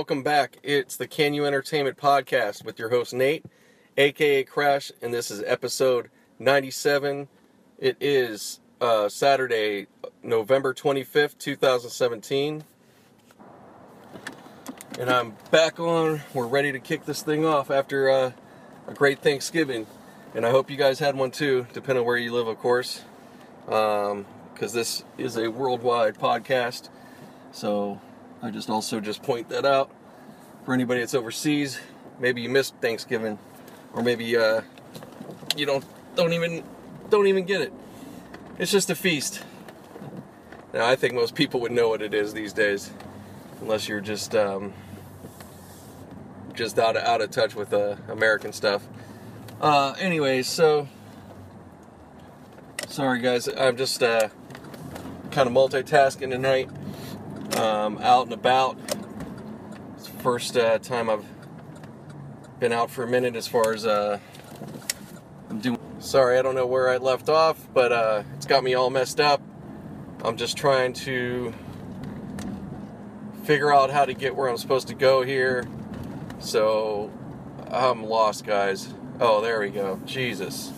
[0.00, 0.56] Welcome back.
[0.62, 3.44] It's the Can You Entertainment podcast with your host Nate,
[3.98, 7.28] aka Crash, and this is episode 97.
[7.78, 9.88] It is uh, Saturday,
[10.22, 12.64] November 25th, 2017.
[14.98, 16.22] And I'm back on.
[16.32, 18.32] We're ready to kick this thing off after uh,
[18.88, 19.86] a great Thanksgiving.
[20.34, 23.02] And I hope you guys had one too, depending on where you live, of course.
[23.66, 26.88] Because um, this is a worldwide podcast.
[27.52, 28.00] So
[28.42, 29.90] I just also just point that out
[30.64, 31.78] for anybody that's overseas.
[32.18, 33.38] Maybe you missed Thanksgiving,
[33.92, 34.62] or maybe uh,
[35.56, 35.84] you don't
[36.16, 36.64] don't even
[37.10, 37.72] don't even get it.
[38.58, 39.42] It's just a feast.
[40.72, 42.90] Now I think most people would know what it is these days,
[43.60, 44.72] unless you're just um,
[46.54, 48.86] just out of, out of touch with uh, American stuff.
[49.60, 50.88] Uh, anyways, so
[52.88, 54.28] sorry guys, I'm just uh,
[55.30, 56.70] kind of multitasking tonight
[57.56, 58.78] um, out and about.
[59.96, 61.24] It's the first uh, time I've
[62.58, 64.18] been out for a minute as far as uh,
[65.48, 65.78] I'm doing.
[65.98, 69.20] Sorry, I don't know where I left off, but uh, it's got me all messed
[69.20, 69.42] up.
[70.22, 71.52] I'm just trying to
[73.44, 75.66] figure out how to get where I'm supposed to go here.
[76.38, 77.10] So
[77.70, 78.94] I'm lost, guys.
[79.18, 80.00] Oh, there we go.
[80.06, 80.72] Jesus.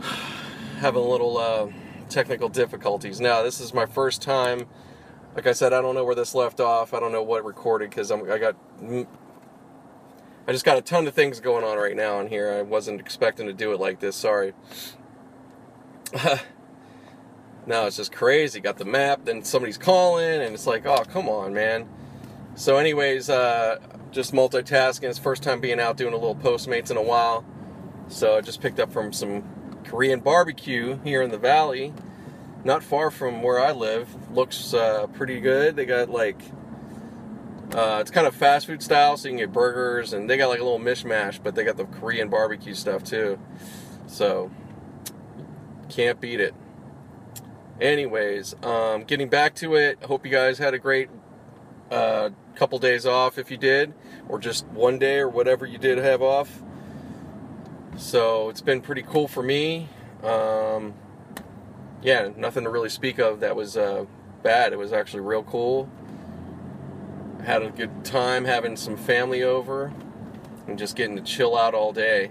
[0.80, 1.68] Having a little uh,
[2.08, 3.20] technical difficulties.
[3.20, 4.66] Now, this is my first time
[5.34, 6.94] like I said, I don't know where this left off.
[6.94, 8.56] I don't know what recorded because I'm I got
[10.46, 12.52] I just got a ton of things going on right now in here.
[12.52, 14.14] I wasn't expecting to do it like this.
[14.14, 14.52] Sorry.
[17.66, 18.60] now it's just crazy.
[18.60, 21.88] Got the map, then somebody's calling, and it's like, oh come on, man.
[22.56, 23.80] So, anyways, uh,
[24.12, 25.10] just multitasking.
[25.10, 27.44] It's first time being out doing a little Postmates in a while.
[28.06, 29.42] So I just picked up from some
[29.84, 31.92] Korean barbecue here in the valley
[32.64, 34.30] not far from where I live.
[34.30, 35.76] Looks uh, pretty good.
[35.76, 36.40] They got like
[37.74, 40.48] uh, it's kind of fast food style, so you can get burgers, and they got
[40.48, 43.38] like a little mishmash, but they got the Korean barbecue stuff too.
[44.06, 44.50] So
[45.88, 46.54] can't beat it.
[47.80, 50.02] Anyways, um, getting back to it.
[50.04, 51.10] Hope you guys had a great
[51.90, 53.92] uh, couple days off if you did,
[54.28, 56.62] or just one day or whatever you did have off.
[57.96, 59.88] So it's been pretty cool for me.
[60.22, 60.94] Um,
[62.04, 64.04] yeah, nothing to really speak of that was uh,
[64.42, 64.74] bad.
[64.74, 65.88] It was actually real cool.
[67.42, 69.90] Had a good time having some family over
[70.68, 72.30] and just getting to chill out all day.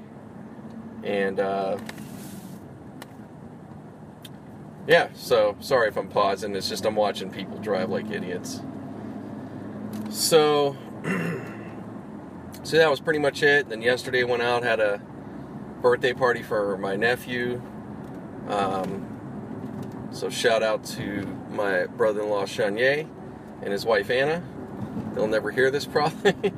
[1.04, 1.80] And uh,
[4.88, 6.56] yeah, so sorry if I'm pausing.
[6.56, 8.62] It's just I'm watching people drive like idiots.
[10.12, 10.78] So,
[12.64, 13.70] so that was pretty much it.
[13.70, 15.02] Then yesterday went out had a
[15.82, 17.60] birthday party for my nephew.
[18.48, 19.13] Um,
[20.14, 23.10] so shout out to my brother-in-law Shanye
[23.62, 24.44] and his wife Anna.
[25.14, 26.54] They'll never hear this probably.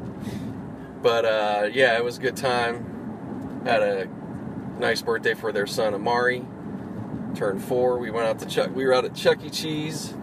[1.01, 3.63] but uh, yeah, it was a good time.
[3.66, 4.07] Had a
[4.77, 6.45] nice birthday for their son Amari.
[7.33, 7.97] Turned four.
[7.97, 8.75] We went out to Chuck.
[8.75, 9.49] We were out at Chuck E.
[9.49, 10.13] Cheese,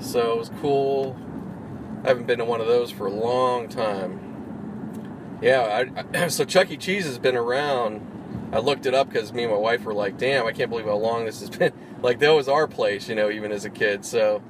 [0.00, 1.18] so it was cool.
[2.04, 5.38] I haven't been to one of those for a long time.
[5.42, 6.76] Yeah, I, I, so Chuck E.
[6.76, 8.00] Cheese has been around
[8.54, 10.86] I looked it up because me and my wife were like, "Damn, I can't believe
[10.86, 11.72] how long this has been."
[12.04, 14.04] Like that was our place, you know, even as a kid.
[14.04, 14.42] So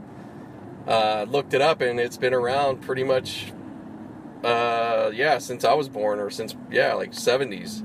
[0.89, 3.53] uh, looked it up, and it's been around pretty much,
[4.43, 7.83] uh, yeah, since I was born, or since yeah, like '70s.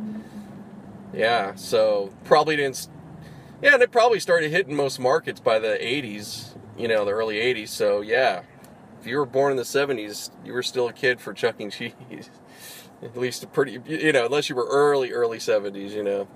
[1.14, 2.88] Yeah, so probably didn't.
[3.62, 7.36] Yeah, and it probably started hitting most markets by the '80s, you know, the early
[7.36, 7.70] '80s.
[7.70, 8.42] So yeah,
[9.00, 11.70] if you were born in the '70s, you were still a kid for Chuck E.
[11.70, 11.94] Cheese
[13.04, 16.28] at least a pretty, you know, unless you were early, early 70s, you know,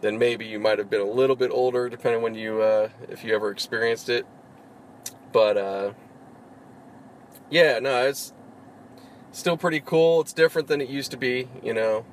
[0.00, 3.24] then maybe you might have been a little bit older, depending when you, uh, if
[3.24, 4.26] you ever experienced it.
[5.32, 5.92] But, uh,
[7.50, 8.32] yeah, no, it's
[9.32, 10.20] still pretty cool.
[10.20, 12.04] It's different than it used to be, you know.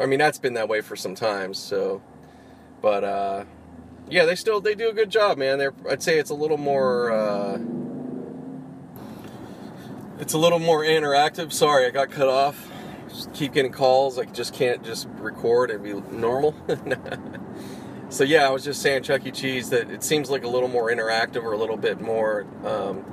[0.00, 2.02] I mean, that's been that way for some time, so,
[2.82, 3.44] but, uh,
[4.08, 5.58] yeah, they still, they do a good job, man.
[5.58, 7.58] They're, I'd say it's a little more, uh,
[10.20, 11.52] it's a little more interactive.
[11.52, 12.70] Sorry, I got cut off
[13.16, 14.18] just keep getting calls.
[14.18, 16.54] I just can't just record and be normal.
[18.10, 19.30] so yeah, I was just saying Chuck E.
[19.30, 23.04] Cheese that it seems like a little more interactive or a little bit more um,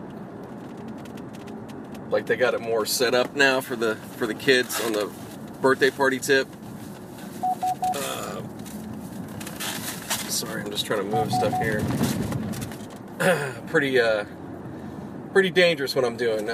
[2.09, 5.09] like they got it more set up now for the for the kids on the
[5.61, 6.47] birthday party tip.
[7.95, 8.41] Uh,
[10.29, 11.81] sorry, I'm just trying to move stuff here.
[13.67, 14.25] pretty uh,
[15.31, 16.49] pretty dangerous what I'm doing.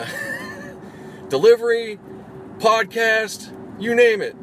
[1.29, 1.99] Delivery
[2.59, 4.35] podcast, you name it.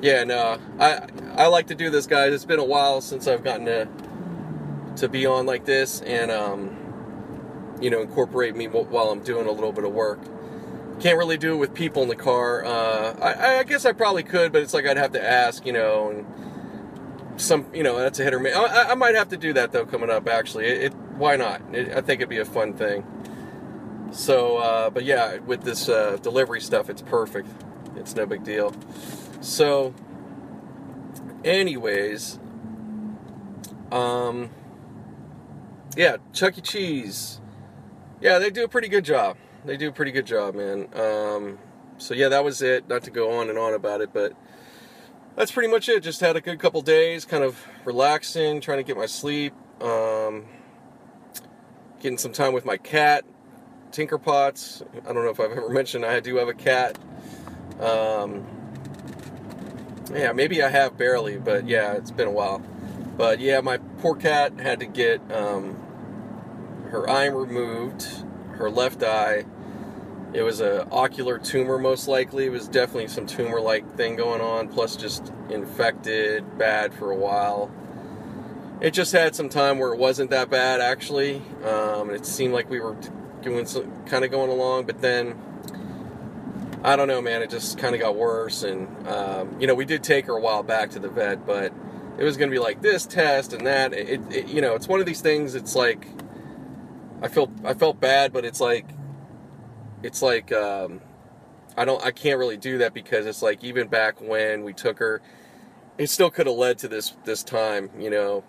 [0.00, 2.32] Yeah, no, I I like to do this, guys.
[2.32, 3.88] It's been a while since I've gotten to
[4.96, 9.52] to be on like this, and um, you know, incorporate me while I'm doing a
[9.52, 10.20] little bit of work.
[11.00, 12.64] Can't really do it with people in the car.
[12.64, 15.72] Uh, I, I, guess I probably could, but it's like I'd have to ask, you
[15.72, 18.54] know, and some, you know, that's a hit or miss.
[18.54, 20.28] I, I might have to do that though coming up.
[20.28, 21.62] Actually, it, it why not?
[21.72, 23.02] It, I think it'd be a fun thing.
[24.12, 27.48] So, uh, but yeah, with this uh, delivery stuff, it's perfect.
[27.96, 28.74] It's no big deal.
[29.40, 29.94] So,
[31.44, 32.38] anyways,
[33.92, 34.50] um,
[35.96, 36.60] yeah, Chuck E.
[36.60, 37.40] Cheese.
[38.20, 39.36] Yeah, they do a pretty good job.
[39.64, 40.88] They do a pretty good job, man.
[40.94, 41.58] Um,
[41.98, 42.88] so yeah, that was it.
[42.88, 44.32] Not to go on and on about it, but
[45.36, 46.02] that's pretty much it.
[46.02, 50.46] Just had a good couple days, kind of relaxing, trying to get my sleep, um,
[52.00, 53.24] getting some time with my cat,
[53.92, 54.82] Tinker Pots.
[55.08, 56.98] I don't know if I've ever mentioned I do have a cat.
[57.80, 58.46] Um,
[60.14, 62.62] yeah, maybe I have barely, but yeah, it's been a while.
[63.16, 65.76] But yeah, my poor cat had to get um,
[66.90, 68.06] her eye removed,
[68.52, 69.44] her left eye.
[70.32, 72.46] It was a ocular tumor, most likely.
[72.46, 77.70] It was definitely some tumor-like thing going on, plus just infected, bad for a while.
[78.80, 81.42] It just had some time where it wasn't that bad, actually.
[81.64, 82.96] Um, it seemed like we were
[83.42, 85.38] doing some, kind of going along, but then
[86.82, 87.42] I don't know, man.
[87.42, 90.40] It just kind of got worse, and um, you know, we did take her a
[90.40, 91.72] while back to the vet, but
[92.18, 93.92] it was going to be like this test and that.
[93.92, 95.54] It, it, you know, it's one of these things.
[95.54, 96.06] It's like
[97.22, 98.86] I felt I felt bad, but it's like
[100.02, 101.00] it's like um,
[101.76, 104.98] I don't I can't really do that because it's like even back when we took
[105.00, 105.20] her,
[105.98, 108.42] it still could have led to this this time, you know.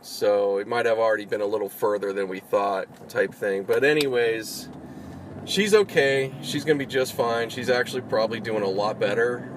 [0.00, 3.64] So it might have already been a little further than we thought, type thing.
[3.64, 4.68] But anyways
[5.48, 6.32] she's okay.
[6.42, 7.48] She's gonna be just fine.
[7.48, 9.48] She's actually probably doing a lot better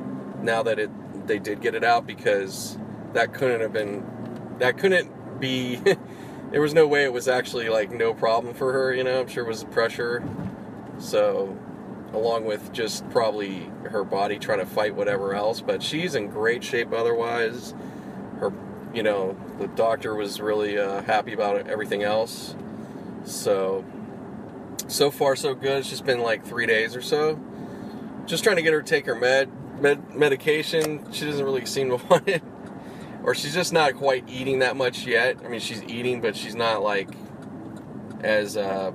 [0.41, 0.89] now that it
[1.27, 2.77] they did get it out because
[3.13, 4.03] that couldn't have been
[4.59, 5.75] that couldn't be
[6.51, 9.19] there was no way it was actually like no problem for her, you know.
[9.19, 10.23] I'm sure it was pressure.
[10.97, 11.57] So
[12.13, 16.63] along with just probably her body trying to fight whatever else, but she's in great
[16.63, 17.73] shape otherwise.
[18.39, 18.51] Her
[18.93, 22.55] you know, the doctor was really uh, happy about everything else.
[23.23, 23.85] So
[24.87, 25.79] so far so good.
[25.79, 27.39] It's just been like three days or so.
[28.25, 29.49] Just trying to get her to take her med,
[29.81, 31.11] med medication.
[31.11, 32.43] She doesn't really seem to want it,
[33.23, 35.37] or she's just not quite eating that much yet.
[35.43, 37.09] I mean, she's eating, but she's not like
[38.21, 38.91] as uh,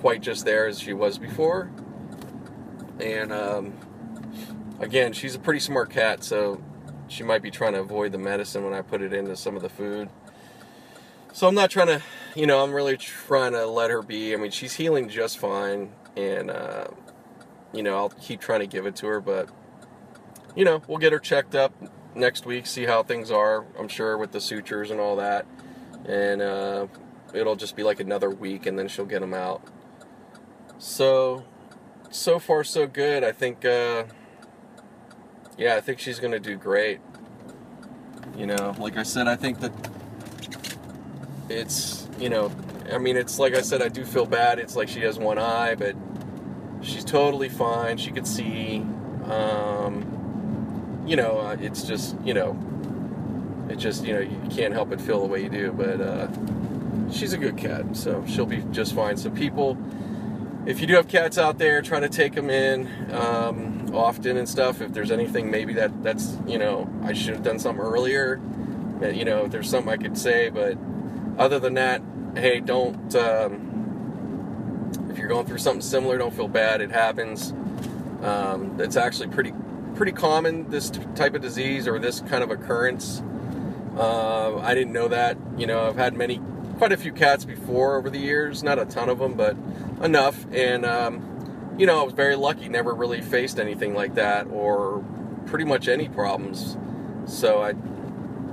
[0.00, 1.70] quite just there as she was before.
[3.00, 3.72] And um,
[4.80, 6.62] again, she's a pretty smart cat, so
[7.08, 9.62] she might be trying to avoid the medicine when I put it into some of
[9.62, 10.08] the food.
[11.32, 12.02] So I'm not trying to,
[12.34, 14.34] you know, I'm really trying to let her be.
[14.34, 16.88] I mean, she's healing just fine, and uh,
[17.72, 19.48] you know, I'll keep trying to give it to her, but
[20.56, 21.72] you know, we'll get her checked up
[22.14, 23.64] next week, see how things are.
[23.78, 25.46] I'm sure with the sutures and all that,
[26.06, 26.86] and uh,
[27.32, 29.62] it'll just be like another week, and then she'll get them out.
[30.78, 31.44] So,
[32.10, 33.22] so far so good.
[33.22, 34.04] I think, uh,
[35.56, 37.00] yeah, I think she's gonna do great.
[38.36, 39.72] You know, like I said, I think that
[41.48, 42.50] it's you know
[42.92, 44.58] i mean it's like i said i do feel bad.
[44.58, 45.96] It's like she has one eye but
[46.80, 47.96] she's totally fine.
[47.96, 48.84] She could see.
[49.24, 50.14] Um,
[51.06, 52.58] you know uh, it's just you know
[53.68, 55.72] it just you know you can't help but feel the way you do.
[55.72, 56.28] But uh,
[57.10, 59.16] she's a good cat so she'll be just fine.
[59.16, 59.76] So people
[60.66, 62.88] if you do have cats out there try to take them in.
[63.12, 67.42] Um, often and stuff if there's anything maybe that that's you know i should have
[67.42, 68.40] done something earlier
[69.12, 70.76] you know if there's something i could say but
[71.38, 72.02] other than that,
[72.34, 73.14] hey, don't.
[73.14, 76.80] Um, if you're going through something similar, don't feel bad.
[76.80, 77.52] It happens.
[78.22, 79.54] Um, it's actually pretty
[79.94, 83.22] pretty common this type of disease or this kind of occurrence.
[83.96, 85.38] Uh, I didn't know that.
[85.56, 86.40] You know, I've had many,
[86.76, 88.62] quite a few cats before over the years.
[88.62, 89.56] Not a ton of them, but
[90.02, 90.44] enough.
[90.52, 91.27] And um,
[91.78, 92.68] you know, I was very lucky.
[92.68, 95.04] Never really faced anything like that or
[95.46, 96.76] pretty much any problems.
[97.26, 97.74] So I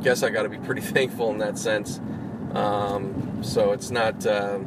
[0.01, 1.99] guess I got to be pretty thankful in that sense.
[2.53, 4.59] Um, so it's not, uh,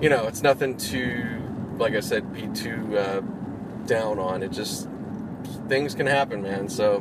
[0.00, 1.42] you know, it's nothing to,
[1.76, 3.20] like I said, be too uh,
[3.86, 4.42] down on.
[4.42, 4.88] It just
[5.68, 6.68] things can happen, man.
[6.68, 7.00] So,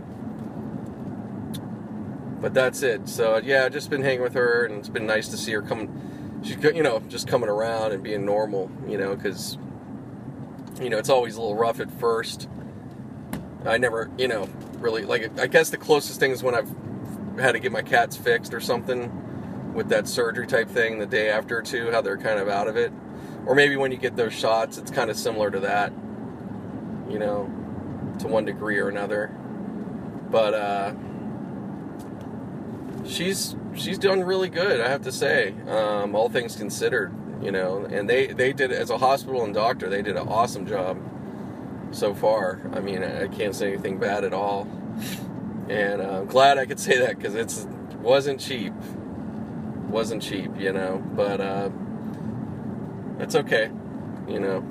[2.42, 3.08] but that's it.
[3.08, 5.62] So yeah, I've just been hanging with her, and it's been nice to see her
[5.62, 6.42] come.
[6.44, 9.58] She's you know just coming around and being normal, you know, because
[10.82, 12.48] you know it's always a little rough at first.
[13.66, 15.40] I never, you know, really like.
[15.40, 16.70] I guess the closest thing is when I've
[17.40, 21.30] had to get my cats fixed or something with that surgery type thing the day
[21.30, 22.92] after too, how they're kind of out of it.
[23.46, 25.92] Or maybe when you get those shots, it's kind of similar to that,
[27.10, 27.46] you know,
[28.20, 29.28] to one degree or another.
[30.30, 30.94] But uh,
[33.06, 34.82] she's she's done really good.
[34.82, 37.86] I have to say, um, all things considered, you know.
[37.86, 40.98] And they they did as a hospital and doctor, they did an awesome job
[41.92, 42.60] so far.
[42.74, 44.68] I mean, I can't say anything bad at all.
[45.70, 47.68] And uh, I'm glad I could say that because it's
[48.02, 48.74] wasn't cheap.
[49.90, 51.04] Wasn't cheap, you know.
[51.16, 51.70] But uh,
[53.20, 53.70] it's okay,
[54.28, 54.62] you know.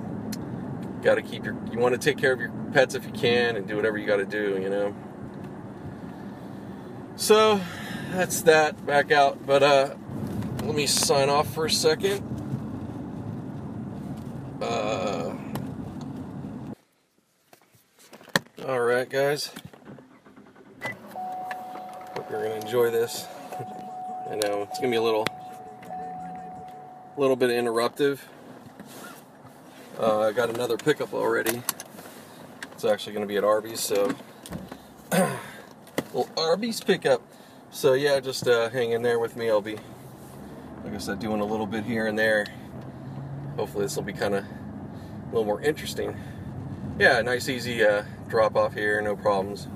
[1.03, 1.57] Got to keep your.
[1.71, 4.07] You want to take care of your pets if you can, and do whatever you
[4.07, 4.95] got to do, you know.
[7.17, 7.61] So
[8.11, 8.85] that's that.
[8.87, 9.47] Back out.
[9.47, 9.95] But uh,
[10.63, 12.23] let me sign off for a second.
[14.61, 15.35] Uh,
[18.67, 19.51] all right, guys.
[22.15, 23.27] Hope you're gonna enjoy this.
[24.31, 25.27] I know it's gonna be a little,
[27.19, 28.21] little bit interruptive.
[30.01, 31.63] Uh, I got another pickup already.
[32.73, 34.15] It's actually gonna be at Arby's, so
[35.13, 37.21] little Arby's pickup.
[37.71, 39.51] So yeah, just uh, hang in there with me.
[39.51, 39.77] I'll be,
[40.83, 42.47] like I said, doing a little bit here and there.
[43.57, 46.17] Hopefully this will be kind of a little more interesting.
[46.99, 49.69] Yeah, nice easy uh, drop off here, no problems.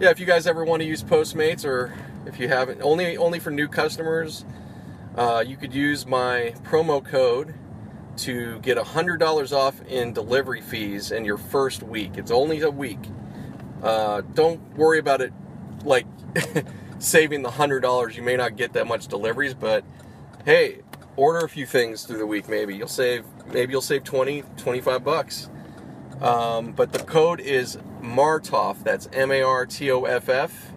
[0.00, 1.92] Yeah, if you guys ever want to use Postmates, or
[2.26, 4.44] if you haven't, only only for new customers,
[5.16, 7.54] uh, you could use my promo code
[8.18, 12.12] to get $100 off in delivery fees in your first week.
[12.16, 12.98] It's only a week.
[13.82, 15.32] Uh, don't worry about it
[15.84, 16.06] like
[16.98, 18.16] saving the hundred dollars.
[18.16, 19.84] You may not get that much deliveries, but
[20.44, 20.80] hey,
[21.16, 22.48] order a few things through the week.
[22.48, 23.24] Maybe you'll save.
[23.52, 25.48] Maybe you'll save 20, 25 bucks.
[26.20, 28.82] Um, but the code is Martoff.
[28.84, 30.72] That's M A R T O F F.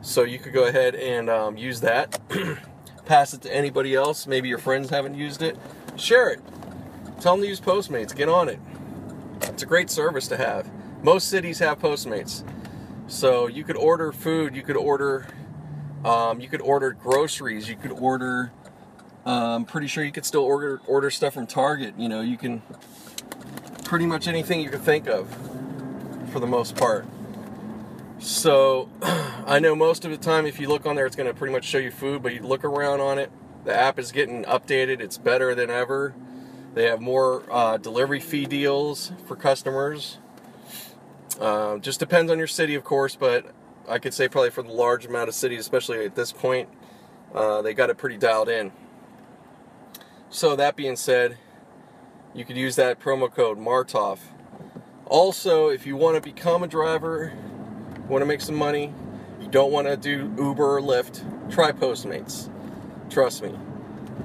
[0.00, 2.20] So you could go ahead and um, use that.
[3.04, 4.26] Pass it to anybody else.
[4.26, 5.56] Maybe your friends haven't used it.
[5.96, 6.40] Share it.
[7.20, 8.14] Tell them to use Postmates.
[8.14, 8.58] Get on it.
[9.42, 10.70] It's a great service to have.
[11.02, 12.44] Most cities have Postmates.
[13.06, 15.26] So you could order food, you could order,
[16.04, 18.52] um, you could order groceries, you could order.
[19.24, 21.94] I'm um, pretty sure you could still order order stuff from Target.
[21.96, 22.60] You know, you can
[23.84, 25.28] pretty much anything you can think of,
[26.32, 27.06] for the most part.
[28.18, 31.34] So I know most of the time, if you look on there, it's going to
[31.34, 32.22] pretty much show you food.
[32.22, 33.30] But you look around on it,
[33.64, 35.00] the app is getting updated.
[35.00, 36.14] It's better than ever.
[36.74, 40.18] They have more uh, delivery fee deals for customers.
[41.38, 43.46] Uh, just depends on your city, of course, but
[43.88, 46.68] I could say probably for the large amount of cities, especially at this point,
[47.34, 48.72] uh, they got it pretty dialed in.
[50.32, 51.36] So that being said,
[52.34, 54.18] you could use that promo code Martoff.
[55.04, 57.34] Also, if you want to become a driver,
[58.08, 58.94] want to make some money,
[59.42, 62.50] you don't want to do Uber or Lyft, try Postmates.
[63.10, 63.54] Trust me.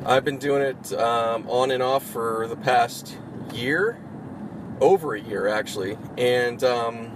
[0.05, 3.17] I've been doing it um, on and off for the past
[3.53, 3.99] year
[4.79, 7.11] over a year actually, and um,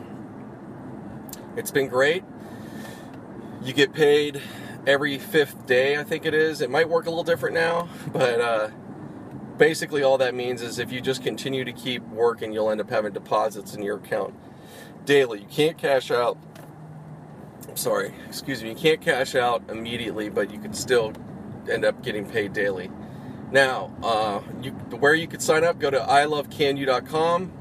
[1.56, 2.26] it's been great.
[3.64, 4.42] You get paid
[4.86, 6.60] every fifth day, I think it is.
[6.60, 8.70] It might work a little different now, but uh,
[9.62, 12.90] basically all that means is if you just continue to keep working, you'll end up
[12.90, 14.34] having deposits in your account
[15.06, 15.42] daily.
[15.42, 16.36] You can't cash out.
[17.70, 18.70] I'm sorry, excuse me.
[18.70, 21.14] You can't cash out immediately, but you can still
[21.70, 22.90] end up getting paid daily.
[23.52, 27.52] Now, uh, you, where you could sign up, go to ilovecanu.com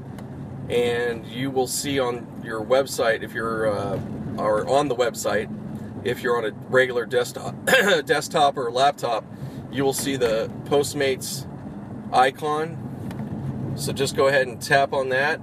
[0.71, 3.99] and you will see on your website if you're uh,
[4.39, 5.55] or on the website
[6.03, 7.53] if you're on a regular desktop
[8.05, 9.23] desktop or laptop
[9.71, 11.45] you will see the postmates
[12.13, 15.39] icon so just go ahead and tap on that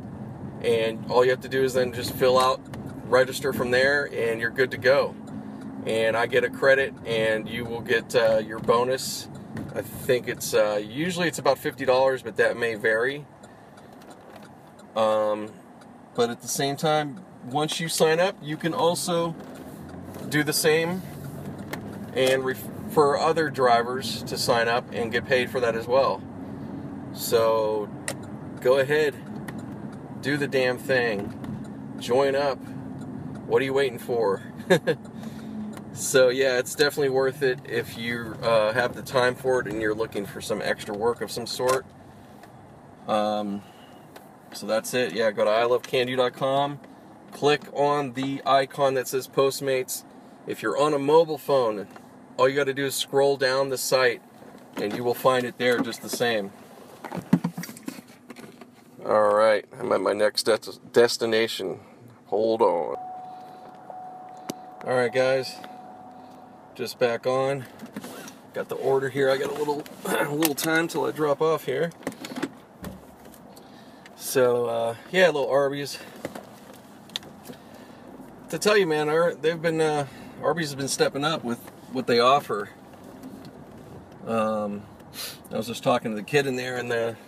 [0.63, 2.61] and all you have to do is then just fill out
[3.05, 5.15] register from there and you're good to go
[5.87, 9.29] and i get a credit and you will get uh, your bonus
[9.75, 13.25] I think it's uh, usually it's about fifty dollars, but that may vary.
[14.97, 15.53] Um,
[16.15, 19.37] but at the same time, once you sign up, you can also
[20.29, 21.03] do the same
[22.15, 26.21] and refer other drivers to sign up and get paid for that as well.
[27.12, 27.88] So
[28.61, 29.15] go ahead,
[30.23, 32.59] do the damn thing, join up.
[33.47, 34.43] What are you waiting for?
[35.99, 39.83] So yeah, it's definitely worth it if you uh, have the time for it and
[39.83, 41.85] you're looking for some extra work of some sort.
[43.09, 43.62] Um,
[44.53, 45.12] so that's it.
[45.12, 46.79] Yeah, go to ilovecanu.com,
[47.33, 50.05] click on the icon that says Postmates.
[50.47, 51.88] If you're on a mobile phone,
[52.37, 54.23] all you got to do is scroll down the site
[54.77, 56.53] and you will find it there just the same.
[59.09, 60.59] All right, I'm at my next de-
[60.93, 61.81] destination.
[62.27, 62.97] Hold on.
[64.85, 65.57] All right, guys
[66.79, 67.65] just back on.
[68.55, 69.33] Got the order here.
[69.33, 71.91] I got a little a little time till I drop off here.
[74.15, 75.99] So uh, yeah, little Arby's.
[78.50, 79.09] To tell you, man,
[79.43, 80.07] they've been uh,
[80.41, 81.59] Arby's has been stepping up with
[81.91, 82.69] what they offer.
[84.25, 84.83] Um,
[85.50, 87.19] I was just talking to the kid in there, and they're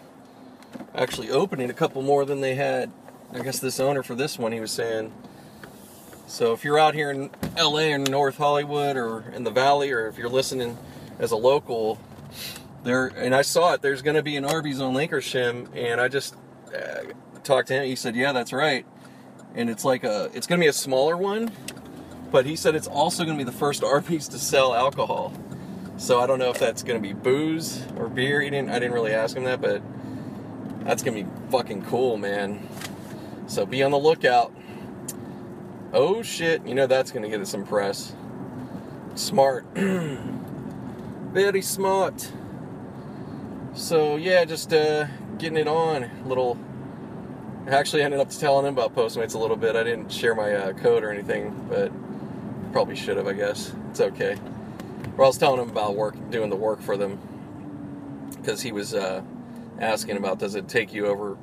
[0.95, 2.91] actually opening a couple more than they had.
[3.33, 5.12] I guess this owner for this one, he was saying.
[6.27, 10.07] So if you're out here in LA or North Hollywood or in the Valley, or
[10.07, 10.79] if you're listening
[11.19, 11.99] as a local,
[12.85, 13.83] there and I saw it.
[13.83, 16.35] There's going to be an Arby's on Lankershim, and I just
[16.75, 17.12] uh,
[17.43, 17.85] talked to him.
[17.85, 18.87] He said, "Yeah, that's right."
[19.55, 21.50] And it's like a, it's going to be a smaller one,
[22.31, 25.33] but he said it's also going to be the first Arby's to sell alcohol.
[25.97, 28.41] So I don't know if that's going to be booze or beer.
[28.41, 28.71] He didn't.
[28.71, 29.83] I didn't really ask him that, but
[30.85, 32.67] that's to be fucking cool, man.
[33.47, 34.53] So be on the lookout.
[35.93, 36.65] Oh shit!
[36.67, 38.15] You know that's to get us some press.
[39.15, 39.65] Smart.
[39.75, 42.31] Very smart.
[43.75, 45.07] So yeah, just uh,
[45.39, 46.05] getting it on.
[46.05, 46.59] A little.
[47.67, 49.77] I actually ended up telling him about Postmates a little bit.
[49.77, 51.93] I didn't share my uh, code or anything, but
[52.73, 53.27] probably should have.
[53.27, 54.37] I guess it's okay.
[55.19, 57.19] Or I was telling him about work, doing the work for them,
[58.37, 59.23] because he was uh,
[59.81, 61.37] asking about does it take you over,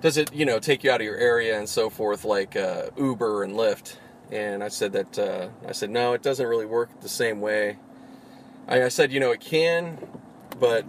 [0.00, 2.90] does it you know take you out of your area and so forth like uh,
[2.96, 3.96] Uber and Lyft.
[4.30, 7.78] And I said that uh, I said no, it doesn't really work the same way.
[8.66, 9.98] I, I said you know it can,
[10.58, 10.84] but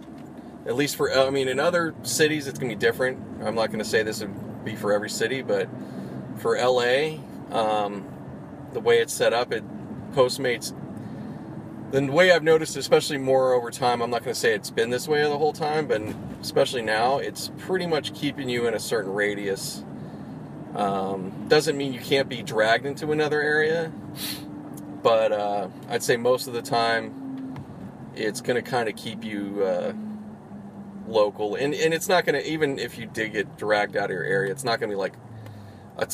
[0.66, 3.18] at least for I mean in other cities it's gonna be different.
[3.42, 5.68] I'm not gonna say this would be for every city, but
[6.36, 7.18] for LA,
[7.50, 8.06] um,
[8.72, 9.64] the way it's set up, it
[10.12, 10.74] Postmates.
[11.90, 14.90] The way I've noticed, especially more over time, I'm not going to say it's been
[14.90, 16.00] this way the whole time, but
[16.40, 19.84] especially now, it's pretty much keeping you in a certain radius.
[20.74, 23.90] Um, doesn't mean you can't be dragged into another area,
[25.02, 27.56] but uh, I'd say most of the time,
[28.14, 29.64] it's going to kind of keep you.
[29.64, 29.92] Uh,
[31.10, 34.24] local, and and it's not gonna even if you did get dragged out of your
[34.24, 35.14] area, it's not gonna be like,
[35.98, 36.06] a,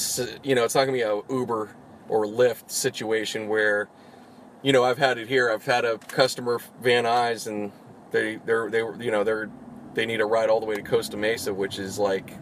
[0.42, 1.70] you know, it's not gonna be a Uber
[2.08, 3.88] or Lyft situation where,
[4.66, 5.48] you know, I've had it here.
[5.48, 7.70] I've had a customer Van Nuys, and
[8.10, 9.48] they they're they you know they're
[9.94, 12.36] they need a ride all the way to Costa Mesa, which is like,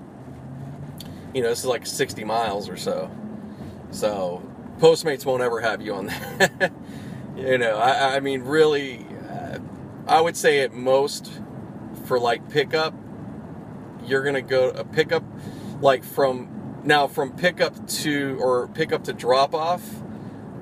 [1.34, 3.10] you know, this is like 60 miles or so.
[3.90, 4.42] So
[4.78, 6.06] Postmates won't ever have you on
[6.38, 6.72] that.
[7.36, 9.58] you know, I, I mean, really, uh,
[10.08, 11.30] I would say at most
[12.06, 12.94] for like pickup,
[14.06, 15.24] you're gonna go a pickup
[15.82, 19.82] like from now from pickup to or pickup to drop off.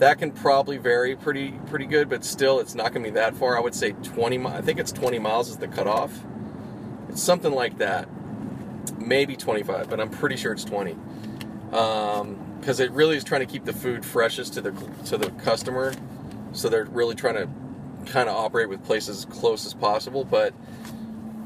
[0.03, 3.57] That can probably vary pretty pretty good, but still it's not gonna be that far.
[3.57, 4.37] I would say 20.
[4.37, 4.57] miles.
[4.57, 6.13] I think it's 20 miles is the cutoff.
[7.09, 8.09] It's something like that,
[8.99, 10.97] maybe 25, but I'm pretty sure it's 20.
[11.71, 14.73] Because um, it really is trying to keep the food freshest to the
[15.05, 15.95] to the customer,
[16.51, 17.49] so they're really trying to
[18.11, 20.25] kind of operate with places as close as possible.
[20.25, 20.53] But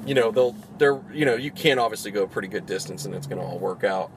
[0.07, 3.15] you know they'll they're you know you can obviously go a pretty good distance and
[3.15, 4.11] it's going to all work out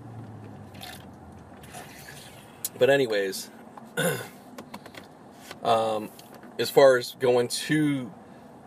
[2.78, 3.50] but anyways
[5.64, 6.10] um,
[6.58, 8.12] as far as going to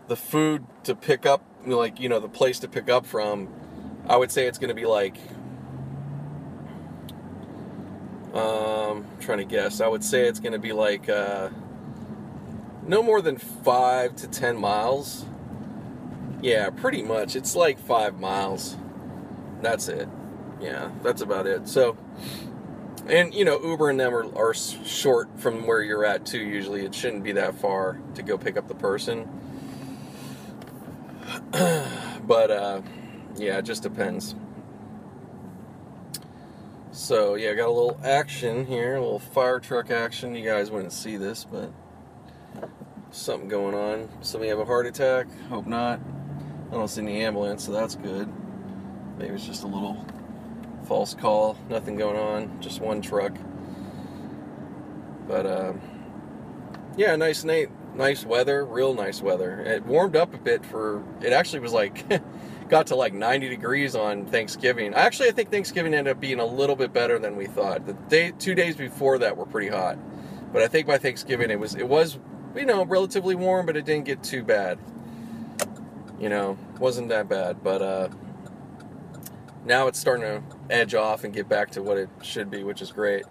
[0.07, 3.47] the food to pick up like you know the place to pick up from
[4.07, 5.15] i would say it's going to be like
[8.33, 11.49] um, I'm trying to guess i would say it's going to be like uh,
[12.85, 15.25] no more than five to ten miles
[16.43, 17.37] yeah, pretty much.
[17.37, 18.75] It's like five miles.
[19.61, 20.09] That's it.
[20.59, 21.69] Yeah, that's about it.
[21.69, 21.97] So,
[23.07, 26.39] and you know, Uber and them are, are short from where you're at too.
[26.39, 29.27] Usually, it shouldn't be that far to go pick up the person.
[31.51, 32.81] but uh,
[33.35, 34.35] yeah, it just depends.
[36.91, 40.35] So yeah, I got a little action here, a little fire truck action.
[40.35, 41.71] You guys wouldn't see this, but
[43.11, 44.09] something going on.
[44.21, 45.27] Somebody have a heart attack?
[45.49, 45.99] Hope not.
[46.71, 48.31] I don't see any ambulance, so that's good.
[49.17, 50.05] Maybe it's just a little
[50.93, 51.57] false call.
[51.71, 52.61] Nothing going on.
[52.61, 53.35] Just one truck.
[55.27, 55.73] But uh,
[56.95, 58.63] yeah, nice night, nice weather.
[58.63, 59.59] Real nice weather.
[59.61, 61.03] It warmed up a bit for.
[61.23, 62.05] It actually was like.
[62.69, 64.93] got to like 90 degrees on Thanksgiving.
[64.93, 67.85] Actually, I think Thanksgiving ended up being a little bit better than we thought.
[67.85, 69.97] The day, two days before that were pretty hot,
[70.53, 72.19] but I think by Thanksgiving it was it was
[72.55, 74.79] you know relatively warm, but it didn't get too bad
[76.19, 77.61] you know, wasn't that bad.
[77.63, 78.09] But uh,
[79.65, 82.81] now it's starting to edge off and get back to what it should be, which
[82.81, 83.23] is great.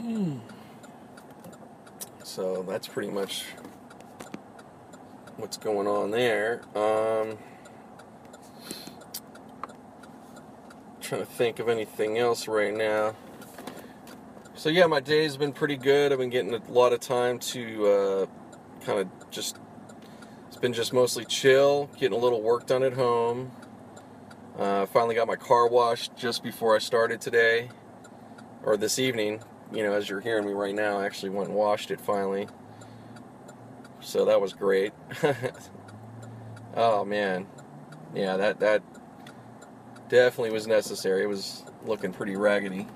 [0.00, 0.40] Mm.
[2.22, 3.44] So that's pretty much
[5.36, 6.62] what's going on there.
[6.74, 7.38] Um,
[11.00, 13.14] trying to think of anything else right now.
[14.54, 16.12] So yeah, my day's been pretty good.
[16.12, 18.26] I've been getting a lot of time to uh,
[18.84, 19.58] kind of just
[20.56, 23.50] it's been just mostly chill, getting a little work done at home.
[24.58, 27.68] Uh, finally got my car washed just before I started today,
[28.62, 29.42] or this evening.
[29.70, 32.48] you know, as you're hearing me right now, I actually went and washed it finally.
[34.00, 34.94] So that was great.
[36.74, 37.46] oh man,
[38.14, 38.82] yeah, that that
[40.08, 41.24] definitely was necessary.
[41.24, 42.86] It was looking pretty raggedy.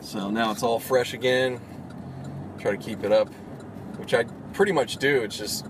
[0.00, 1.60] So now it's all fresh again.
[2.58, 3.28] Try to keep it up,
[3.96, 5.22] which I pretty much do.
[5.22, 5.68] It's just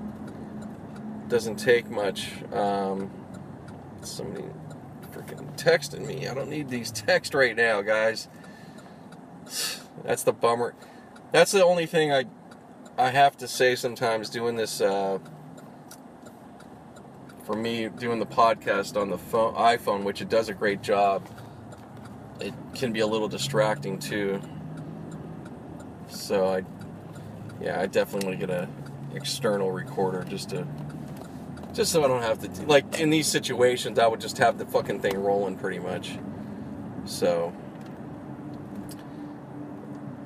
[1.29, 2.31] doesn't take much.
[2.53, 3.11] Um,
[4.03, 4.45] somebody
[5.13, 6.29] freaking texting me.
[6.29, 8.29] I don't need these texts right now, guys.
[10.05, 10.75] That's the bummer.
[11.33, 12.25] That's the only thing I
[12.99, 15.19] I have to say sometimes doing this uh,
[17.45, 21.29] for me doing the podcast on the phone iPhone, which it does a great job.
[22.41, 24.41] It can be a little distracting too.
[26.09, 26.65] So I
[27.61, 28.69] yeah, I definitely want to get a
[29.15, 30.67] external recorder just to
[31.77, 34.65] just so I don't have to like in these situations I would just have the
[34.65, 36.19] fucking thing rolling pretty much.
[37.05, 37.53] So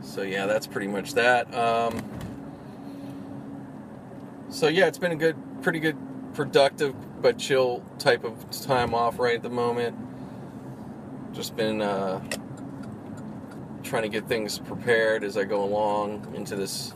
[0.01, 1.53] so yeah, that's pretty much that.
[1.55, 2.03] Um,
[4.49, 5.97] so yeah, it's been a good, pretty good,
[6.35, 9.97] productive but chill type of time off right at the moment.
[11.33, 12.21] Just been uh,
[13.83, 16.93] trying to get things prepared as I go along into this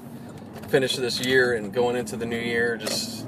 [0.68, 2.76] finish of this year and going into the new year.
[2.76, 3.23] Just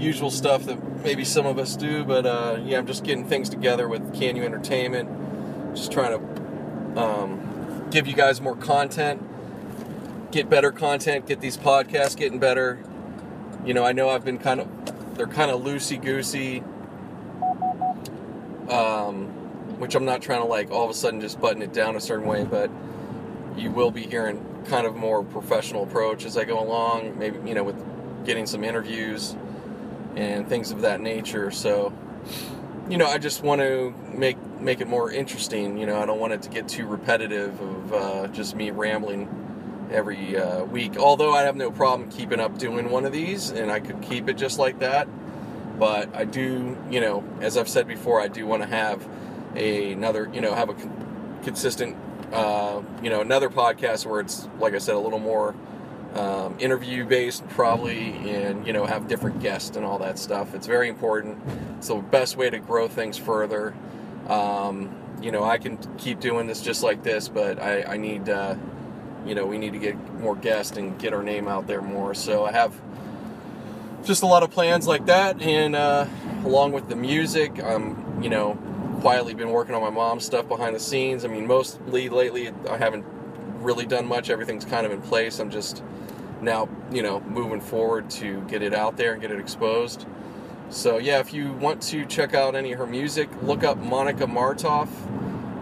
[0.00, 3.48] usual stuff that maybe some of us do, but uh, yeah, I'm just getting things
[3.48, 5.74] together with Can You Entertainment.
[5.74, 9.22] Just trying to um, give you guys more content
[10.30, 12.78] get better content, get these podcasts getting better.
[13.64, 16.62] You know, I know I've been kind of, they're kind of loosey goosey,
[18.70, 19.26] um,
[19.78, 22.00] which I'm not trying to like all of a sudden just button it down a
[22.00, 22.70] certain way, but
[23.56, 27.54] you will be hearing kind of more professional approach as I go along, maybe, you
[27.54, 27.76] know, with
[28.24, 29.34] getting some interviews
[30.20, 31.50] and things of that nature.
[31.50, 31.92] So,
[32.88, 35.78] you know, I just want to make make it more interesting.
[35.78, 39.28] You know, I don't want it to get too repetitive of uh, just me rambling
[39.90, 40.98] every uh, week.
[40.98, 44.28] Although I have no problem keeping up doing one of these, and I could keep
[44.28, 45.08] it just like that.
[45.78, 49.08] But I do, you know, as I've said before, I do want to have
[49.56, 51.96] a, another, you know, have a con- consistent,
[52.32, 55.54] uh, you know, another podcast where it's, like I said, a little more
[56.14, 60.54] um, interview based, probably, and you know, have different guests and all that stuff.
[60.54, 61.38] It's very important.
[61.78, 63.74] It's the best way to grow things further.
[64.28, 68.28] Um, you know, I can keep doing this just like this, but I, I need.
[68.28, 68.56] Uh,
[69.26, 72.14] you know, we need to get more guests and get our name out there more.
[72.14, 72.74] So I have
[74.04, 76.06] just a lot of plans like that, and uh,
[76.44, 78.54] along with the music, I'm, you know,
[79.00, 81.24] quietly been working on my mom's stuff behind the scenes.
[81.24, 83.04] I mean, mostly lately, I haven't
[83.60, 84.30] really done much.
[84.30, 85.38] Everything's kind of in place.
[85.38, 85.82] I'm just
[86.40, 90.06] now, you know, moving forward to get it out there and get it exposed.
[90.70, 94.26] So yeah, if you want to check out any of her music, look up Monica
[94.26, 94.88] Martoff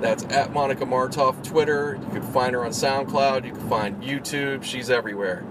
[0.00, 1.98] that's at Monica Martoff Twitter.
[2.00, 3.44] You can find her on SoundCloud.
[3.44, 4.62] You can find YouTube.
[4.62, 5.44] She's everywhere.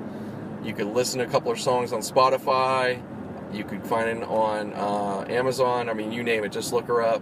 [0.64, 3.02] You can listen to a couple of songs on Spotify.
[3.54, 5.90] You could find it on uh, Amazon.
[5.90, 6.52] I mean, you name it.
[6.52, 7.22] Just look her up.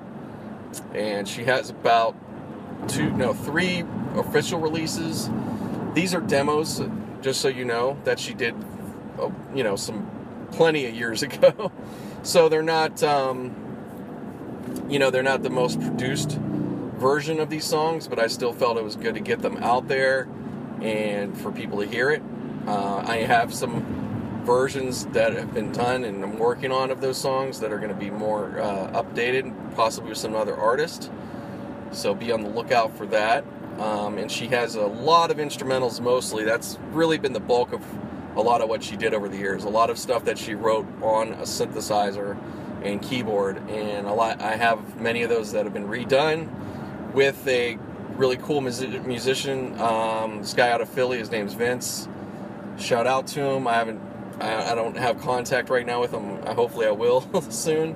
[0.93, 2.15] And she has about
[2.88, 3.83] two, no, three
[4.17, 5.30] official releases.
[5.93, 6.82] These are demos,
[7.21, 8.56] just so you know, that she did,
[9.19, 10.10] uh, you know, some
[10.51, 11.71] plenty of years ago.
[12.23, 13.56] so they're not, um,
[14.89, 16.32] you know, they're not the most produced
[16.97, 19.88] version of these songs, but I still felt it was good to get them out
[19.88, 20.28] there
[20.82, 22.21] and for people to hear it.
[22.67, 27.17] Uh, I have some versions that have been done and I'm working on of those
[27.17, 31.12] songs that are going to be more uh, updated, possibly with some other artist.
[31.91, 33.43] So be on the lookout for that.
[33.79, 36.43] Um, and she has a lot of instrumentals mostly.
[36.43, 37.83] That's really been the bulk of
[38.35, 39.63] a lot of what she did over the years.
[39.63, 42.38] A lot of stuff that she wrote on a synthesizer
[42.83, 44.41] and keyboard, and a lot.
[44.41, 46.49] I have many of those that have been redone
[47.13, 47.77] with a
[48.15, 49.79] really cool musician.
[49.79, 52.07] Um, this guy out of Philly, his name's Vince.
[52.77, 53.67] Shout out to him.
[53.67, 54.01] I haven't,
[54.39, 56.39] I, I don't have contact right now with him.
[56.45, 57.95] I, hopefully, I will soon.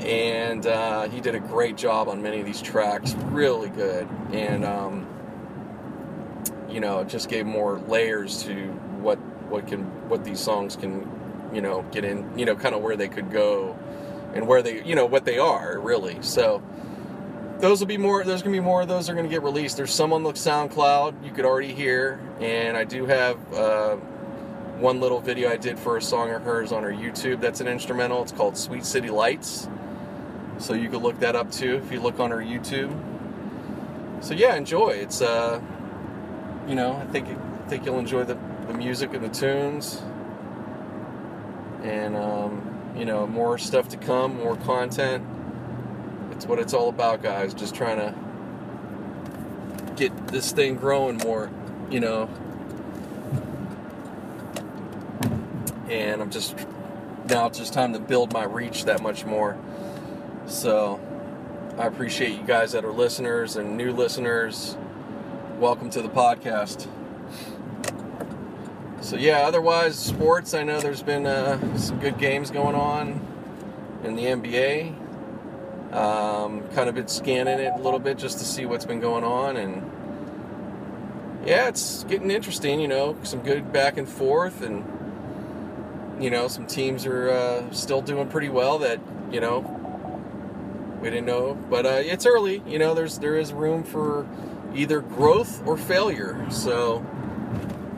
[0.00, 3.14] And uh, he did a great job on many of these tracks.
[3.26, 5.06] Really good, and um,
[6.68, 8.66] you know, just gave more layers to
[9.00, 11.08] what what can what these songs can,
[11.54, 12.36] you know, get in.
[12.36, 13.78] You know, kind of where they could go,
[14.34, 16.20] and where they, you know, what they are really.
[16.22, 16.60] So
[17.58, 19.92] those will be more there's gonna be more of those are gonna get released there's
[19.92, 23.94] some on the soundcloud you could already hear and i do have uh,
[24.76, 27.68] one little video i did for a song of hers on her youtube that's an
[27.68, 29.68] instrumental it's called sweet city lights
[30.58, 32.92] so you could look that up too if you look on her youtube
[34.20, 35.60] so yeah enjoy it's uh
[36.68, 38.38] you know i think I think you'll enjoy the,
[38.68, 40.02] the music and the tunes
[41.82, 45.24] and um, you know more stuff to come more content
[46.32, 47.54] It's what it's all about, guys.
[47.54, 48.14] Just trying to
[49.96, 51.50] get this thing growing more,
[51.90, 52.28] you know.
[55.88, 56.56] And I'm just
[57.28, 59.56] now it's just time to build my reach that much more.
[60.46, 61.00] So
[61.78, 64.76] I appreciate you guys that are listeners and new listeners.
[65.58, 66.86] Welcome to the podcast.
[69.00, 70.52] So yeah, otherwise sports.
[70.52, 73.20] I know there's been uh, some good games going on
[74.04, 74.94] in the NBA.
[75.94, 79.24] Um, kind of been scanning it a little bit just to see what's been going
[79.24, 79.90] on, and
[81.46, 82.80] yeah, it's getting interesting.
[82.80, 84.84] You know, some good back and forth, and
[86.22, 89.83] you know, some teams are uh, still doing pretty well that you know
[91.04, 92.62] we didn't know, but uh, it's early.
[92.66, 94.26] You know, there's there is room for
[94.74, 96.44] either growth or failure.
[96.50, 97.04] So.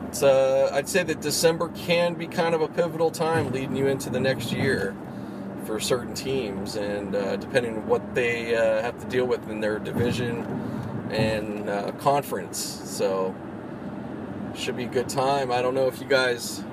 [0.09, 3.87] It's, uh, I'd say that December can be kind of a pivotal time leading you
[3.87, 4.95] into the next year
[5.65, 9.59] for certain teams, and uh, depending on what they uh, have to deal with in
[9.59, 10.45] their division
[11.11, 12.57] and uh, conference.
[12.57, 13.35] So,
[14.55, 15.51] should be a good time.
[15.51, 16.63] I don't know if you guys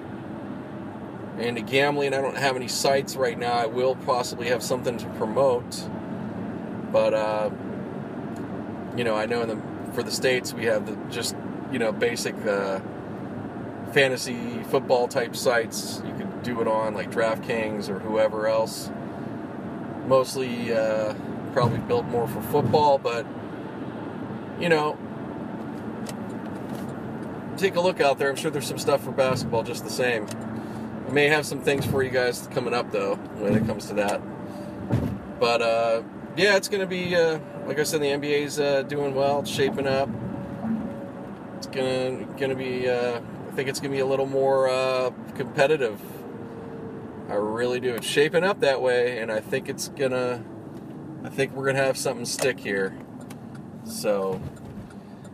[1.38, 2.14] into gambling.
[2.14, 3.52] I don't have any sites right now.
[3.52, 5.82] I will possibly have something to promote,
[6.94, 7.50] but uh,
[8.96, 9.60] you know, I know in the
[9.94, 11.34] for the states we have the just
[11.72, 12.78] you know basic uh,
[13.92, 16.00] fantasy football type sites.
[16.06, 18.92] You could do it on like DraftKings or whoever else.
[20.06, 21.14] Mostly, uh,
[21.52, 23.26] probably built more for football, but
[24.60, 24.96] you know,
[27.56, 28.30] take a look out there.
[28.30, 30.28] I'm sure there's some stuff for basketball just the same.
[31.10, 34.22] May have some things for you guys coming up though when it comes to that.
[35.40, 36.02] But uh,
[36.36, 39.86] yeah, it's gonna be uh, like I said, the NBA's uh, doing well, it's shaping
[39.86, 40.08] up.
[41.56, 42.88] It's gonna gonna be.
[42.88, 46.00] Uh, I think it's gonna be a little more uh, competitive.
[47.28, 47.94] I really do.
[47.94, 50.44] It's shaping up that way, and I think it's gonna.
[51.22, 52.96] I think we're gonna have something stick here.
[53.84, 54.40] So,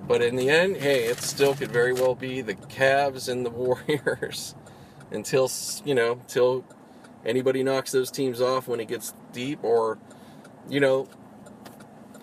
[0.06, 3.50] but in the end, hey, it still could very well be the Cavs and the
[3.50, 4.54] Warriors
[5.10, 5.50] until
[5.84, 6.64] you know, until
[7.24, 9.98] anybody knocks those teams off when it gets deep, or
[10.68, 11.08] you know,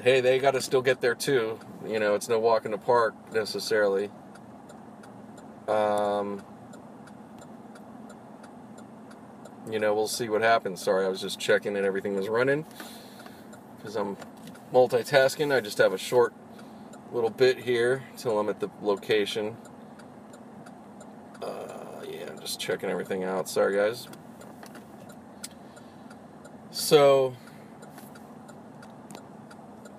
[0.01, 1.59] hey, they got to still get there too.
[1.85, 4.09] You know, it's no walk in the park necessarily.
[5.67, 6.43] Um,
[9.69, 10.81] you know, we'll see what happens.
[10.81, 12.65] Sorry, I was just checking and everything was running
[13.77, 14.17] because I'm
[14.73, 15.55] multitasking.
[15.55, 16.33] I just have a short
[17.11, 19.57] little bit here till I'm at the location.
[21.41, 23.49] Uh, yeah, I'm just checking everything out.
[23.49, 24.07] Sorry, guys.
[26.71, 27.35] So,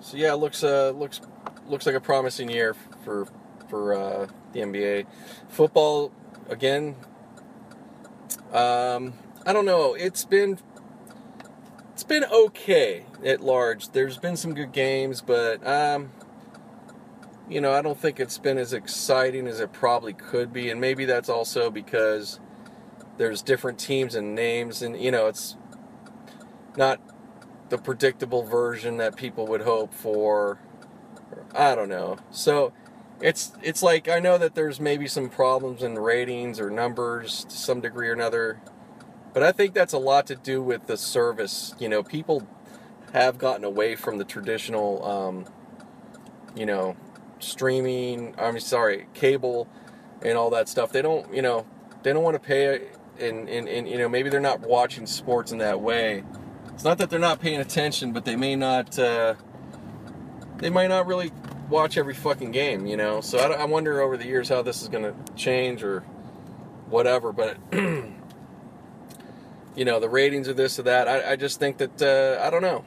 [0.09, 1.21] so yeah, looks uh, looks
[1.67, 3.27] looks like a promising year for
[3.67, 5.05] for uh, the NBA.
[5.49, 6.11] Football,
[6.49, 6.95] again,
[8.51, 9.13] um,
[9.45, 9.93] I don't know.
[9.93, 10.57] It's been
[11.93, 13.91] it's been okay at large.
[13.91, 16.11] There's been some good games, but um,
[17.47, 20.81] you know, I don't think it's been as exciting as it probably could be, and
[20.81, 22.39] maybe that's also because
[23.17, 25.55] there's different teams and names, and you know, it's
[26.75, 26.99] not
[27.69, 30.59] the predictable version that people would hope for.
[31.55, 32.17] I don't know.
[32.31, 32.73] So
[33.21, 37.55] it's it's like I know that there's maybe some problems in ratings or numbers to
[37.55, 38.61] some degree or another,
[39.33, 41.75] but I think that's a lot to do with the service.
[41.79, 42.47] You know, people
[43.13, 45.45] have gotten away from the traditional, um,
[46.55, 46.95] you know,
[47.39, 48.35] streaming.
[48.37, 49.67] I'm sorry, cable
[50.21, 50.91] and all that stuff.
[50.91, 51.65] They don't, you know,
[52.03, 52.87] they don't want to pay,
[53.19, 56.23] and, and, and you know, maybe they're not watching sports in that way.
[56.79, 58.97] It's not that they're not paying attention, but they may not.
[58.97, 59.35] Uh,
[60.59, 61.33] they might not really
[61.69, 63.19] watch every fucking game, you know.
[63.19, 66.05] So I, I wonder over the years how this is going to change or
[66.87, 67.33] whatever.
[67.33, 68.15] But you
[69.75, 71.09] know, the ratings of this or that.
[71.09, 72.85] I, I just think that uh, I don't know.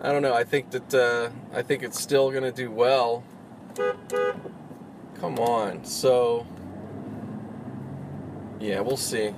[0.00, 0.34] I don't know.
[0.34, 3.24] I think that uh, I think it's still going to do well.
[5.18, 5.84] Come on.
[5.84, 6.46] So
[8.60, 9.34] yeah, we'll see.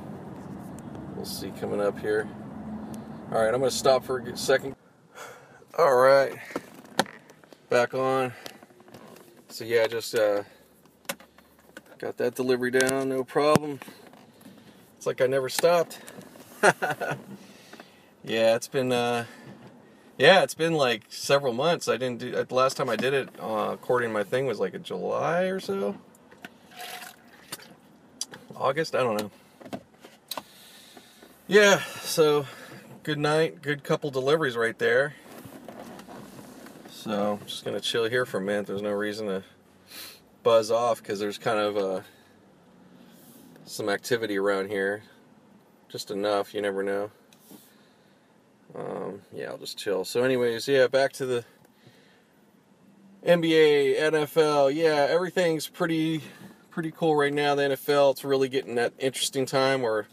[1.16, 2.28] We'll see coming up here.
[3.32, 4.76] All right, I'm going to stop for a second.
[5.78, 6.38] All right
[7.72, 8.34] back on.
[9.48, 10.42] So yeah, just uh,
[11.96, 13.80] got that delivery down, no problem.
[14.98, 15.98] It's like I never stopped.
[16.62, 19.24] yeah, it's been uh,
[20.18, 21.88] yeah, it's been like several months.
[21.88, 23.30] I didn't do the last time I did it.
[23.40, 25.96] Uh, according to my thing was like in July or so.
[28.54, 29.80] August, I don't know.
[31.48, 32.44] Yeah, so
[33.02, 35.14] good night, good couple deliveries right there.
[36.90, 38.66] So I'm just gonna chill here for a minute.
[38.66, 39.42] There's no reason to
[40.42, 42.00] buzz off because there's kind of uh,
[43.64, 45.02] some activity around here.
[45.88, 47.10] Just enough, you never know.
[48.74, 50.04] Um, yeah, I'll just chill.
[50.04, 51.44] So, anyways, yeah, back to the
[53.26, 56.22] NBA, NFL, yeah, everything's pretty
[56.70, 57.54] pretty cool right now.
[57.54, 60.06] The NFL, it's really getting that interesting time where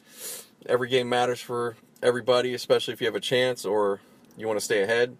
[0.65, 3.99] every game matters for everybody, especially if you have a chance or
[4.37, 5.17] you want to stay ahead.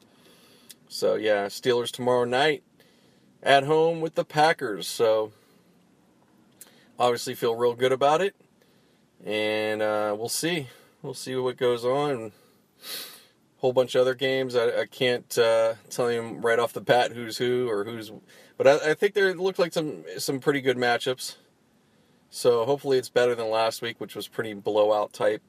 [0.88, 2.64] So yeah, Steelers tomorrow night
[3.44, 4.88] at home with the Packers.
[4.88, 5.32] So
[6.98, 8.36] obviously feel real good about it,
[9.26, 10.68] and uh, we'll see.
[11.02, 12.32] We'll see what goes on.
[13.58, 14.56] Whole bunch of other games.
[14.56, 18.12] I, I can't uh, tell you right off the bat who's who or who's,
[18.58, 21.36] but I, I think there looked like some some pretty good matchups.
[22.32, 25.42] So hopefully it's better than last week, which was pretty blowout type.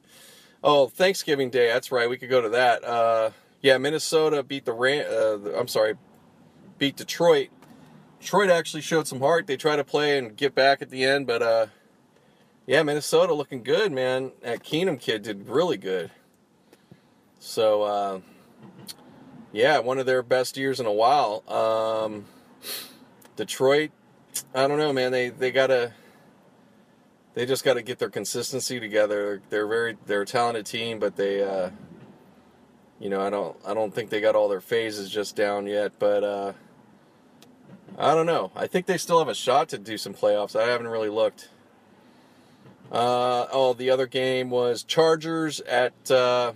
[0.63, 1.69] Oh, Thanksgiving Day.
[1.69, 2.09] That's right.
[2.09, 2.85] We could go to that.
[2.85, 3.31] Uh,
[3.63, 4.75] yeah, Minnesota beat the.
[4.75, 5.95] Uh, I'm sorry,
[6.79, 7.49] beat Detroit.
[8.21, 9.47] Detroit actually showed some heart.
[9.47, 11.67] They tried to play and get back at the end, but uh,
[12.67, 14.33] yeah, Minnesota looking good, man.
[14.43, 16.11] That Keenum kid did really good.
[17.39, 18.21] So uh,
[19.53, 21.43] yeah, one of their best years in a while.
[21.49, 22.27] Um,
[23.37, 23.91] Detroit,
[24.55, 25.13] I don't know, man.
[25.13, 25.93] They they gotta
[27.35, 29.41] they just got to get their consistency together.
[29.51, 31.71] They're very they're a talented team, but they uh,
[32.99, 35.93] you know I don't I don't think they got all their phases just down yet.
[35.99, 36.53] But uh,
[37.99, 38.51] I don't know.
[38.57, 40.59] I think they still have a shot to do some playoffs.
[40.59, 41.49] I haven't really looked.
[42.91, 46.53] Uh, oh, the other game was Chargers at uh,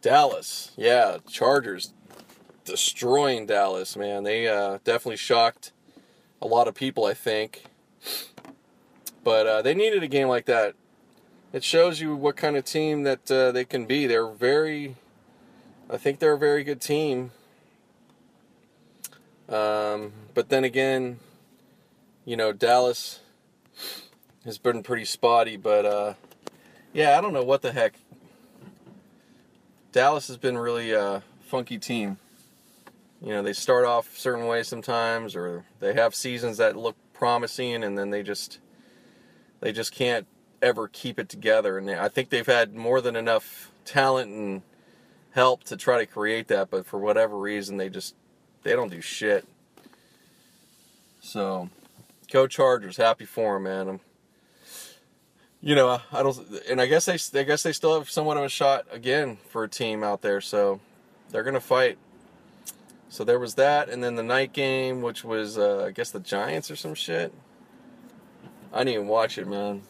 [0.00, 0.70] Dallas.
[0.76, 1.92] Yeah, Chargers
[2.64, 3.96] destroying Dallas.
[3.96, 5.72] Man, they uh, definitely shocked
[6.40, 7.04] a lot of people.
[7.04, 7.64] I think.
[9.24, 10.74] But uh, they needed a game like that.
[11.52, 14.06] It shows you what kind of team that uh, they can be.
[14.06, 14.96] They're very,
[15.90, 17.30] I think they're a very good team.
[19.48, 21.18] Um, but then again,
[22.24, 23.20] you know, Dallas
[24.44, 25.56] has been pretty spotty.
[25.56, 26.14] But uh,
[26.92, 27.94] yeah, I don't know what the heck.
[29.92, 32.16] Dallas has been really a funky team.
[33.20, 37.84] You know, they start off certain ways sometimes, or they have seasons that look promising,
[37.84, 38.58] and then they just
[39.62, 40.26] they just can't
[40.60, 41.78] ever keep it together.
[41.78, 44.62] And I think they've had more than enough talent and
[45.30, 48.14] help to try to create that, but for whatever reason, they just
[48.64, 49.46] they don't do shit.
[51.20, 51.70] So,
[52.30, 52.96] go Chargers!
[52.96, 53.88] Happy for them, man.
[53.88, 54.00] I'm,
[55.60, 58.42] you know, I don't, and I guess they, I guess they still have somewhat of
[58.42, 60.40] a shot again for a team out there.
[60.40, 60.80] So,
[61.30, 61.98] they're gonna fight.
[63.08, 66.20] So there was that, and then the night game, which was uh, I guess the
[66.20, 67.32] Giants or some shit.
[68.72, 69.82] I didn't even watch it, man.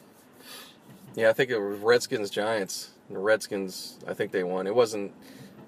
[1.15, 2.91] Yeah, I think it was Redskins Giants.
[3.11, 4.67] The Redskins, I think they won.
[4.67, 5.13] It wasn't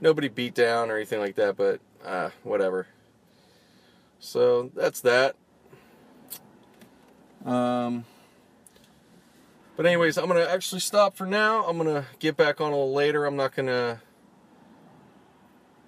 [0.00, 2.86] nobody beat down or anything like that, but uh, whatever.
[4.18, 5.36] So that's that.
[7.44, 8.04] Um,
[9.76, 11.64] but anyways, I'm gonna actually stop for now.
[11.66, 13.26] I'm gonna get back on a little later.
[13.26, 14.00] I'm not gonna,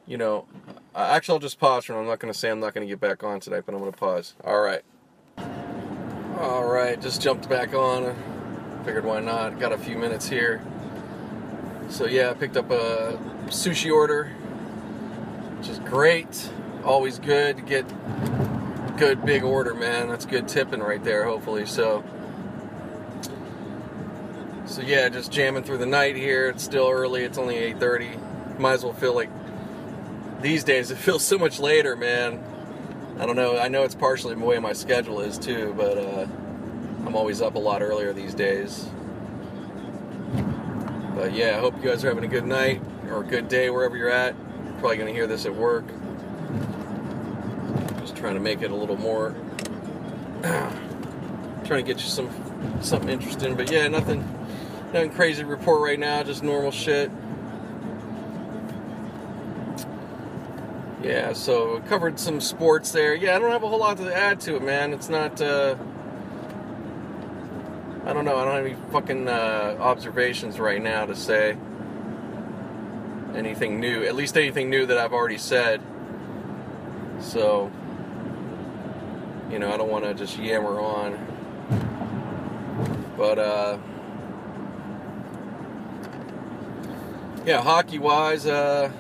[0.07, 0.47] you know,
[0.95, 2.01] actually I'll just pause for now.
[2.01, 4.35] I'm not gonna say I'm not gonna get back on tonight, but I'm gonna pause.
[4.45, 4.83] All right.
[6.37, 8.15] Alright, just jumped back on.
[8.85, 9.59] Figured why not.
[9.59, 10.61] Got a few minutes here.
[11.89, 14.25] So yeah, I picked up a sushi order,
[15.57, 16.51] which is great.
[16.85, 17.87] Always good to get
[18.99, 20.09] good big order, man.
[20.09, 21.65] That's good tipping right there, hopefully.
[21.65, 22.05] So
[24.67, 26.51] so yeah, just jamming through the night here.
[26.51, 27.25] It's still early.
[27.25, 28.59] It's only 8:30.
[28.59, 29.31] Might as well feel like
[30.43, 32.45] these days it feels so much later, man.
[33.19, 33.59] I don't know.
[33.59, 36.27] I know it's partially the way my schedule is too, but uh,
[37.07, 38.89] I'm always up a lot earlier these days.
[41.15, 43.71] But yeah, I hope you guys are having a good night or a good day
[43.71, 44.35] wherever you're at.
[44.35, 45.87] You're Probably going to hear this at work.
[48.01, 49.35] Just trying to make it a little more.
[50.43, 52.29] trying to get you some
[52.83, 53.55] something interesting.
[53.55, 54.21] But yeah, nothing,
[54.93, 56.23] nothing crazy report right now.
[56.23, 57.11] Just normal shit.
[61.03, 63.15] Yeah, so covered some sports there.
[63.15, 64.93] Yeah, I don't have a whole lot to add to it, man.
[64.93, 65.41] It's not.
[65.41, 65.77] Uh,
[68.05, 68.37] I don't know.
[68.37, 71.57] I don't have any fucking uh, observations right now to say
[73.35, 74.05] anything new.
[74.05, 75.81] At least anything new that I've already said.
[77.19, 77.71] So,
[79.51, 81.19] you know, I don't want to just yammer on.
[83.17, 83.79] But, uh,
[87.45, 88.91] yeah, hockey wise, uh,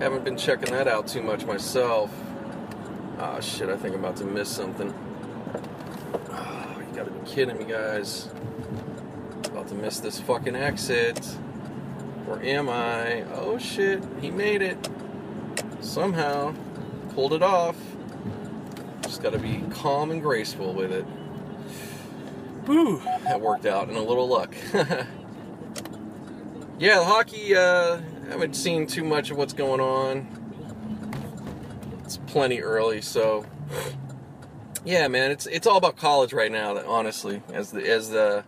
[0.00, 2.10] haven't been checking that out too much myself.
[3.18, 4.94] Ah, oh, shit, I think I'm about to miss something.
[6.30, 8.28] Oh, you gotta be kidding me, guys.
[9.44, 11.22] About to miss this fucking exit.
[12.24, 13.24] Where am I?
[13.34, 14.88] Oh shit, he made it.
[15.80, 16.54] Somehow.
[17.14, 17.76] Pulled it off.
[19.02, 21.04] Just gotta be calm and graceful with it.
[22.64, 24.54] Whew, that worked out and a little luck.
[26.78, 30.26] yeah, the hockey, uh, haven't seen too much of what's going on.
[32.04, 33.00] it's plenty early.
[33.00, 33.44] So
[34.84, 36.78] yeah, man, it's it's all about college right now.
[36.86, 38.44] Honestly, as the as the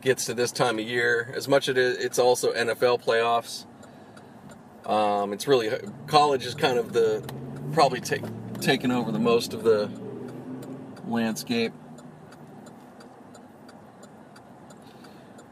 [0.00, 3.64] gets to this time of year, as much as it is, it's also NFL playoffs.
[4.88, 5.70] Um, it's really
[6.06, 7.22] college is kind of the
[7.72, 8.22] probably take
[8.60, 9.90] taking over the most of the
[11.06, 11.72] landscape.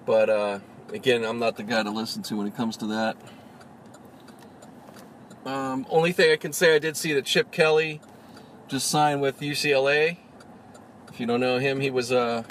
[0.06, 0.58] But uh,
[0.92, 3.16] again, I'm not the guy to listen to when it comes to that.
[5.46, 8.00] Um, only thing I can say, I did see that Chip Kelly
[8.66, 10.18] just signed with UCLA.
[11.12, 12.44] If you don't know him, he was a.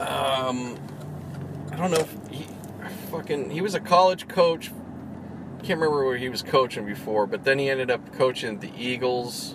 [0.00, 0.78] Uh, um,
[1.70, 2.46] I don't know if he
[3.10, 4.70] fucking he was a college coach.
[5.58, 9.54] Can't remember where he was coaching before, but then he ended up coaching the Eagles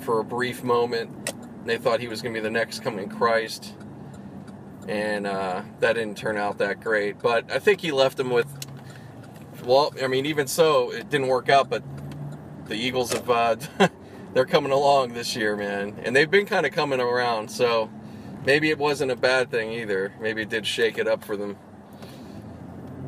[0.00, 1.32] for a brief moment.
[1.66, 3.74] They thought he was going to be the next coming Christ,
[4.86, 7.20] and uh, that didn't turn out that great.
[7.20, 8.63] But I think he left them with.
[9.64, 11.70] Well, I mean, even so, it didn't work out.
[11.70, 11.82] But
[12.66, 13.56] the Eagles have uh,
[14.34, 17.50] they're coming along this year, man, and they've been kind of coming around.
[17.50, 17.90] So
[18.44, 20.12] maybe it wasn't a bad thing either.
[20.20, 21.56] Maybe it did shake it up for them.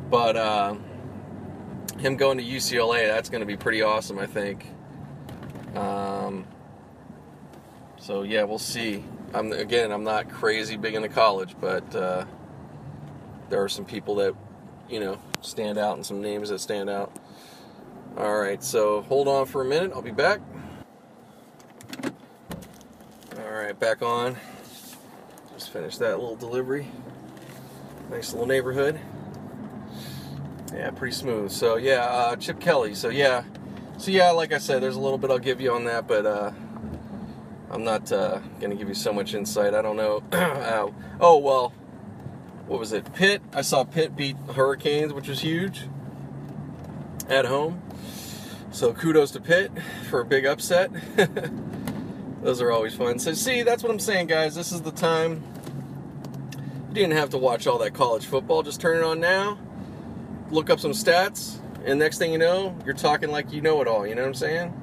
[0.09, 0.75] But uh,
[1.99, 4.65] him going to UCLA, that's going to be pretty awesome, I think.
[5.75, 6.47] Um,
[7.97, 9.03] so yeah, we'll see.
[9.33, 12.25] I'm again, I'm not crazy big into college, but uh,
[13.49, 14.33] there are some people that
[14.89, 17.15] you know stand out and some names that stand out.
[18.17, 19.91] All right, so hold on for a minute.
[19.93, 20.41] I'll be back.
[23.37, 24.35] All right, back on.
[25.53, 26.87] Just finished that little delivery.
[28.09, 28.99] Nice little neighborhood.
[30.73, 31.51] Yeah, pretty smooth.
[31.51, 32.95] So yeah, uh, Chip Kelly.
[32.95, 33.43] So yeah,
[33.97, 36.25] so yeah, like I said, there's a little bit I'll give you on that, but
[36.25, 36.51] uh,
[37.71, 39.73] I'm not uh, to give you so much insight.
[39.73, 40.23] I don't know.
[41.19, 41.73] oh, well,
[42.67, 43.13] what was it?
[43.13, 43.41] Pitt.
[43.53, 45.83] I saw Pitt beat Hurricanes, which was huge
[47.29, 47.81] at home.
[48.71, 49.71] So kudos to Pitt
[50.09, 50.91] for a big upset.
[52.41, 53.19] Those are always fun.
[53.19, 54.55] So, see, that's what I'm saying, guys.
[54.55, 55.43] This is the time.
[56.89, 58.63] You didn't have to watch all that college football.
[58.63, 59.57] Just turn it on now,
[60.49, 63.87] look up some stats, and next thing you know, you're talking like you know it
[63.87, 64.05] all.
[64.05, 64.81] You know what I'm saying?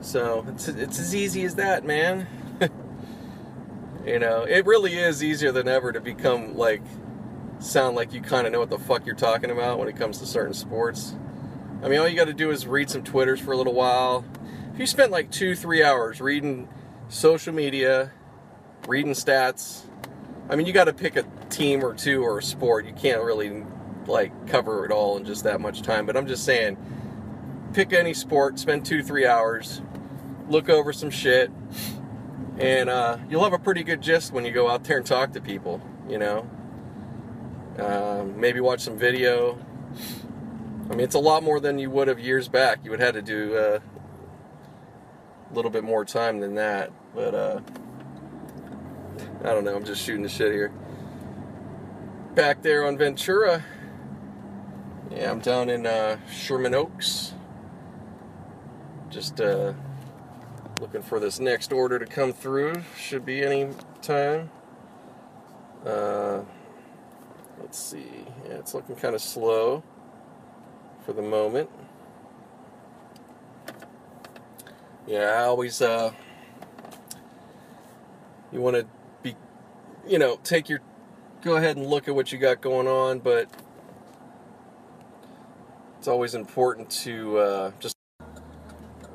[0.00, 2.26] So it's it's as easy as that, man.
[4.06, 6.82] You know, it really is easier than ever to become like
[7.58, 10.18] sound like you kind of know what the fuck you're talking about when it comes
[10.18, 11.14] to certain sports.
[11.82, 14.24] I mean, all you got to do is read some Twitters for a little while.
[14.72, 16.68] If you spent like two, three hours reading
[17.08, 18.12] social media,
[18.88, 19.84] reading stats,
[20.48, 22.86] I mean, you got to pick a team or two or a sport.
[22.86, 23.64] You can't really
[24.06, 26.04] like cover it all in just that much time.
[26.04, 26.76] But I'm just saying,
[27.72, 29.80] pick any sport, spend two, three hours,
[30.48, 31.50] look over some shit,
[32.58, 35.32] and uh, you'll have a pretty good gist when you go out there and talk
[35.32, 35.80] to people.
[36.08, 36.50] You know,
[37.78, 39.58] uh, maybe watch some video.
[40.86, 42.80] I mean, it's a lot more than you would have years back.
[42.84, 43.80] You would have had to do uh,
[45.50, 47.60] a little bit more time than that, but uh,
[49.40, 49.74] I don't know.
[49.74, 50.72] I'm just shooting the shit here.
[52.34, 53.64] Back there on Ventura.
[55.10, 57.34] Yeah, I'm down in uh, Sherman Oaks.
[59.10, 59.72] Just uh,
[60.84, 62.74] Looking for this next order to come through.
[62.98, 63.70] Should be any
[64.02, 64.50] time.
[65.82, 66.42] Uh,
[67.58, 68.04] let's see.
[68.44, 69.82] Yeah, it's looking kind of slow
[71.06, 71.70] for the moment.
[75.06, 76.12] Yeah, I always, uh,
[78.52, 78.86] you want to
[79.22, 79.34] be,
[80.06, 80.80] you know, take your,
[81.40, 83.48] go ahead and look at what you got going on, but
[85.98, 87.93] it's always important to uh, just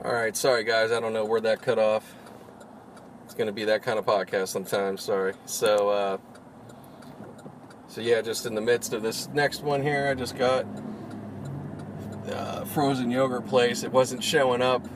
[0.04, 2.16] Alright, sorry guys, I don't know where that cut off.
[3.26, 5.34] It's to be that kind of podcast sometimes, sorry.
[5.46, 6.18] So, uh,
[7.90, 10.66] so yeah, just in the midst of this next one here, I just got
[12.32, 13.84] uh, frozen yogurt place.
[13.84, 14.88] It wasn't showing up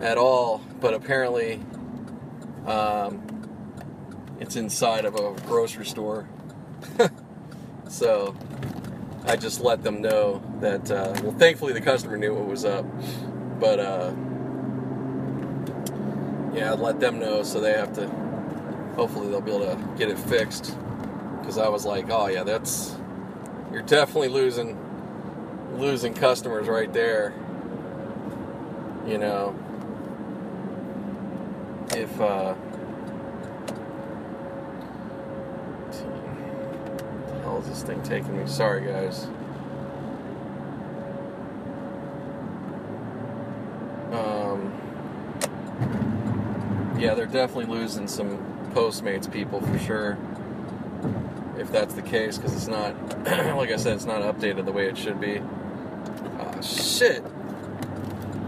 [0.00, 1.60] at all, but apparently
[2.66, 3.20] um,
[4.38, 6.28] it's inside of a grocery store.
[7.88, 8.36] so
[9.26, 12.86] I just let them know that, uh, well, thankfully the customer knew what was up.
[13.58, 14.12] But uh,
[16.54, 18.08] yeah, I'd let them know so they have to.
[18.96, 20.76] Hopefully, they'll be able to get it fixed.
[21.40, 22.96] Because I was like, oh yeah, that's
[23.72, 24.78] you're definitely losing
[25.78, 27.34] losing customers right there.
[29.06, 29.54] You know,
[31.90, 32.54] if uh,
[35.90, 38.46] the hell is this thing taking me?
[38.46, 39.26] Sorry, guys.
[47.04, 48.38] Yeah, they're definitely losing some
[48.72, 50.18] Postmates people for sure.
[51.58, 52.94] If that's the case, because it's not,
[53.56, 55.40] like I said, it's not updated the way it should be.
[56.40, 57.22] Oh, shit.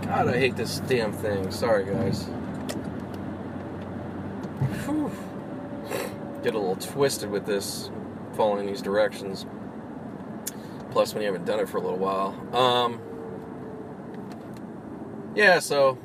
[0.02, 1.50] God, I hate this damn thing.
[1.50, 2.24] Sorry, guys.
[4.84, 5.12] Whew.
[6.42, 7.90] Get a little twisted with this,
[8.34, 9.46] following these directions.
[10.90, 12.34] Plus, when you haven't done it for a little while.
[12.56, 13.00] Um,
[15.36, 15.98] yeah, so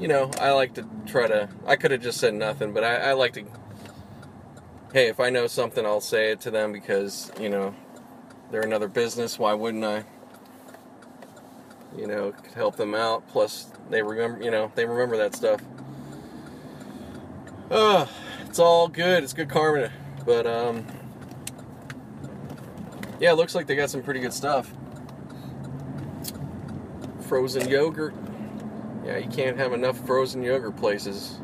[0.00, 1.48] you know, I like to try to.
[1.66, 3.44] I could have just said nothing, but I, I, like to.
[4.94, 7.74] Hey, if I know something, I'll say it to them because you know
[8.50, 9.38] they're another business.
[9.38, 10.04] Why wouldn't I?
[11.96, 13.28] You know, help them out.
[13.28, 14.42] Plus, they remember.
[14.42, 15.60] You know, they remember that stuff.
[17.70, 18.10] Oh,
[18.46, 19.22] it's all good.
[19.22, 19.92] It's good karma,
[20.24, 20.86] but um,
[23.20, 24.72] yeah, it looks like they got some pretty good stuff.
[27.30, 28.12] Frozen yogurt
[29.04, 31.40] yeah, you can't have enough frozen yogurt places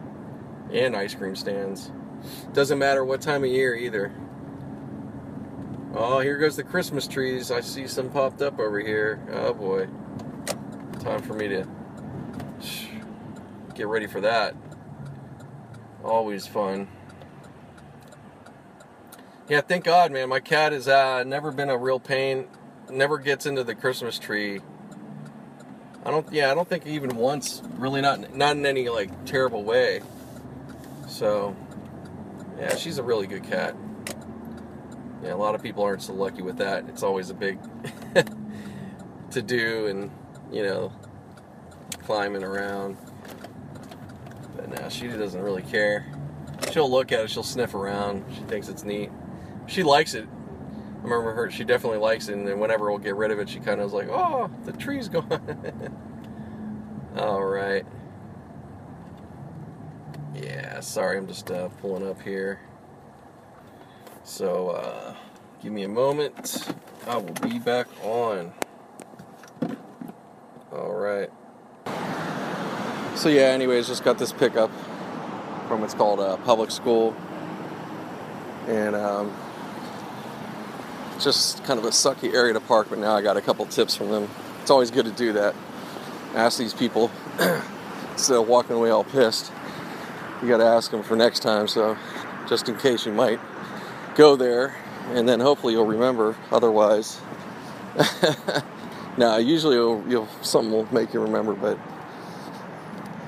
[0.72, 1.92] and ice cream stands.
[2.52, 4.12] Doesn't matter what time of year either.
[5.94, 7.52] Oh, here goes the Christmas trees.
[7.52, 9.24] I see some popped up over here.
[9.32, 9.86] Oh boy.
[11.00, 11.64] Time for me to
[13.74, 14.56] get ready for that.
[16.04, 16.88] Always fun.
[19.48, 20.28] Yeah, thank God, man.
[20.28, 22.48] My cat has uh, never been a real pain.
[22.90, 24.60] Never gets into the Christmas tree
[26.06, 26.32] I don't.
[26.32, 27.60] Yeah, I don't think even once.
[27.78, 30.02] Really, not not in any like terrible way.
[31.08, 31.56] So,
[32.60, 33.74] yeah, she's a really good cat.
[35.24, 36.84] Yeah, a lot of people aren't so lucky with that.
[36.88, 37.58] It's always a big
[39.32, 40.12] to do, and
[40.52, 40.92] you know,
[42.04, 42.96] climbing around.
[44.54, 46.06] But now she doesn't really care.
[46.70, 47.30] She'll look at it.
[47.30, 48.24] She'll sniff around.
[48.32, 49.10] She thinks it's neat.
[49.66, 50.28] She likes it.
[51.06, 51.50] Remember her.
[51.52, 53.84] She definitely likes it, and then whenever we'll get rid of it, she kind of
[53.84, 55.94] was like, "Oh, the tree's gone."
[57.16, 57.86] All right.
[60.34, 62.58] Yeah, sorry, I'm just uh, pulling up here.
[64.24, 65.14] So, uh,
[65.62, 66.66] give me a moment.
[67.06, 68.52] I will be back on.
[70.72, 71.30] All right.
[73.14, 74.72] So yeah, anyways, just got this pickup
[75.68, 77.14] from what's called a public school,
[78.66, 79.32] and um,
[81.22, 82.88] just kind of a sucky area to park.
[82.90, 84.28] But now I got a couple tips from them.
[84.62, 85.54] It's always good to do that
[86.36, 87.10] ask these people
[88.12, 89.50] instead of walking away all pissed.
[90.42, 91.96] You got to ask them for next time, so
[92.46, 93.40] just in case you might
[94.14, 94.76] go there,
[95.14, 96.36] and then hopefully you'll remember.
[96.52, 97.20] Otherwise,
[99.16, 101.78] now usually you'll, you'll, something will make you remember, but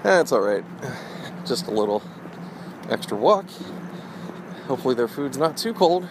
[0.03, 0.64] that's eh, all right.
[1.47, 2.03] Just a little
[2.91, 3.47] extra walk.
[4.66, 6.07] Hopefully their food's not too cold.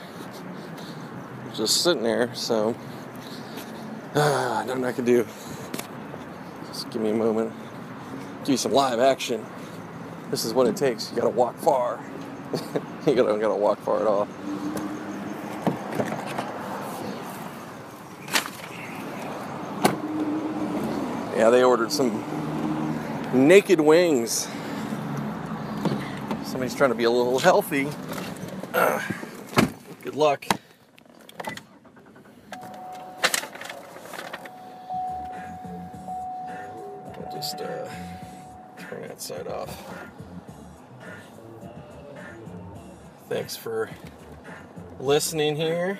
[1.55, 2.75] Just sitting there, so
[4.13, 5.25] uh, nothing I can do.
[6.67, 7.51] Just give me a moment.
[8.41, 9.45] Give you some live action.
[10.29, 11.09] This is what it takes.
[11.09, 11.99] You gotta walk far.
[13.07, 14.27] you gotta, gotta walk far at all.
[21.35, 22.23] Yeah, they ordered some
[23.33, 24.47] naked wings.
[26.45, 27.87] Somebody's trying to be a little healthy.
[28.73, 29.01] Uh,
[30.03, 30.45] good luck.
[43.47, 43.89] Thanks for
[44.99, 45.97] listening here.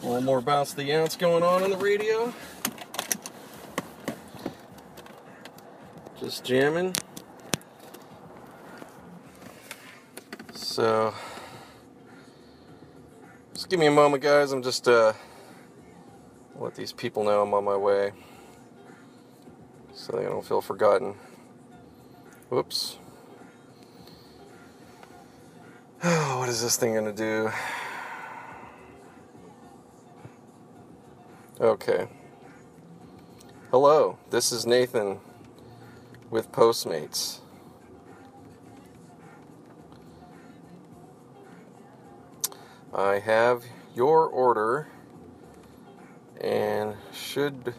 [0.00, 2.32] A little more bounce the ounce going on on the radio.
[6.20, 6.94] Just jamming.
[10.52, 11.12] So,
[13.52, 14.52] just give me a moment, guys.
[14.52, 15.14] I'm just uh,
[16.54, 18.12] let these people know I'm on my way
[19.92, 21.16] so they don't feel forgotten.
[22.50, 22.99] Whoops.
[26.38, 27.50] what is this thing to do?
[31.60, 32.08] Okay.
[33.70, 35.18] Hello, this is Nathan
[36.30, 37.40] with Postmates.
[42.94, 43.62] I have
[43.94, 44.88] your order
[46.40, 47.74] and should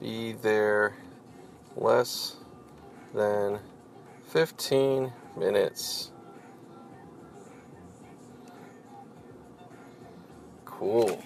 [0.00, 0.94] be there
[1.76, 2.36] less
[3.12, 3.58] than
[4.28, 6.12] 15 minutes.
[10.84, 11.24] Cool.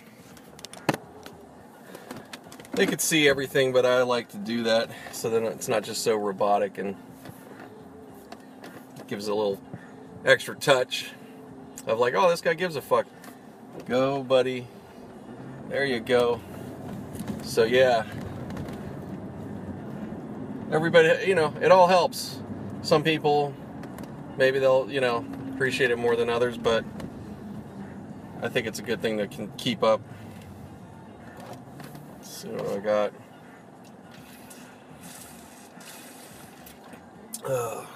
[2.74, 6.04] They could see everything, but I like to do that so that it's not just
[6.04, 6.94] so robotic and
[9.08, 9.60] gives a little
[10.24, 11.10] extra touch
[11.88, 13.06] of like, oh, this guy gives a fuck.
[13.86, 14.64] Go, buddy.
[15.68, 16.40] There you go.
[17.42, 18.06] So, yeah,
[20.70, 22.38] everybody, you know, it all helps.
[22.82, 23.52] Some people,
[24.36, 26.84] maybe they'll, you know, appreciate it more than others, but
[28.40, 30.00] I think it's a good thing that can keep up.
[32.22, 33.12] See what I got.
[37.44, 37.88] Oh.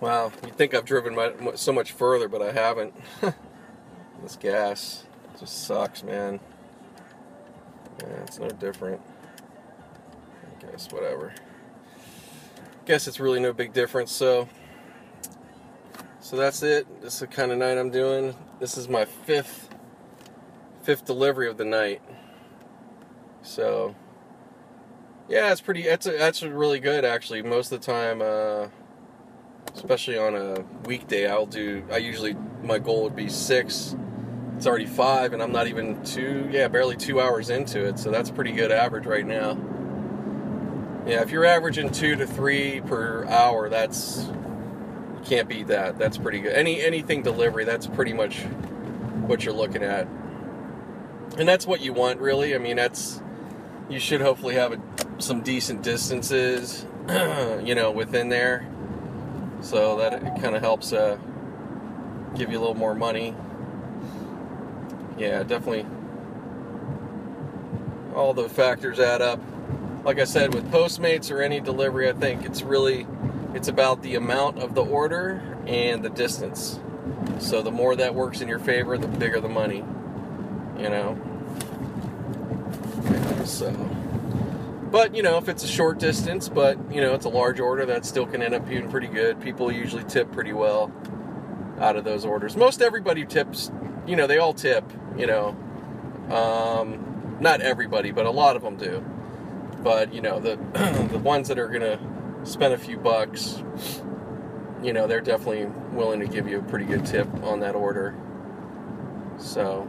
[0.00, 2.94] Wow, you think I've driven my, so much further, but I haven't.
[4.22, 5.04] this gas
[5.38, 6.40] just sucks, man.
[8.00, 9.00] Yeah, it's no different.
[10.44, 11.34] I guess whatever.
[12.86, 14.12] Guess it's really no big difference.
[14.12, 14.48] So
[16.20, 17.00] so that's it.
[17.00, 18.34] This is the kind of night I'm doing.
[18.58, 19.68] This is my fifth,
[20.82, 22.02] fifth delivery of the night.
[23.42, 23.94] So,
[25.28, 25.82] yeah, it's pretty.
[25.82, 27.42] That's that's really good actually.
[27.42, 28.68] Most of the time, uh,
[29.74, 31.84] especially on a weekday, I'll do.
[31.90, 33.94] I usually my goal would be six.
[34.56, 36.48] It's already five, and I'm not even two.
[36.50, 37.96] Yeah, barely two hours into it.
[37.96, 39.56] So that's pretty good average right now.
[41.06, 44.28] Yeah, if you're averaging two to three per hour, that's
[45.28, 45.98] can't beat that.
[45.98, 46.52] That's pretty good.
[46.52, 48.40] Any anything delivery, that's pretty much
[49.26, 50.06] what you're looking at,
[51.36, 52.54] and that's what you want, really.
[52.54, 53.22] I mean, that's
[53.88, 54.80] you should hopefully have a,
[55.22, 58.66] some decent distances, you know, within there
[59.60, 61.18] so that kind of helps uh,
[62.36, 63.34] give you a little more money.
[65.16, 65.84] Yeah, definitely.
[68.14, 69.40] All the factors add up.
[70.04, 73.06] Like I said, with Postmates or any delivery, I think it's really
[73.58, 76.78] it's about the amount of the order and the distance.
[77.40, 79.84] So the more that works in your favor, the bigger the money.
[80.78, 81.18] You know.
[83.44, 83.72] So.
[84.92, 87.84] But you know, if it's a short distance, but you know, it's a large order,
[87.86, 89.40] that still can end up being pretty good.
[89.40, 90.92] People usually tip pretty well
[91.80, 92.56] out of those orders.
[92.56, 93.72] Most everybody tips.
[94.06, 94.84] You know, they all tip.
[95.16, 95.48] You know,
[96.30, 99.04] um, not everybody, but a lot of them do.
[99.82, 100.54] But you know, the
[101.10, 101.98] the ones that are gonna
[102.44, 103.62] spend a few bucks,
[104.82, 108.14] you know, they're definitely willing to give you a pretty good tip on that order.
[109.38, 109.88] So,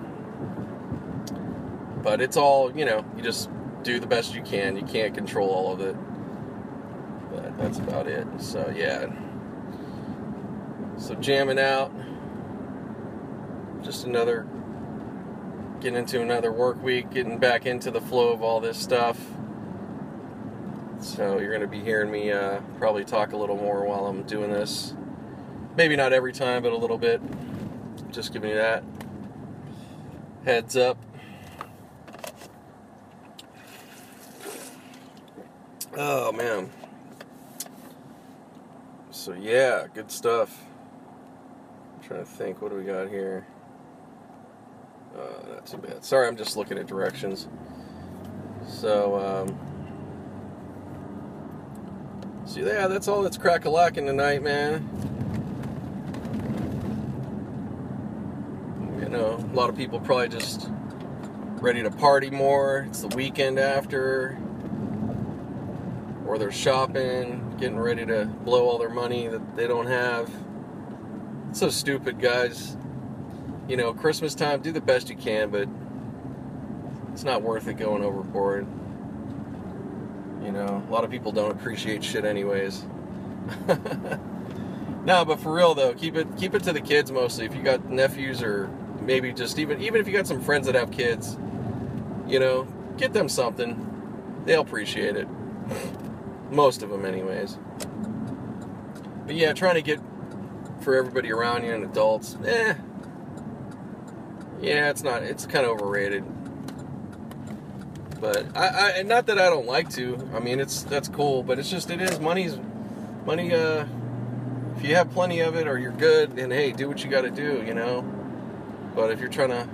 [2.03, 3.03] but it's all you know.
[3.15, 3.49] You just
[3.83, 4.75] do the best you can.
[4.75, 5.95] You can't control all of it.
[7.31, 8.27] But that's about it.
[8.39, 9.07] So, yeah.
[10.97, 11.91] So, jamming out.
[13.83, 14.47] Just another.
[15.79, 19.17] Getting into another work week, getting back into the flow of all this stuff.
[20.99, 24.23] So, you're going to be hearing me uh, probably talk a little more while I'm
[24.23, 24.93] doing this.
[25.75, 27.21] Maybe not every time, but a little bit.
[28.11, 28.83] Just giving you that
[30.49, 30.97] heads up.
[35.97, 36.69] Oh man.
[39.11, 40.65] So yeah, good stuff.
[41.95, 43.45] I'm trying to think, what do we got here?
[45.15, 46.03] Uh, not too bad.
[46.03, 47.47] Sorry, I'm just looking at directions.
[48.67, 49.59] So, um,
[52.45, 54.87] so yeah, that's all that's crack a lacking tonight, man.
[59.01, 60.69] You know, a lot of people probably just
[61.61, 62.85] ready to party more.
[62.89, 64.37] It's the weekend after
[66.29, 70.31] or they're shopping, getting ready to blow all their money that they don't have.
[71.49, 72.77] It's so stupid, guys.
[73.67, 75.67] You know, Christmas time, do the best you can, but
[77.11, 78.67] it's not worth it going overboard.
[80.43, 82.85] You know, a lot of people don't appreciate shit anyways.
[85.05, 87.45] no, but for real though, keep it keep it to the kids mostly.
[87.45, 88.69] If you got nephews or
[89.01, 91.37] maybe just even even if you got some friends that have kids,
[92.27, 92.67] you know,
[92.97, 93.85] get them something.
[94.45, 95.27] They'll appreciate it.
[96.51, 97.57] Most of them, anyways.
[99.25, 99.99] But yeah, trying to get
[100.81, 102.73] for everybody around you and adults, eh.
[104.61, 105.23] Yeah, it's not.
[105.23, 106.23] It's kind of overrated.
[108.19, 110.29] But I, I, not that I don't like to.
[110.33, 112.57] I mean, it's that's cool, but it's just it is money's
[113.25, 113.53] money.
[113.53, 113.85] Uh,
[114.75, 117.21] if you have plenty of it or you're good, then hey, do what you got
[117.21, 118.01] to do, you know.
[118.95, 119.67] But if you're trying to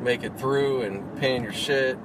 [0.00, 1.98] make it through and paying your shit,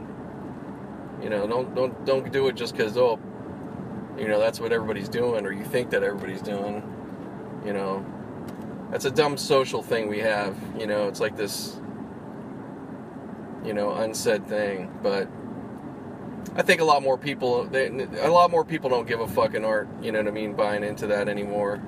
[1.21, 3.19] you know, don't don't don't do it just because oh,
[4.17, 6.83] you know that's what everybody's doing, or you think that everybody's doing.
[7.65, 8.05] You know,
[8.89, 10.55] that's a dumb social thing we have.
[10.77, 11.79] You know, it's like this,
[13.63, 14.91] you know, unsaid thing.
[15.01, 15.27] But
[16.55, 19.65] I think a lot more people, they, a lot more people don't give a fucking
[19.65, 19.87] art.
[20.01, 20.53] You know what I mean?
[20.53, 21.81] Buying into that anymore.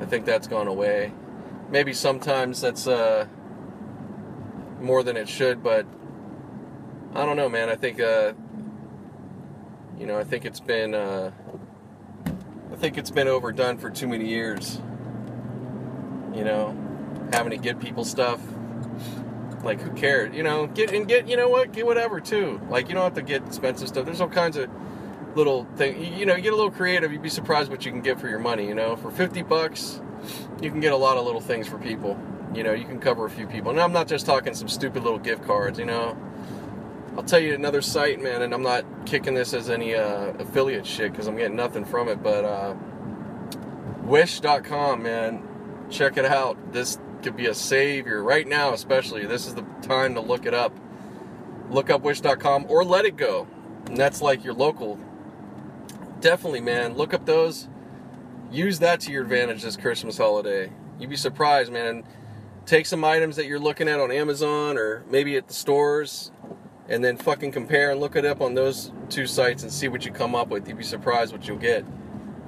[0.00, 1.12] I think that's gone away.
[1.70, 3.26] Maybe sometimes that's uh,
[4.80, 5.86] more than it should, but
[7.14, 7.68] I don't know, man.
[7.68, 8.32] I think uh,
[9.98, 11.32] you know, I think it's been uh,
[12.72, 14.80] I think it's been overdone for too many years.
[16.34, 16.76] You know,
[17.32, 18.40] having to get people stuff.
[19.62, 20.34] Like who cares?
[20.34, 21.72] You know, get and get you know what?
[21.72, 22.60] Get whatever too.
[22.68, 24.04] Like you don't have to get expensive stuff.
[24.04, 24.70] There's all kinds of
[25.34, 26.18] little thing.
[26.18, 27.12] You know, you get a little creative.
[27.12, 28.66] You'd be surprised what you can get for your money.
[28.66, 30.00] You know, for 50 bucks,
[30.60, 32.18] you can get a lot of little things for people.
[32.54, 33.70] You know, you can cover a few people.
[33.70, 35.78] And I'm not just talking some stupid little gift cards.
[35.78, 36.16] You know,
[37.16, 40.86] I'll tell you another site, man, and I'm not kicking this as any uh, affiliate
[40.86, 42.74] shit because I'm getting nothing from it, but uh,
[44.08, 45.46] Wish.com, man,
[45.90, 46.72] check it out.
[46.72, 49.26] This could be a savior right now, especially.
[49.26, 50.72] This is the time to look it up.
[51.70, 53.46] Look up Wish.com or let it go.
[53.86, 54.98] And that's like your local.
[56.20, 56.94] Definitely, man.
[56.96, 57.68] Look up those.
[58.50, 60.72] Use that to your advantage this Christmas holiday.
[60.98, 62.04] You'd be surprised, man.
[62.66, 66.32] Take some items that you're looking at on Amazon or maybe at the stores
[66.88, 70.04] and then fucking compare and look it up on those two sites and see what
[70.04, 70.66] you come up with.
[70.66, 71.84] You'd be surprised what you'll get.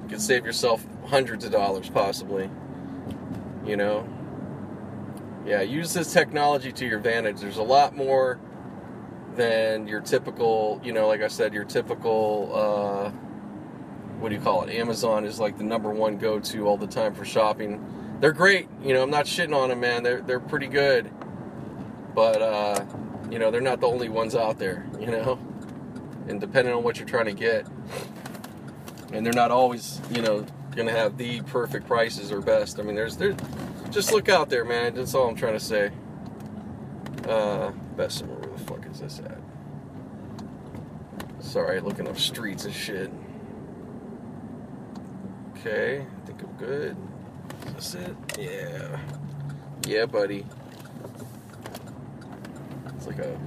[0.03, 2.51] You could save yourself hundreds of dollars, possibly.
[3.65, 4.09] You know?
[5.47, 7.41] Yeah, use this technology to your advantage.
[7.41, 8.39] There's a lot more
[9.37, 13.11] than your typical, you know, like I said, your typical, uh,
[14.19, 14.75] what do you call it?
[14.75, 17.83] Amazon is like the number one go to all the time for shopping.
[18.21, 18.69] They're great.
[18.83, 20.03] You know, I'm not shitting on them, man.
[20.03, 21.11] They're, they're pretty good.
[22.15, 22.85] But, uh,
[23.31, 25.39] you know, they're not the only ones out there, you know?
[26.29, 27.67] And depending on what you're trying to get.
[29.13, 30.45] And they're not always, you know,
[30.77, 32.79] going to have the perfect prices or best.
[32.79, 33.37] I mean, there's, there's,
[33.91, 34.95] just look out there, man.
[34.95, 35.91] That's all I'm trying to say.
[37.29, 39.39] Uh, Bessemer, where the fuck is this at?
[41.43, 43.11] Sorry, looking up streets and shit.
[45.57, 46.97] Okay, I think I'm good.
[47.67, 48.17] Is this it?
[48.39, 48.99] Yeah.
[49.87, 50.47] Yeah, buddy.
[52.97, 53.39] It's like a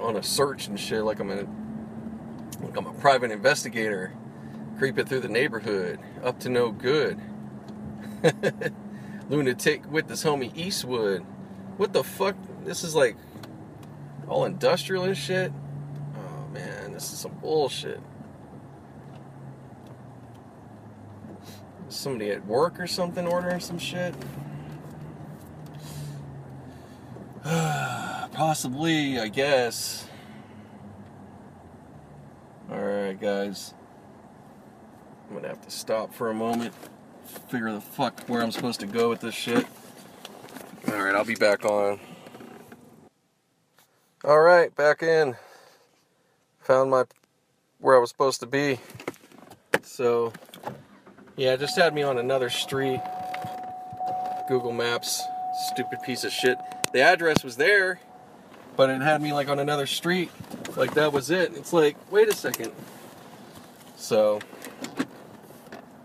[0.00, 1.44] on a search and shit, like I'm a
[2.62, 4.12] like I'm a private investigator,
[4.78, 7.20] creeping through the neighborhood, up to no good.
[9.28, 11.22] Lunatic with this homie Eastwood.
[11.76, 12.36] What the fuck?
[12.64, 13.16] This is like
[14.28, 15.52] all industrial and shit.
[16.16, 18.00] Oh man, this is some bullshit.
[21.88, 24.14] Somebody at work or something ordering some shit.
[27.44, 30.06] Possibly, I guess.
[32.70, 33.74] Alright, guys.
[35.28, 36.74] I'm gonna have to stop for a moment,
[37.48, 39.66] figure the fuck where I'm supposed to go with this shit.
[40.88, 42.00] Alright, I'll be back on.
[44.24, 45.36] Alright, back in.
[46.60, 47.04] Found my
[47.78, 48.80] where I was supposed to be.
[49.82, 50.32] So,
[51.36, 53.00] yeah, just had me on another street.
[54.48, 55.22] Google Maps,
[55.72, 56.56] stupid piece of shit.
[56.92, 58.00] The address was there,
[58.76, 60.30] but it had me like on another street.
[60.76, 61.54] Like that was it.
[61.54, 62.72] It's like, wait a second.
[63.96, 64.40] So,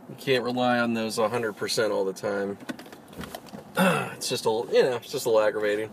[0.10, 2.58] you can't rely on those 100% all the time.
[3.78, 5.90] it's just a, you know, it's just a little aggravating.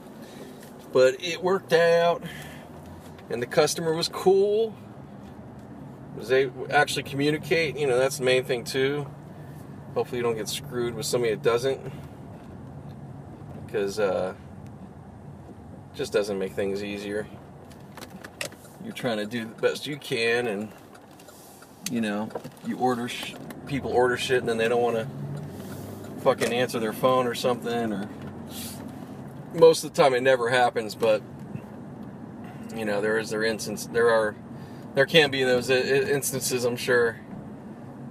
[0.93, 2.23] But it worked out,
[3.31, 4.75] and the customer was cool.
[6.17, 7.79] Was they actually communicate?
[7.79, 9.07] You know, that's the main thing too.
[9.95, 11.81] Hopefully, you don't get screwed with somebody that doesn't,
[13.65, 14.35] because uh,
[15.95, 17.27] just doesn't make things easier.
[18.85, 20.69] You're trying to do the best you can, and
[21.91, 22.29] you know,
[22.67, 23.09] you order
[23.71, 25.07] people order shit, and then they don't want to
[26.23, 28.09] fucking answer their phone or something, or
[29.55, 31.23] most of the time it never happens, but
[32.75, 33.87] you know, there is their instance.
[33.87, 34.35] There are,
[34.95, 37.21] there can be those instances, I'm sure,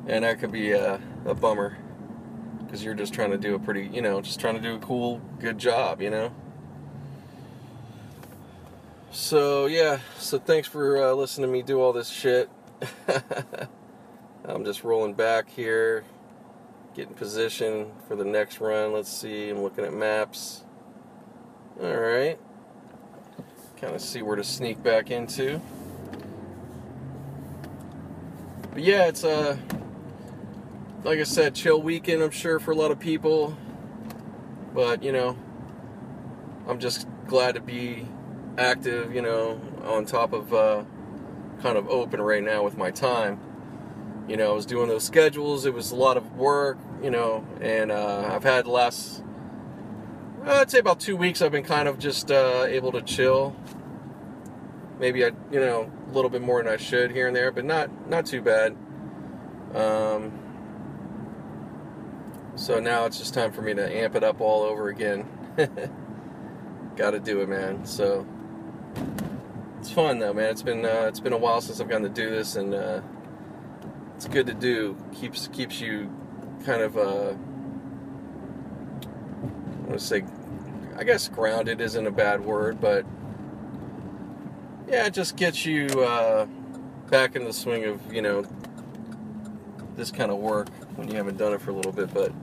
[0.07, 1.77] and that could be a, a bummer
[2.63, 4.79] because you're just trying to do a pretty, you know, just trying to do a
[4.79, 6.33] cool, good job, you know.
[9.11, 12.49] So yeah, so thanks for uh, listening to me do all this shit.
[14.45, 16.05] I'm just rolling back here,
[16.95, 18.93] getting position for the next run.
[18.93, 19.49] Let's see.
[19.49, 20.63] I'm looking at maps.
[21.81, 22.39] All right.
[23.79, 25.61] Kind of see where to sneak back into.
[28.71, 29.57] But yeah, it's a uh,
[31.03, 32.21] like I said, chill weekend.
[32.21, 33.57] I'm sure for a lot of people.
[34.73, 35.37] But you know,
[36.67, 38.07] I'm just glad to be
[38.57, 39.13] active.
[39.13, 40.83] You know, on top of uh,
[41.61, 43.39] kind of open right now with my time.
[44.29, 45.65] You know, I was doing those schedules.
[45.65, 46.77] It was a lot of work.
[47.01, 49.23] You know, and uh, I've had last
[50.45, 53.55] I'd say about two weeks I've been kind of just uh, able to chill.
[54.99, 57.65] Maybe I, you know, a little bit more than I should here and there, but
[57.65, 58.75] not not too bad.
[59.73, 60.31] Um,
[62.55, 65.27] so now it's just time for me to amp it up all over again.
[66.95, 67.85] Got to do it, man.
[67.85, 68.25] So
[69.79, 70.49] it's fun though, man.
[70.49, 73.01] It's been uh, it's been a while since I've gotten to do this, and uh,
[74.19, 74.97] it's good to do.
[75.13, 76.11] keeps keeps you
[76.65, 76.97] kind of.
[76.97, 77.35] Uh,
[79.71, 80.25] I want say,
[80.97, 83.05] I guess grounded isn't a bad word, but
[84.89, 86.47] yeah, it just gets you uh,
[87.09, 88.43] back in the swing of, you know,
[89.95, 90.67] this kind of work
[90.97, 92.13] when you haven't done it for a little bit.
[92.13, 92.33] But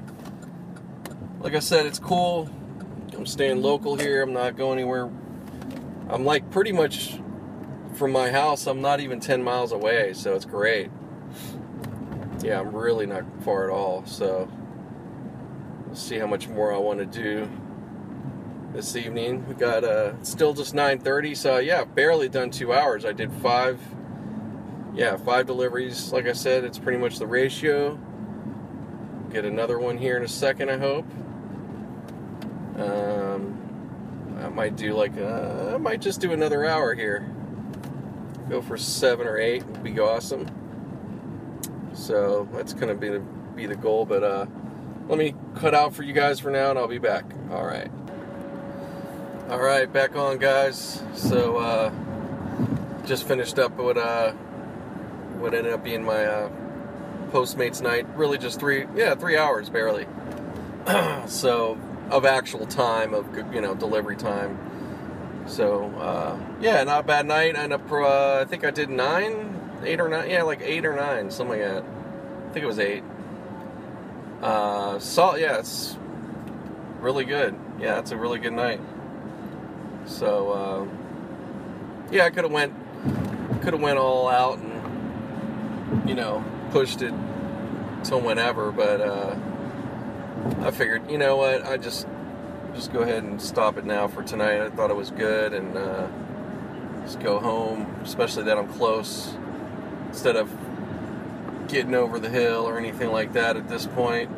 [1.40, 2.48] like I said, it's cool.
[3.14, 4.22] I'm staying local here.
[4.22, 5.10] I'm not going anywhere.
[6.08, 7.20] I'm like pretty much
[7.92, 8.66] from my house.
[8.66, 10.90] I'm not even 10 miles away, so it's great.
[12.42, 14.04] Yeah, I'm really not far at all.
[14.06, 14.48] So
[15.86, 17.48] we'll see how much more I want to do
[18.72, 19.46] this evening.
[19.48, 23.04] We got uh still just 9:30, so yeah, barely done 2 hours.
[23.04, 23.80] I did 5
[24.94, 26.12] yeah, 5 deliveries.
[26.12, 27.98] Like I said, it's pretty much the ratio.
[29.30, 31.06] Get another one here in a second, I hope.
[32.78, 33.62] Um
[34.42, 37.26] I might do like uh, I might just do another hour here.
[38.50, 40.46] Go for 7 or 8 would be awesome.
[41.96, 43.20] So, that's going to be the
[43.54, 44.46] be the goal, but uh
[45.08, 47.24] let me cut out for you guys for now and I'll be back.
[47.50, 47.90] All right.
[49.48, 51.00] All right, back on, guys.
[51.14, 51.92] So, uh,
[53.06, 54.32] just finished up what uh,
[55.38, 56.50] what ended up being my uh,
[57.30, 58.08] Postmates night.
[58.16, 60.08] Really, just three, yeah, three hours barely.
[61.26, 61.78] so,
[62.10, 64.58] of actual time of you know delivery time.
[65.46, 67.54] So, uh, yeah, not a bad night.
[67.56, 70.84] I ended up, uh, I think I did nine, eight or nine, yeah, like eight
[70.84, 71.84] or nine, something like that.
[71.84, 73.02] I think it was eight.
[74.42, 75.96] Uh, salt, yeah, it's
[77.00, 77.54] really good.
[77.78, 78.80] Yeah, it's a really good night.
[80.06, 80.86] So uh,
[82.10, 82.74] yeah, I could have went
[83.62, 87.14] could have went all out and you know pushed it
[88.04, 89.36] till whenever, but uh,
[90.60, 92.06] I figured you know what I just
[92.74, 94.60] just go ahead and stop it now for tonight.
[94.60, 96.08] I thought it was good and uh,
[97.02, 99.34] just go home, especially that I'm close
[100.08, 100.50] instead of
[101.68, 104.30] getting over the hill or anything like that at this point.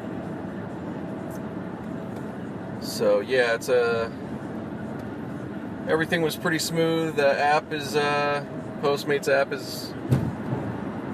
[2.80, 4.10] So yeah, it's a
[5.88, 7.16] everything was pretty smooth.
[7.16, 8.44] The app is uh,
[8.82, 9.92] Postmates app is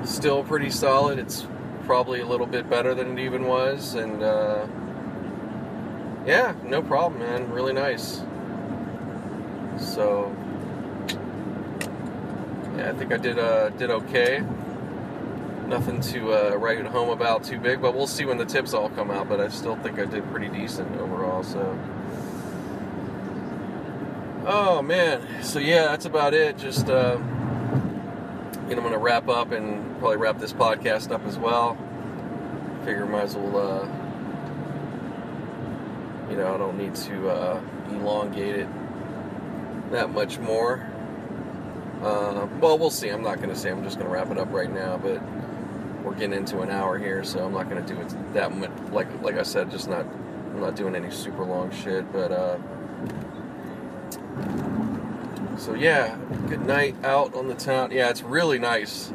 [0.05, 1.19] still pretty solid.
[1.19, 1.47] It's
[1.85, 4.67] probably a little bit better than it even was, and uh,
[6.27, 7.51] yeah, no problem, man.
[7.51, 8.23] Really nice.
[9.79, 10.35] So
[12.77, 14.43] yeah, I think I did uh, did okay.
[15.67, 18.91] Nothing to uh, write home about too big, but we'll see when the tips all
[18.91, 19.29] come out.
[19.29, 21.43] But I still think I did pretty decent overall.
[21.43, 21.79] So.
[24.47, 26.59] Oh man, so yeah, that's about it.
[26.59, 27.17] Just uh,
[28.69, 31.79] you know, I'm gonna wrap up and probably wrap this podcast up as well.
[32.85, 33.89] Figure might as well, uh,
[36.31, 38.69] you know, I don't need to uh, elongate it
[39.91, 40.87] that much more.
[42.05, 43.09] Uh, well, we'll see.
[43.09, 45.23] I'm not gonna say I'm just gonna wrap it up right now, but
[46.05, 48.71] we're getting into an hour here, so I'm not gonna do it that much.
[48.93, 50.05] Like like I said, just not.
[50.05, 52.31] I'm not doing any super long shit, but.
[52.31, 52.59] Uh,
[55.57, 56.17] so yeah,
[56.49, 57.91] good night out on the town.
[57.91, 59.11] Yeah, it's really nice.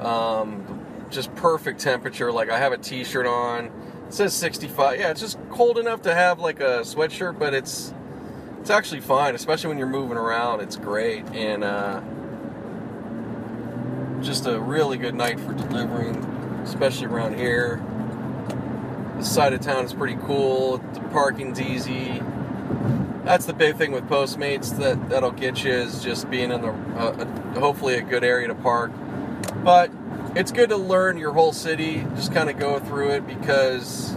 [0.00, 2.30] Um, just perfect temperature.
[2.30, 3.66] Like I have a t-shirt on.
[4.08, 5.00] It says 65.
[5.00, 7.94] Yeah, it's just cold enough to have like a sweatshirt, but it's
[8.66, 10.60] it's actually fine, especially when you're moving around.
[10.60, 12.00] It's great and uh,
[14.20, 16.16] just a really good night for delivering,
[16.64, 17.80] especially around here.
[19.18, 20.78] The side of town is pretty cool.
[20.78, 22.20] The parking's easy
[23.24, 26.70] that's the big thing with Postmates that that'll get you is just being in the
[26.70, 28.90] uh, hopefully a good area to park.
[29.62, 29.92] But
[30.34, 34.16] it's good to learn your whole city, just kind of go through it because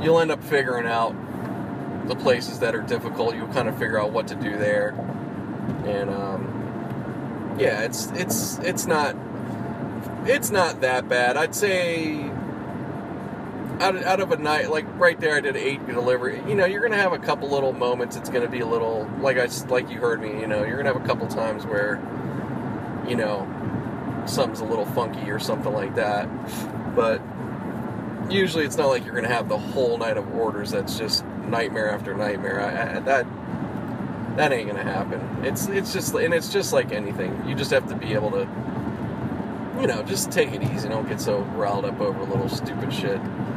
[0.00, 1.14] you'll end up figuring out
[2.06, 3.34] the places that are difficult.
[3.34, 4.90] You'll kind of figure out what to do there,
[5.86, 9.16] and um, yeah, it's it's it's not
[10.26, 11.36] it's not that bad.
[11.36, 12.30] I'd say
[13.80, 16.42] out of, out of a night, like right there, I did eight delivery.
[16.48, 18.16] You know, you're gonna have a couple little moments.
[18.16, 20.40] It's gonna be a little like I like you heard me.
[20.40, 22.00] You know, you're gonna have a couple times where,
[23.08, 26.28] you know, something's a little funky or something like that.
[26.94, 27.20] But
[28.30, 30.70] usually, it's not like you're gonna have the whole night of orders.
[30.70, 32.60] That's just nightmare after nightmare.
[32.60, 33.26] I, I, that
[34.36, 35.44] that ain't gonna happen.
[35.44, 37.48] It's it's just and it's just like anything.
[37.48, 38.48] You just have to be able to
[39.80, 40.88] you know, just take it easy.
[40.88, 43.20] Don't get so riled up over little stupid shit.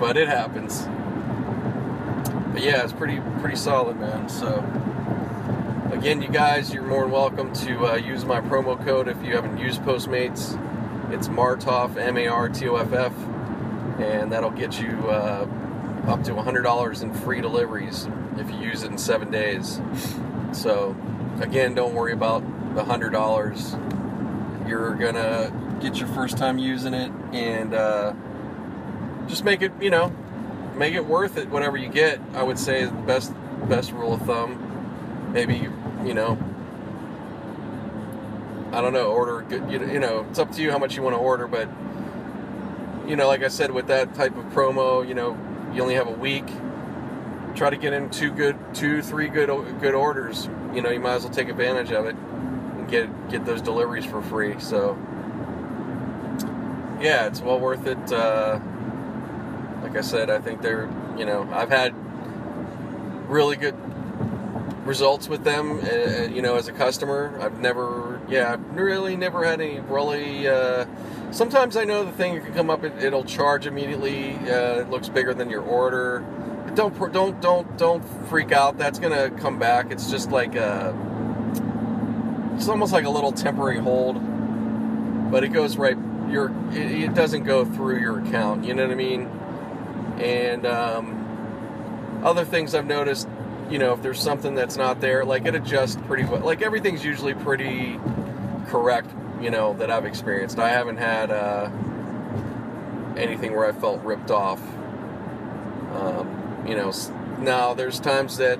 [0.00, 0.82] but it happens.
[2.52, 4.28] But yeah, it's pretty pretty solid, man.
[4.28, 4.58] So
[5.92, 9.34] again, you guys, you're more than welcome to uh, use my promo code if you
[9.34, 10.58] haven't used Postmates.
[11.12, 13.12] It's Martoff, M-A-R-T-O-F-F,
[14.00, 15.44] and that'll get you uh,
[16.06, 19.80] up to $100 in free deliveries if you use it in seven days.
[20.52, 20.96] So
[21.40, 22.42] again, don't worry about
[22.74, 23.92] the $100
[24.66, 28.12] you're gonna get your first time using it and uh,
[29.26, 30.08] just make it you know
[30.76, 33.32] make it worth it whatever you get i would say the best
[33.68, 35.68] best rule of thumb maybe
[36.04, 36.38] you know
[38.72, 41.14] i don't know order good you know it's up to you how much you want
[41.14, 41.68] to order but
[43.06, 45.34] you know like i said with that type of promo you know
[45.74, 46.44] you only have a week
[47.54, 49.48] try to get in two good, two, three good,
[49.80, 50.48] good orders.
[50.74, 54.04] You know, you might as well take advantage of it and get get those deliveries
[54.04, 54.58] for free.
[54.58, 54.96] So,
[57.00, 58.12] yeah, it's well worth it.
[58.12, 58.58] Uh,
[59.82, 61.92] like I said, I think they're, you know, I've had
[63.28, 63.74] really good
[64.86, 67.38] results with them, uh, you know, as a customer.
[67.40, 70.48] I've never, yeah, I've really never had any really.
[70.48, 70.86] Uh,
[71.30, 74.34] sometimes I know the thing can come up, it, will charge immediately.
[74.36, 76.24] Uh, it looks bigger than your order.
[76.74, 78.78] Don't don't don't don't freak out.
[78.78, 79.90] That's gonna come back.
[79.90, 80.94] It's just like a,
[82.56, 84.20] it's almost like a little temporary hold,
[85.30, 85.96] but it goes right.
[86.30, 88.64] Your it, it doesn't go through your account.
[88.64, 89.26] You know what I mean?
[90.18, 93.28] And um, other things I've noticed
[93.70, 96.40] you know, if there's something that's not there, like it adjusts pretty well.
[96.40, 97.98] Like everything's usually pretty
[98.68, 99.10] correct,
[99.40, 100.58] you know, that I've experienced.
[100.58, 101.70] I haven't had uh,
[103.16, 104.60] anything where I felt ripped off.
[105.94, 106.92] Um, you know,
[107.38, 108.58] now there's times that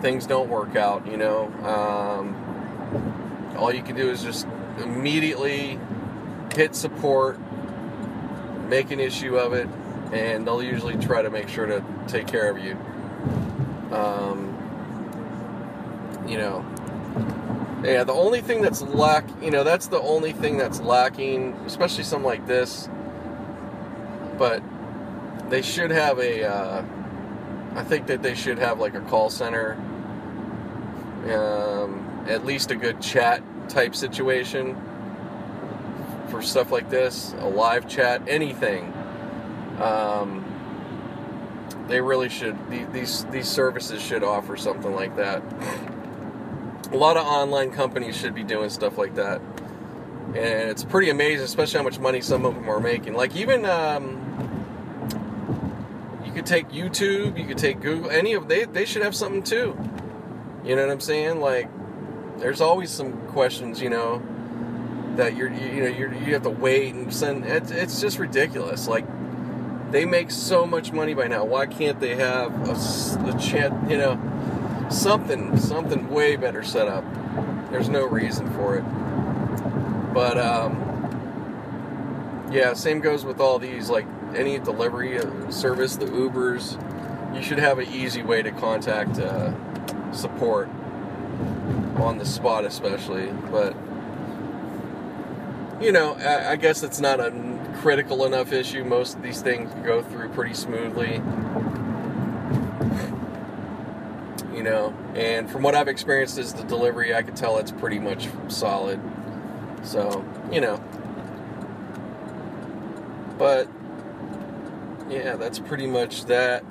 [0.00, 1.46] things don't work out, you know.
[1.64, 4.46] Um, all you can do is just
[4.82, 5.78] immediately
[6.54, 7.38] hit support,
[8.68, 9.68] make an issue of it,
[10.12, 12.76] and they'll usually try to make sure to take care of you.
[13.92, 14.56] Um,
[16.26, 16.64] you know,
[17.84, 22.04] yeah, the only thing that's lack, you know, that's the only thing that's lacking, especially
[22.04, 22.88] something like this.
[24.38, 24.62] But
[25.48, 26.44] they should have a.
[26.44, 26.84] Uh,
[27.74, 29.74] I think that they should have like a call center,
[31.32, 34.76] um, at least a good chat type situation
[36.28, 38.92] for stuff like this, a live chat, anything.
[39.80, 40.44] Um,
[41.90, 42.56] they really should.
[42.92, 45.42] These these services should offer something like that.
[46.92, 49.40] A lot of online companies should be doing stuff like that,
[50.28, 53.14] and it's pretty amazing, especially how much money some of them are making.
[53.14, 54.18] Like even um,
[56.24, 59.42] you could take YouTube, you could take Google, any of they they should have something
[59.42, 59.76] too.
[60.64, 61.40] You know what I'm saying?
[61.40, 61.68] Like
[62.38, 64.22] there's always some questions, you know,
[65.16, 67.44] that you're you know you're, you have to wait and send.
[67.46, 68.86] It's it's just ridiculous.
[68.86, 69.06] Like
[69.90, 71.44] they make so much money by now.
[71.44, 73.38] Why can't they have a, a
[73.88, 77.04] you know, something, something way better set up?
[77.70, 78.84] There's no reason for it.
[80.12, 80.86] But, um,
[82.52, 86.76] yeah, same goes with all these, like any delivery uh, service, the Ubers.
[87.34, 89.52] You should have an easy way to contact uh,
[90.12, 90.68] support
[91.96, 93.26] on the spot, especially.
[93.50, 93.76] But,
[95.80, 97.30] you know, I, I guess it's not a
[97.80, 98.84] critical enough issue.
[98.84, 101.14] Most of these things go through pretty smoothly.
[104.54, 107.98] You know, and from what I've experienced is the delivery, I can tell it's pretty
[107.98, 109.00] much solid.
[109.82, 110.22] So,
[110.52, 110.76] you know.
[113.38, 113.66] But,
[115.08, 116.62] yeah, that's pretty much that.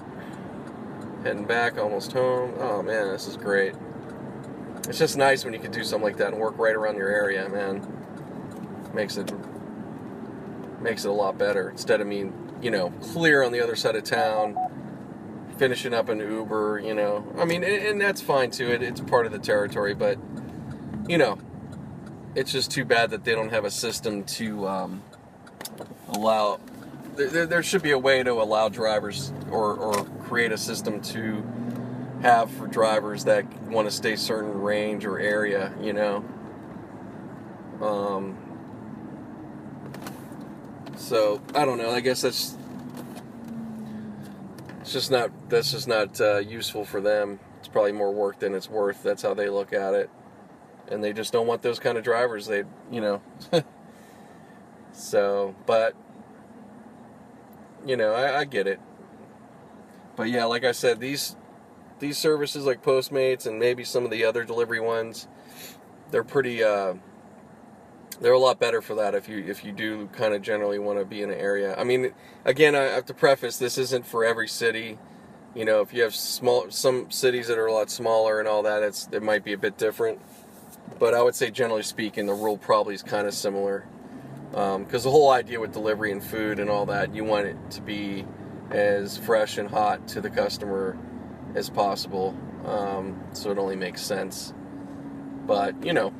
[1.24, 2.54] Heading back, almost home.
[2.60, 3.74] Oh man, this is great.
[4.88, 7.10] It's just nice when you can do something like that and work right around your
[7.10, 7.86] area, man.
[8.94, 9.34] Makes it
[10.82, 13.96] makes it a lot better instead of me, you know, clear on the other side
[13.96, 14.58] of town,
[15.58, 17.26] finishing up an Uber, you know.
[17.38, 18.72] I mean, and, and that's fine too.
[18.72, 20.18] It, it's part of the territory, but
[21.08, 21.38] you know,
[22.36, 25.04] it's just too bad that they don't have a system to um,
[26.10, 26.60] allow.
[27.16, 31.44] There, there, should be a way to allow drivers or, or create a system to
[32.22, 36.24] have for drivers that want to stay certain range or area, you know.
[37.82, 38.38] Um,
[41.00, 41.90] so I don't know.
[41.90, 42.56] I guess that's
[44.82, 47.40] it's just not that's just not uh, useful for them.
[47.60, 49.02] It's probably more work than it's worth.
[49.02, 50.10] That's how they look at it,
[50.90, 52.48] and they just don't want those kind of drivers.
[52.48, 53.22] They, you know.
[54.92, 55.96] so, but
[57.86, 58.80] you know, I, I get it.
[60.16, 61.38] But yeah, like I said, these
[62.00, 65.28] these services like Postmates and maybe some of the other delivery ones,
[66.12, 66.64] they're pretty.
[66.64, 66.96] Uh,
[68.22, 71.00] they're a lot better for that if you if you do kind of generally want
[71.00, 71.76] to be in an area.
[71.78, 72.14] I mean,
[72.46, 74.98] again, I have to preface this isn't for every city.
[75.56, 78.64] You know, if you have small some cities that are a lot smaller and all
[78.64, 80.20] that, it's it might be a bit different.
[80.98, 83.86] But I would say, generally speaking, the rule probably is kind of similar.
[84.52, 87.58] Because um, the whole idea with delivery and food and all that, you want it
[87.72, 88.26] to be
[88.72, 90.98] as fresh and hot to the customer
[91.54, 92.36] as possible.
[92.66, 94.54] Um, so it only makes sense.
[95.46, 96.14] But you know,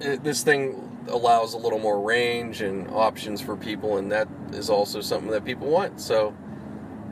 [0.00, 5.00] this thing allows a little more range and options for people, and that is also
[5.00, 6.00] something that people want.
[6.00, 6.34] So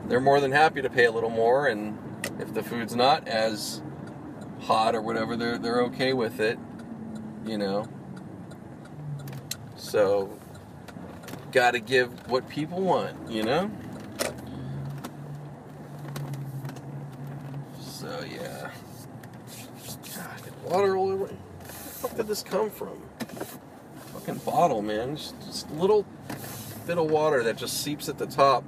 [0.07, 1.97] they're more than happy to pay a little more, and
[2.39, 3.81] if the food's not as
[4.61, 6.59] hot or whatever, they're they're okay with it,
[7.45, 7.85] you know.
[9.75, 10.37] So
[11.51, 13.71] got to give what people want, you know?
[17.79, 18.69] So, yeah.
[20.15, 21.29] God, water all over.
[21.99, 23.01] Fuck did this come from?
[24.13, 25.17] Fucking bottle, man.
[25.17, 26.05] Just, just little
[26.87, 28.63] bit of water that just seeps at the top.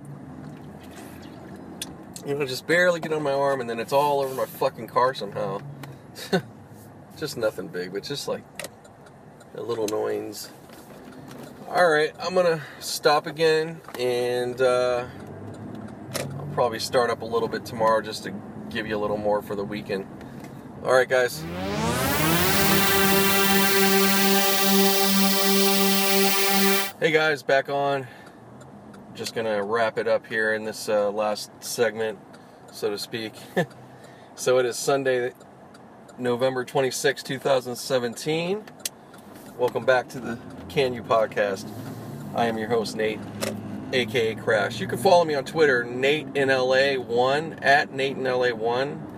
[2.25, 4.87] You know, just barely get on my arm, and then it's all over my fucking
[4.87, 5.61] car somehow.
[7.17, 8.43] just nothing big, but just like
[9.55, 10.49] a little annoyance.
[11.69, 15.07] Alright, I'm gonna stop again and uh,
[16.19, 18.33] I'll probably start up a little bit tomorrow just to
[18.69, 20.05] give you a little more for the weekend.
[20.83, 21.41] Alright, guys.
[27.01, 28.05] Hey guys, back on.
[29.15, 32.19] Just gonna wrap it up here in this uh, last segment,
[32.71, 33.33] so to speak.
[34.35, 35.33] so it is Sunday,
[36.19, 38.63] November 26, 2017.
[39.57, 40.37] Welcome back to the
[40.69, 41.67] Can You podcast.
[42.35, 43.19] I am your host, Nate,
[43.93, 44.79] aka Crash.
[44.79, 49.10] You can follow me on Twitter, Nate in LA1, at Nate in LA1.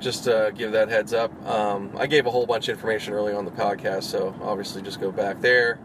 [0.00, 1.30] Just uh, give that heads up.
[1.46, 5.00] Um, I gave a whole bunch of information early on the podcast, so obviously just
[5.00, 5.78] go back there.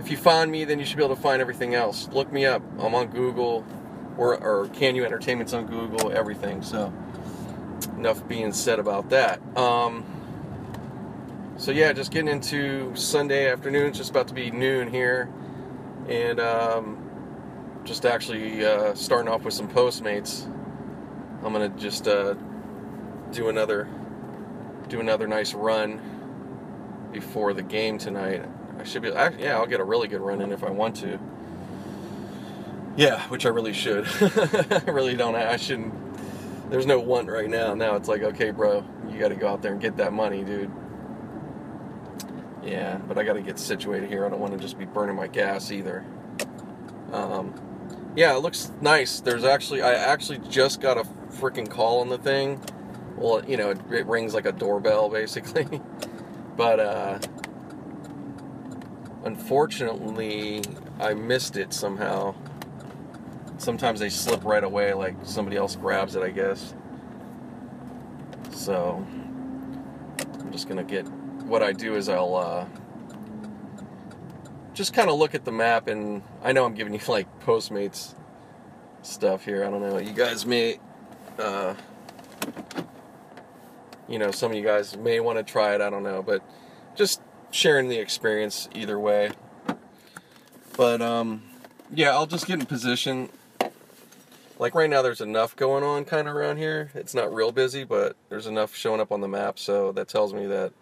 [0.00, 2.08] If you find me, then you should be able to find everything else.
[2.12, 2.62] Look me up.
[2.78, 3.64] I'm on Google,
[4.18, 6.62] or, or Can You Entertainment's on Google, everything.
[6.62, 6.92] So,
[7.96, 9.40] enough being said about that.
[9.56, 10.04] Um,
[11.56, 13.88] so yeah, just getting into Sunday afternoon.
[13.88, 15.30] It's just about to be noon here,
[16.08, 16.98] and um,
[17.84, 20.44] just actually uh, starting off with some Postmates.
[21.44, 22.34] I'm gonna just uh,
[23.34, 23.88] do another
[24.88, 26.00] do another nice run
[27.12, 28.44] before the game tonight.
[28.78, 30.96] I should be, I, yeah, I'll get a really good run in if I want
[30.96, 31.18] to.
[32.96, 34.06] Yeah, which I really should.
[34.20, 35.34] I really don't.
[35.34, 35.94] I shouldn't.
[36.70, 37.74] There's no want right now.
[37.74, 40.44] Now it's like, okay, bro, you got to go out there and get that money,
[40.44, 40.70] dude.
[42.62, 44.24] Yeah, but I got to get situated here.
[44.24, 46.04] I don't want to just be burning my gas either.
[47.12, 47.54] Um,
[48.16, 49.20] yeah, it looks nice.
[49.20, 52.60] There's actually, I actually just got a freaking call on the thing.
[53.16, 55.80] Well, you know, it, it rings like a doorbell basically.
[56.56, 57.18] but uh,
[59.24, 60.62] unfortunately,
[61.00, 62.34] I missed it somehow.
[63.58, 66.74] Sometimes they slip right away, like somebody else grabs it, I guess.
[68.50, 69.06] So,
[70.40, 71.06] I'm just gonna get
[71.44, 72.66] what I do is I'll uh,
[74.72, 78.14] just kind of look at the map, and I know I'm giving you like Postmates
[79.02, 79.64] stuff here.
[79.64, 79.98] I don't know.
[79.98, 80.78] You guys may,
[81.38, 81.74] uh,
[84.08, 85.80] you know, some of you guys may want to try it.
[85.80, 86.42] I don't know, but
[86.94, 89.30] just sharing the experience either way.
[90.76, 91.42] But um,
[91.92, 93.28] yeah, I'll just get in position.
[94.58, 96.90] Like right now, there's enough going on kind of around here.
[96.94, 100.32] It's not real busy, but there's enough showing up on the map, so that tells
[100.32, 100.72] me that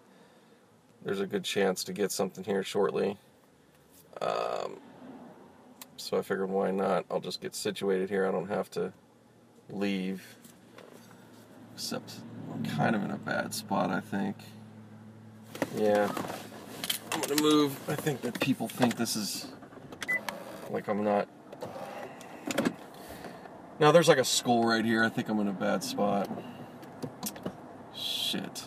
[1.03, 3.17] there's a good chance to get something here shortly.
[4.21, 4.77] Um,
[5.97, 7.05] so I figured why not?
[7.09, 8.27] I'll just get situated here.
[8.27, 8.93] I don't have to
[9.69, 10.23] leave.
[11.73, 12.13] Except
[12.51, 14.37] I'm kind of in a bad spot, I think.
[15.75, 16.11] Yeah.
[17.11, 17.77] I'm gonna move.
[17.87, 19.47] I think that people think this is
[20.69, 21.27] like I'm not.
[23.79, 25.03] Now there's like a school right here.
[25.03, 26.27] I think I'm in a bad spot.
[27.95, 28.65] Shit.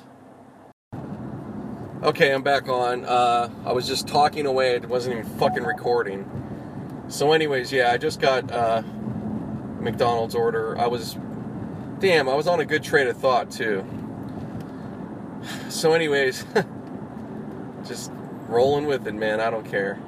[2.03, 3.05] Okay, I'm back on.
[3.05, 4.77] Uh, I was just talking away.
[4.77, 6.24] It wasn't even fucking recording.
[7.09, 8.82] So, anyways, yeah, I just got uh,
[9.81, 10.78] McDonald's order.
[10.78, 11.16] I was,
[12.01, 13.85] damn, I was on a good train of thought too.
[15.68, 16.44] So, anyways,
[17.86, 18.10] just
[18.48, 19.40] rolling with it, man.
[19.40, 19.98] I don't care.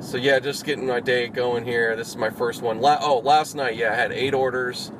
[0.00, 1.96] So yeah, just getting my day going here.
[1.96, 2.80] This is my first one.
[2.80, 4.92] La- oh, last night, yeah, I had eight orders,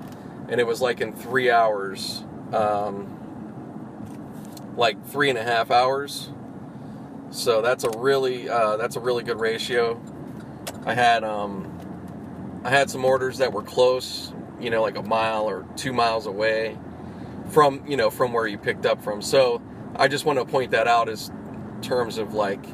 [0.49, 2.25] and it was like in three hours.
[2.53, 3.15] Um,
[4.77, 6.31] like three and a half hours.
[7.31, 10.01] So that's a really uh, that's a really good ratio.
[10.87, 14.33] I had um, I had some orders that were close,
[14.65, 16.77] you know, like a mile or two miles away
[17.51, 19.23] from you know from where you picked up from.
[19.23, 19.63] So
[19.97, 21.31] I just want to point that out as
[21.83, 22.65] terms of like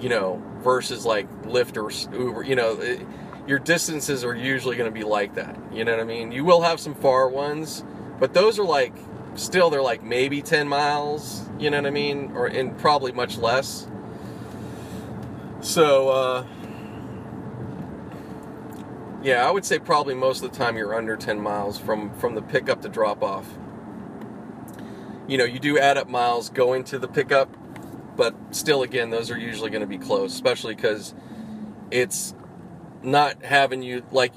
[0.00, 2.42] you know versus like Lyft or Uber.
[2.42, 3.06] You know, it,
[3.46, 5.56] your distances are usually going to be like that.
[5.72, 6.32] You know what I mean?
[6.32, 7.84] You will have some far ones,
[8.18, 8.94] but those are like
[9.36, 13.36] still they're like maybe 10 miles you know what i mean or and probably much
[13.36, 13.86] less
[15.60, 16.46] so uh,
[19.24, 22.34] yeah i would say probably most of the time you're under 10 miles from from
[22.34, 23.48] the pickup to drop off
[25.26, 27.48] you know you do add up miles going to the pickup
[28.16, 31.14] but still again those are usually going to be close especially because
[31.90, 32.34] it's
[33.02, 34.32] not having you like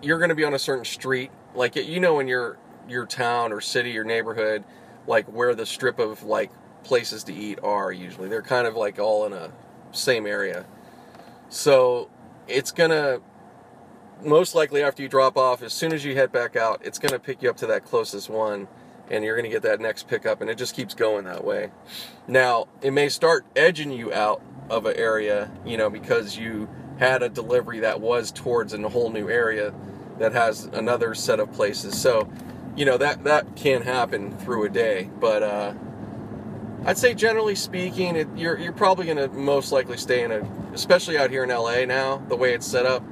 [0.00, 2.56] you're going to be on a certain street like you know in you're
[2.88, 4.64] your town or city or neighborhood,
[5.06, 6.50] like where the strip of like
[6.84, 8.28] places to eat are usually.
[8.28, 9.52] They're kind of like all in a
[9.92, 10.66] same area.
[11.48, 12.10] So
[12.48, 13.20] it's gonna
[14.24, 17.18] most likely after you drop off, as soon as you head back out, it's gonna
[17.18, 18.68] pick you up to that closest one
[19.12, 21.70] and you're going to get that next pickup, and it just keeps going that way.
[22.26, 26.68] Now, it may start edging you out of an area, you know, because you
[26.98, 29.74] had a delivery that was towards a whole new area
[30.18, 32.00] that has another set of places.
[32.00, 32.30] So,
[32.74, 35.74] you know, that that can happen through a day, but uh,
[36.86, 40.40] I'd say generally speaking, it, you're you're probably going to most likely stay in a,
[40.72, 43.04] especially out here in LA now, the way it's set up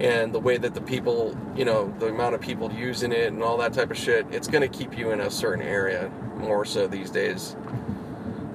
[0.00, 3.42] and the way that the people, you know, the amount of people using it and
[3.42, 6.64] all that type of shit, it's going to keep you in a certain area more
[6.64, 7.56] so these days.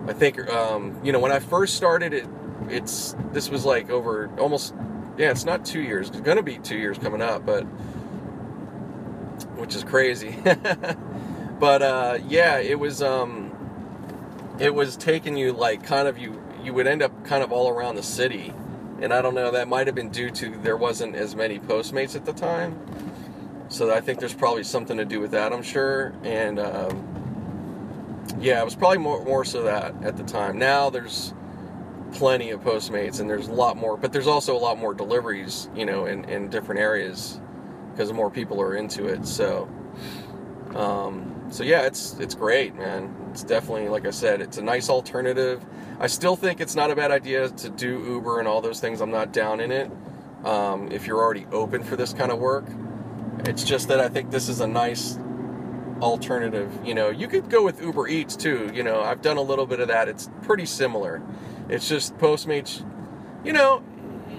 [0.08, 2.28] I think, um, you know, when I first started it,
[2.70, 4.74] it's this was like over almost,
[5.18, 6.10] yeah, it's not two years.
[6.10, 7.64] It's going to be two years coming up, but
[9.58, 10.38] which is crazy.
[11.60, 13.52] but uh, yeah, it was, um,
[14.60, 17.68] it was taking you like kind of you, you would end up kind of all
[17.70, 18.54] around the city
[19.02, 22.16] and I don't know, that might have been due to there wasn't as many Postmates
[22.16, 22.80] at the time.
[23.70, 26.14] So I think there's probably something to do with that, I'm sure.
[26.24, 30.58] And um, yeah, it was probably more, more so that at the time.
[30.58, 31.34] Now there's
[32.14, 35.70] plenty of Postmates and there's a lot more, but there's also a lot more deliveries,
[35.76, 37.40] you know, in, in different areas
[37.92, 39.26] because more people are into it.
[39.26, 39.68] So,
[40.76, 43.16] um, so yeah, it's it's great, man.
[43.32, 45.64] It's definitely, like I said, it's a nice alternative.
[46.04, 49.00] I still think it's not a bad idea to do Uber and all those things.
[49.00, 49.90] I'm not down in it.
[50.44, 52.66] Um, if you're already open for this kind of work,
[53.46, 55.18] it's just that I think this is a nice
[56.02, 56.78] alternative.
[56.84, 58.70] You know, you could go with Uber Eats too.
[58.74, 60.10] You know, I've done a little bit of that.
[60.10, 61.22] It's pretty similar.
[61.70, 62.86] It's just Postmates.
[63.46, 63.82] You know,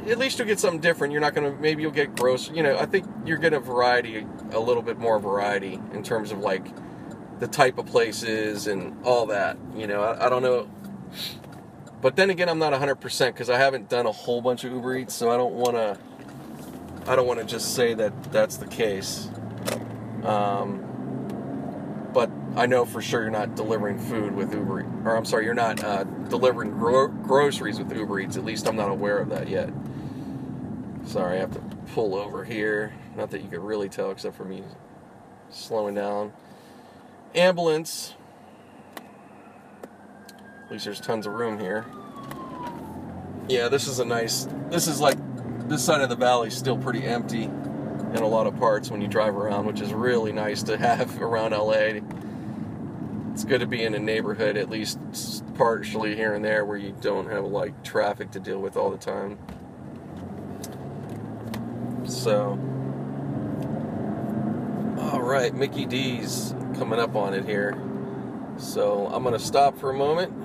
[0.06, 1.14] at least you'll get something different.
[1.14, 1.52] You're not gonna.
[1.52, 2.50] Maybe you'll get gross.
[2.50, 6.30] You know, I think you're getting a variety, a little bit more variety in terms
[6.30, 6.66] of like
[7.38, 9.56] the type of places and all that.
[9.74, 10.68] You know, I, I don't know
[12.04, 14.94] but then again, I'm not 100% because I haven't done a whole bunch of Uber
[14.94, 15.98] Eats, so I don't want to.
[17.10, 19.30] I don't want to just say that that's the case.
[20.22, 25.46] Um, but I know for sure you're not delivering food with Uber, or I'm sorry,
[25.46, 28.36] you're not uh, delivering gro- groceries with Uber Eats.
[28.36, 29.70] At least I'm not aware of that yet.
[31.06, 31.60] Sorry, I have to
[31.94, 32.92] pull over here.
[33.16, 34.62] Not that you could really tell, except for me
[35.48, 36.34] slowing down.
[37.34, 38.12] Ambulance
[40.64, 41.84] at least there's tons of room here.
[43.48, 44.48] Yeah, this is a nice.
[44.70, 45.18] This is like
[45.68, 49.02] this side of the valley is still pretty empty in a lot of parts when
[49.02, 52.00] you drive around, which is really nice to have around LA.
[53.32, 54.98] It's good to be in a neighborhood at least
[55.56, 58.96] partially here and there where you don't have like traffic to deal with all the
[58.96, 59.38] time.
[62.06, 62.58] So,
[65.00, 67.76] all right, Mickey D's coming up on it here.
[68.56, 70.43] So I'm gonna stop for a moment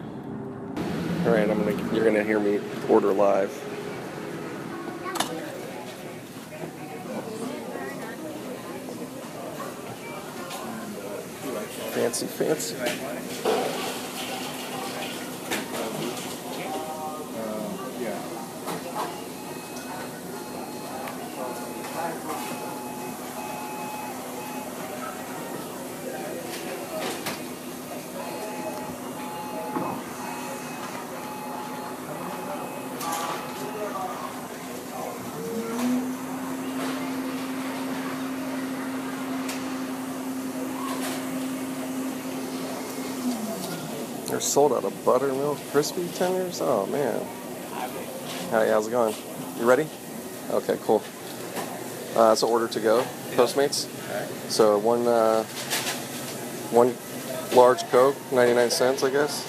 [1.26, 1.94] all right, I'm gonna.
[1.94, 3.52] You're gonna hear me order live.
[11.94, 13.19] Fancy, fancy.
[44.50, 46.60] Sold out of buttermilk crispy tenders.
[46.60, 47.24] Oh man.
[48.50, 49.14] Hi, how's it going?
[49.60, 49.88] You ready?
[50.50, 51.04] Okay, cool.
[52.16, 53.04] Uh, an order to go,
[53.36, 53.88] Postmates.
[54.50, 55.44] So one uh,
[56.72, 56.96] one
[57.56, 59.46] large Coke, 99 cents, I guess.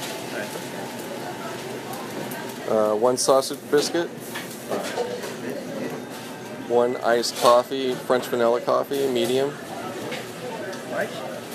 [2.68, 4.08] Uh, one sausage biscuit.
[6.68, 9.50] One iced coffee, French vanilla coffee, medium.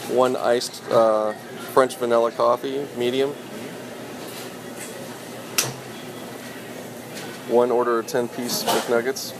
[0.09, 1.34] One iced uh,
[1.76, 3.31] French vanilla coffee, medium.
[7.53, 9.34] One order of 10 piece McNuggets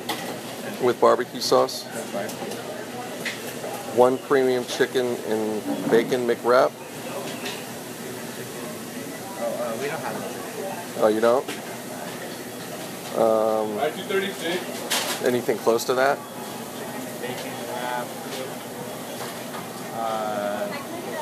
[0.84, 1.86] with barbecue sauce.
[3.96, 6.74] One premium chicken and bacon McWrap.
[10.98, 11.50] Oh, uh, you don't?
[13.18, 13.80] Um,
[15.26, 16.20] anything close to that?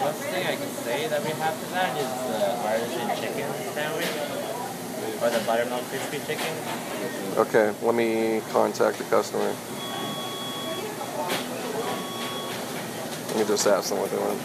[0.03, 4.11] Closest thing I can say that we have to that is the artisan chicken sandwich.
[5.21, 6.53] Or the buttermilk crispy chicken.
[7.37, 9.55] Okay, let me contact the customer.
[13.29, 14.41] Let me just ask them what they want.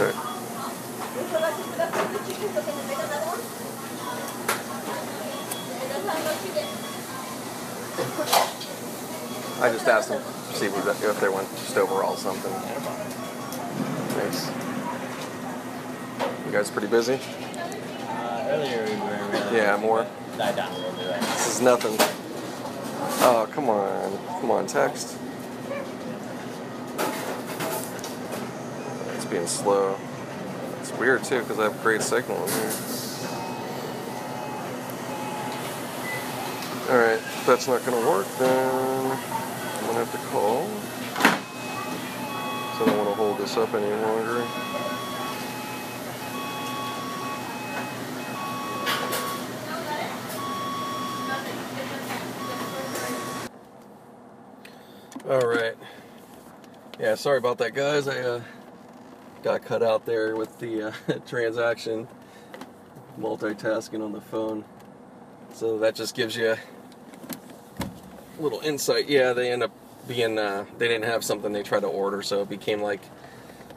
[0.00, 0.12] Okay.
[9.60, 10.68] I just asked them to see
[11.10, 12.52] if they went just overall something.
[14.14, 14.50] Thanks.
[16.46, 17.14] You guys pretty busy?
[17.14, 19.56] Uh, earlier we were really.
[19.56, 20.06] Yeah, more.
[20.38, 21.10] Died down a little bit.
[21.10, 21.20] Right?
[21.20, 21.96] This is nothing.
[23.22, 24.18] Oh, come on.
[24.40, 25.16] Come on, text.
[29.16, 29.98] It's being slow.
[30.80, 32.72] It's weird too because I have great signal in here.
[36.90, 38.89] Alright, that's not gonna work, then
[43.40, 44.46] this up any longer.
[55.26, 55.74] All right.
[56.98, 58.08] Yeah, sorry about that, guys.
[58.08, 58.42] I uh,
[59.42, 60.92] got cut out there with the uh,
[61.26, 62.08] transaction,
[63.18, 64.66] multitasking on the phone.
[65.54, 66.58] So that just gives you a
[68.38, 69.08] little insight.
[69.08, 69.72] Yeah, they end up
[70.06, 73.00] being, uh, they didn't have something they tried to order, so it became like,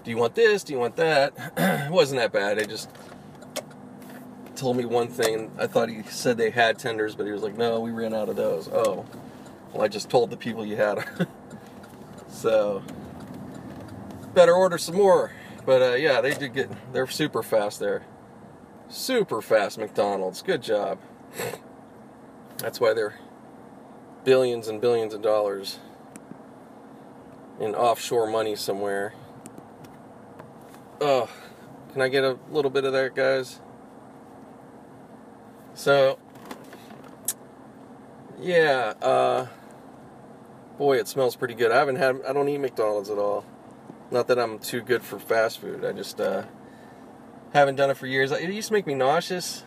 [0.04, 0.64] do you want this?
[0.64, 1.34] Do you want that?
[1.58, 2.60] it wasn't that bad.
[2.60, 2.90] I just
[4.56, 5.52] told me one thing.
[5.58, 8.30] I thought he said they had tenders, but he was like, no, we ran out
[8.30, 8.68] of those.
[8.68, 9.06] Oh.
[9.72, 11.04] Well, I just told the people you had
[12.28, 12.84] so,
[14.34, 15.32] better order some more.
[15.66, 18.06] But uh, yeah, they did get, they're super fast there.
[18.90, 20.42] Super fast McDonald's.
[20.42, 21.00] Good job.
[22.58, 23.20] That's why they're
[24.24, 25.80] billions and billions of dollars
[27.60, 29.14] in offshore money somewhere.
[31.06, 31.30] Oh,
[31.92, 33.60] can I get a little bit of that, guys?
[35.74, 36.18] So,
[38.40, 39.48] yeah, uh,
[40.78, 41.74] boy, it smells pretty good.
[41.74, 43.44] I haven't had, I don't eat McDonald's at all.
[44.12, 45.84] Not that I'm too good for fast food.
[45.84, 46.44] I just uh,
[47.52, 48.32] haven't done it for years.
[48.32, 49.66] It used to make me nauseous.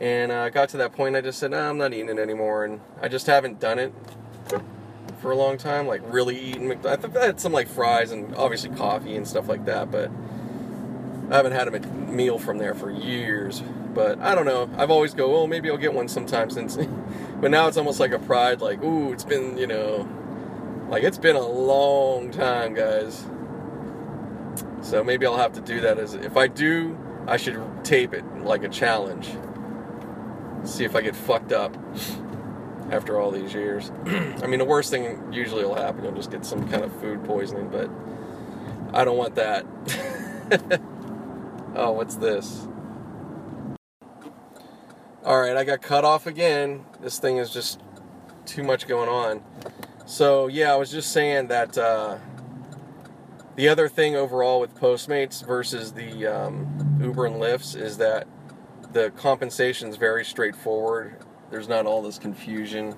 [0.00, 2.18] And I uh, got to that point, I just said, nah, I'm not eating it
[2.18, 2.64] anymore.
[2.64, 3.92] And I just haven't done it
[5.18, 7.04] for a long time, like really eating McDonald's.
[7.04, 10.10] I've had some like fries and obviously coffee and stuff like that, but
[11.30, 13.62] I haven't had a meal from there for years.
[13.94, 14.70] But I don't know.
[14.76, 16.76] I've always go, well, maybe I'll get one sometime since.
[17.40, 20.08] but now it's almost like a pride, like, ooh, it's been, you know,
[20.88, 23.26] like it's been a long time, guys.
[24.82, 26.96] So maybe I'll have to do that as if I do,
[27.26, 29.28] I should tape it like a challenge.
[30.64, 31.76] See if I get fucked up
[32.90, 33.90] after all these years.
[34.06, 36.04] I mean, the worst thing usually will happen.
[36.04, 37.90] You'll just get some kind of food poisoning, but
[38.92, 39.66] I don't want that.
[41.74, 42.66] oh, what's this?
[45.24, 46.84] All right, I got cut off again.
[47.00, 47.80] This thing is just
[48.46, 49.42] too much going on.
[50.06, 52.16] So, yeah, I was just saying that uh,
[53.56, 58.26] the other thing overall with Postmates versus the um, Uber and Lyfts is that
[58.92, 61.16] the compensation is very straightforward.
[61.50, 62.94] There's not all this confusion.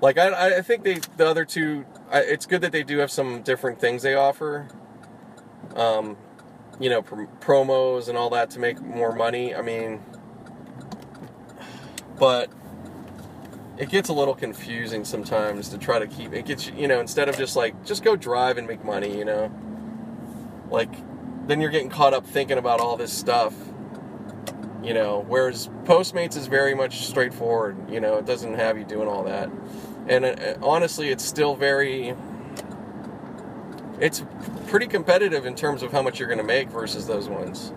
[0.00, 3.10] Like I, I think they, the other two, I, it's good that they do have
[3.10, 4.68] some different things they offer.
[5.76, 6.16] Um,
[6.78, 9.54] you know, pr- promos and all that to make more money.
[9.54, 10.00] I mean,
[12.18, 12.50] but
[13.80, 17.30] it gets a little confusing sometimes to try to keep it gets you know instead
[17.30, 19.50] of just like just go drive and make money you know
[20.70, 20.90] like
[21.46, 23.54] then you're getting caught up thinking about all this stuff
[24.82, 29.08] you know whereas postmates is very much straightforward you know it doesn't have you doing
[29.08, 29.50] all that.
[30.08, 32.14] And uh, honestly it's still very
[34.00, 34.24] it's
[34.68, 37.72] pretty competitive in terms of how much you're going to make versus those ones.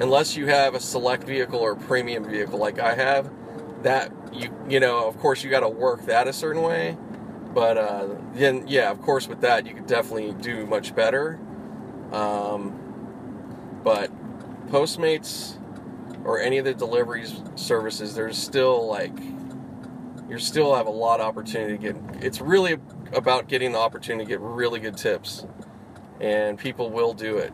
[0.00, 3.30] Unless you have a select vehicle or a premium vehicle like i have
[3.82, 6.96] that you you know of course you got to work that a certain way.
[7.54, 11.38] But uh, then yeah of course with that you could definitely do much better.
[12.12, 12.76] Um,
[13.84, 14.10] but
[14.70, 15.56] postmates
[16.24, 19.12] or any of the deliveries services there's still like
[20.28, 22.78] you still have a lot of opportunity to get it's really
[23.12, 25.46] about getting the opportunity to get really good tips
[26.20, 27.52] and people will do it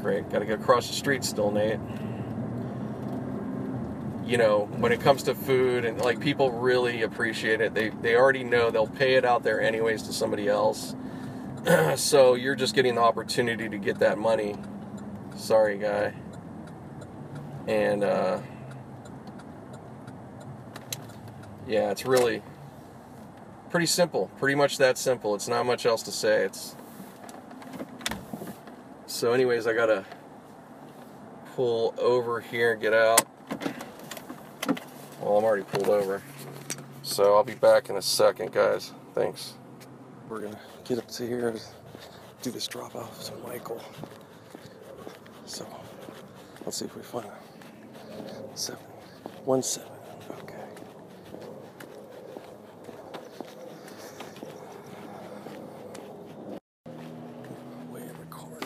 [0.00, 1.80] great gotta get across the street still nate
[4.26, 7.74] you know, when it comes to food and like people really appreciate it.
[7.74, 10.96] They they already know they'll pay it out there anyways to somebody else.
[11.96, 14.56] so you're just getting the opportunity to get that money.
[15.36, 16.12] Sorry, guy.
[17.66, 18.40] And uh
[21.66, 22.42] yeah, it's really
[23.70, 24.30] pretty simple.
[24.38, 25.34] Pretty much that simple.
[25.34, 26.44] It's not much else to say.
[26.44, 26.76] It's
[29.06, 30.04] so anyways, I got to
[31.54, 33.24] pull over here and get out.
[35.20, 36.22] Well, I'm already pulled over.
[37.02, 38.92] So I'll be back in a second, guys.
[39.14, 39.54] Thanks.
[40.28, 41.62] We're gonna get up to here, and
[42.42, 43.82] do this drop off to Michael.
[45.46, 45.66] So
[46.64, 47.55] let's see if we find a
[48.54, 48.82] seven,
[49.44, 49.90] one seven.
[50.40, 50.54] Okay.
[57.92, 58.56] Way in the corner.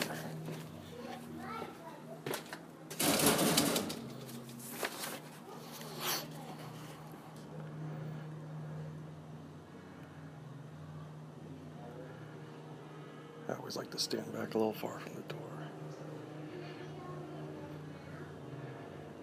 [13.49, 15.39] I always like to stand back a little far from the door.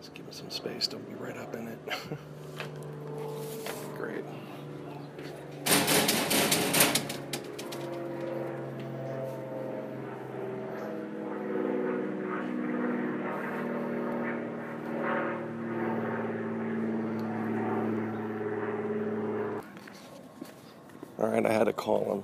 [0.01, 1.79] Just give it some space, don't be right up in it.
[3.97, 4.23] Great.
[21.19, 22.23] Alright, I had to call him.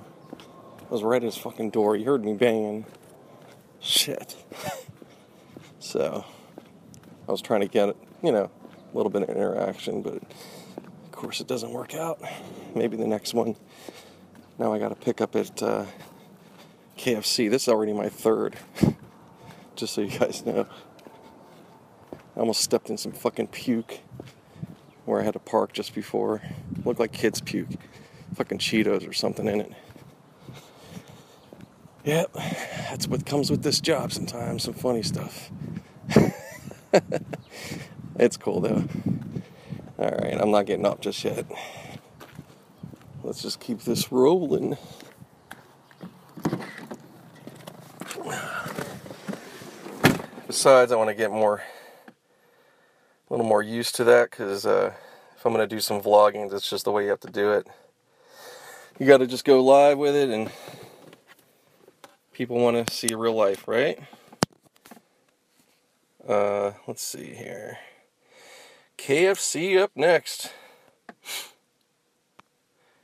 [0.80, 1.96] I was right at his fucking door.
[1.96, 2.84] He heard me banging.
[3.80, 4.36] Shit.
[5.78, 6.24] so,
[7.26, 8.50] I was trying to get, you know,
[8.92, 12.20] a little bit of interaction, but of course it doesn't work out.
[12.74, 13.54] Maybe the next one.
[14.58, 15.84] Now I got to pick up at uh,
[16.96, 17.50] KFC.
[17.50, 18.56] This is already my third.
[19.76, 20.66] Just so you guys know.
[22.12, 24.00] I almost stepped in some fucking puke
[25.04, 26.40] where I had to park just before.
[26.84, 27.68] Looked like kids' puke.
[28.34, 29.72] Fucking Cheetos or something in it.
[32.04, 35.50] Yep, that's what comes with this job sometimes, some funny stuff.
[38.18, 38.84] it's cool though.
[39.98, 41.46] Alright, I'm not getting up just yet.
[43.22, 44.76] Let's just keep this rolling.
[50.46, 51.62] Besides, I want to get more,
[52.08, 52.12] a
[53.32, 54.92] little more used to that because uh,
[55.36, 57.52] if I'm going to do some vlogging, that's just the way you have to do
[57.52, 57.66] it.
[58.98, 60.50] You got to just go live with it and
[62.32, 63.98] people want to see real life, right?
[66.28, 67.78] Uh, let's see here.
[69.04, 70.50] KFC up next.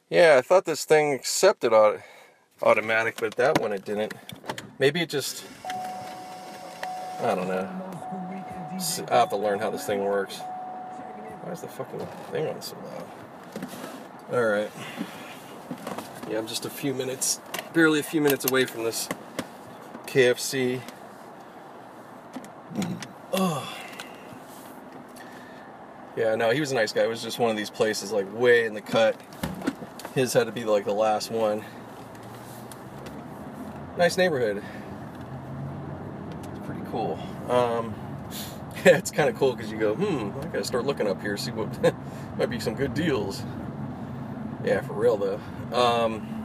[0.09, 2.03] Yeah, I thought this thing accepted auto-
[2.63, 4.15] automatic, but that one it didn't.
[4.79, 5.45] Maybe it just.
[7.21, 7.69] I don't know.
[9.11, 10.39] I have to learn how this thing works.
[10.39, 12.01] Why is the fucking
[12.33, 13.69] thing on so loud?
[14.33, 14.71] Alright.
[16.31, 17.43] Yeah, I'm just a few minutes,
[17.75, 19.07] barely a few minutes away from this
[20.07, 20.81] KFC.
[23.35, 23.80] Oh.
[26.21, 27.03] Yeah, no, he was a nice guy.
[27.03, 29.19] It was just one of these places, like way in the cut.
[30.15, 31.65] His had to be like the last one.
[33.97, 34.63] Nice neighborhood.
[36.51, 37.19] It's pretty cool.
[37.49, 37.95] Um,
[38.85, 41.39] yeah, it's kind of cool because you go, hmm, I gotta start looking up here,
[41.39, 41.95] see what
[42.39, 43.43] might be some good deals.
[44.63, 45.41] Yeah, for real though.
[45.73, 46.40] Um,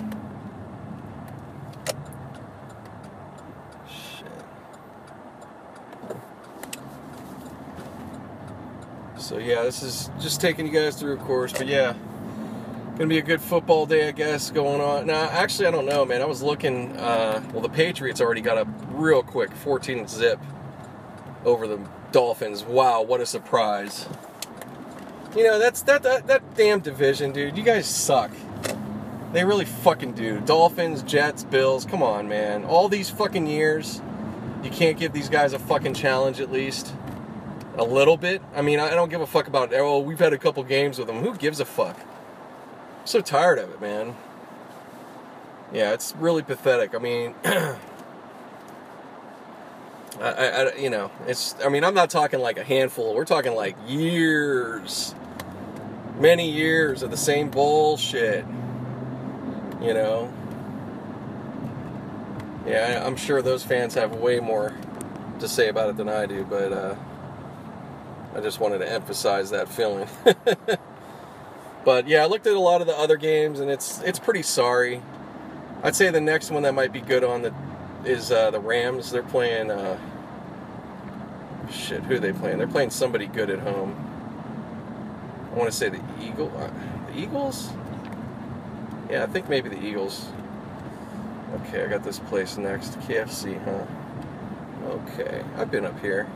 [9.35, 11.51] So yeah, this is just taking you guys through, of course.
[11.51, 11.93] But yeah,
[12.93, 15.07] gonna be a good football day, I guess, going on.
[15.07, 16.21] Now, actually, I don't know, man.
[16.21, 16.95] I was looking.
[16.95, 20.39] Uh, well, the Patriots already got a real quick, 14 zip
[21.43, 21.81] over the
[22.13, 22.63] Dolphins.
[22.63, 24.07] Wow, what a surprise!
[25.35, 27.57] You know, that's that that, that damn division, dude.
[27.57, 28.31] You guys suck.
[29.33, 30.39] They really fucking do.
[30.39, 31.83] Dolphins, Jets, Bills.
[31.83, 32.63] Come on, man.
[32.63, 34.01] All these fucking years,
[34.63, 36.95] you can't give these guys a fucking challenge at least.
[37.77, 38.41] A little bit.
[38.55, 39.73] I mean, I don't give a fuck about.
[39.73, 41.21] Oh, we've had a couple games with them.
[41.21, 41.99] Who gives a fuck?
[41.99, 44.15] I'm so tired of it, man.
[45.73, 46.95] Yeah, it's really pathetic.
[46.95, 47.77] I mean, I,
[50.21, 51.55] I, you know, it's.
[51.65, 53.13] I mean, I'm not talking like a handful.
[53.13, 55.13] We're talking like years,
[56.17, 58.45] many years of the same bullshit.
[59.81, 60.33] You know.
[62.65, 64.73] Yeah, I'm sure those fans have way more
[65.39, 66.95] to say about it than I do, but uh,
[68.35, 70.07] I just wanted to emphasize that feeling.
[71.85, 74.41] but yeah, I looked at a lot of the other games, and it's it's pretty
[74.41, 75.01] sorry.
[75.83, 77.53] I'd say the next one that might be good on the
[78.03, 79.09] is uh, the Rams.
[79.09, 79.71] They're playing.
[79.71, 79.97] Uh,
[81.71, 82.57] shit, who are they playing?
[82.57, 83.95] They're playing somebody good at home.
[85.53, 86.51] I want to say the Eagle.
[86.57, 86.69] Uh,
[87.07, 87.71] the Eagles.
[89.09, 90.27] Yeah, I think maybe the Eagles.
[91.53, 92.99] Okay, I got this place next.
[93.01, 93.85] KFC, huh?
[94.89, 96.27] Okay, I've been up here.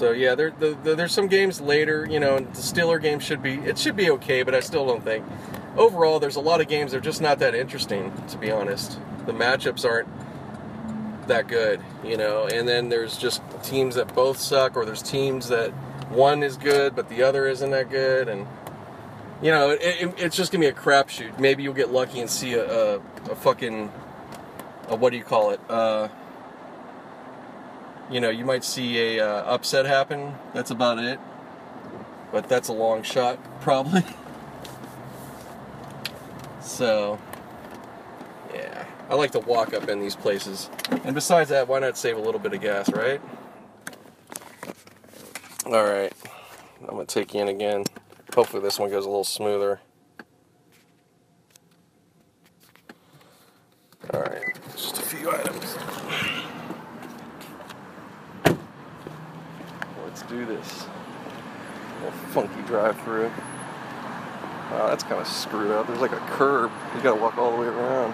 [0.00, 2.08] So yeah, there, the, the, there's some games later.
[2.10, 5.04] You know, the Steeler game should be it should be okay, but I still don't
[5.04, 5.26] think.
[5.76, 8.98] Overall, there's a lot of games that are just not that interesting, to be honest.
[9.26, 10.08] The matchups aren't
[11.28, 12.46] that good, you know.
[12.46, 15.68] And then there's just teams that both suck, or there's teams that
[16.08, 18.46] one is good, but the other isn't that good, and
[19.42, 21.38] you know, it, it, it's just gonna be a crapshoot.
[21.38, 23.00] Maybe you'll get lucky and see a, a,
[23.30, 23.92] a fucking,
[24.88, 25.60] a, what do you call it?
[25.68, 26.08] Uh,
[28.10, 30.34] you know, you might see a uh, upset happen.
[30.52, 31.20] That's about it.
[32.32, 34.04] But that's a long shot, probably.
[36.60, 37.18] so,
[38.52, 40.70] yeah, I like to walk up in these places.
[41.04, 43.20] And besides that, why not save a little bit of gas, right?
[45.66, 46.12] All right,
[46.82, 47.84] I'm gonna take you in again.
[48.34, 49.80] Hopefully this one goes a little smoother.
[54.12, 54.42] Alright,
[54.72, 55.76] just a few items.
[60.10, 60.86] Let's do this.
[60.86, 63.30] A little funky drive through.
[64.70, 65.86] Wow, that's kind of screwed up.
[65.86, 66.70] There's like a curb.
[66.94, 68.12] You gotta walk all the way around.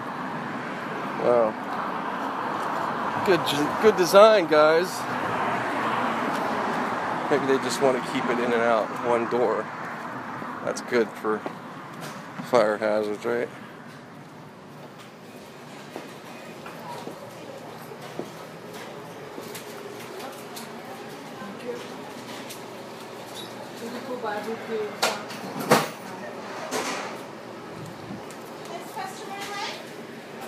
[1.23, 1.51] Wow.
[3.25, 3.41] Good,
[3.81, 4.87] good design, guys.
[7.29, 9.65] Maybe they just want to keep it in and out, one door.
[10.63, 11.41] That's good for
[12.45, 13.49] fire hazards, right?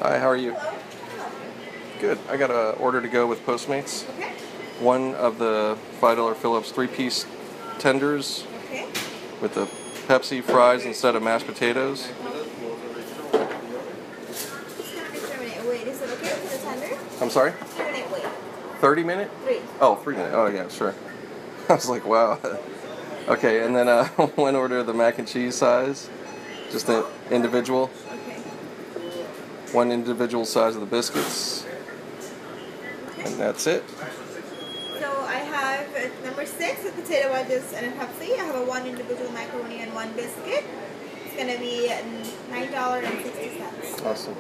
[0.02, 0.58] Hi, how are you?
[2.02, 2.20] Good.
[2.30, 4.10] I got an order to go with Postmates.
[4.16, 4.34] Okay.
[4.82, 7.26] One of the $5 Fill Ups three piece
[7.78, 8.88] tenders Okay.
[9.42, 9.68] with the
[10.08, 12.10] Pepsi fries instead of mashed potatoes.
[12.10, 12.20] Just
[14.96, 15.88] gonna be three minute wait.
[15.88, 16.98] Is it okay for the tender?
[17.22, 17.52] I'm sorry?
[17.54, 18.26] Three minute wait.
[18.82, 19.32] 30 minute?
[19.46, 19.62] Three.
[19.80, 20.34] Oh, three minute.
[20.34, 20.94] Oh, yeah, sure.
[21.70, 22.38] I was like, wow.
[23.30, 26.10] Okay, and then uh, one order of the mac and cheese size,
[26.72, 27.92] just an individual.
[28.12, 28.38] Okay.
[29.72, 31.64] One individual size of the biscuits,
[33.20, 33.84] and that's it.
[35.00, 38.34] So I have uh, number six, a potato wedges and a Pepsi.
[38.34, 40.66] I have a one individual macaroni and one biscuit.
[41.26, 41.88] It's gonna be
[42.50, 44.02] nine dollars and sixty cents.
[44.02, 44.36] Awesome.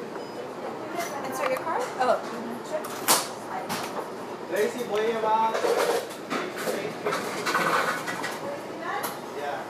[1.28, 1.84] Insert your card.
[2.00, 2.20] Oh.
[4.50, 5.54] Tracy, voy a llevar.
[9.38, 9.62] Yeah.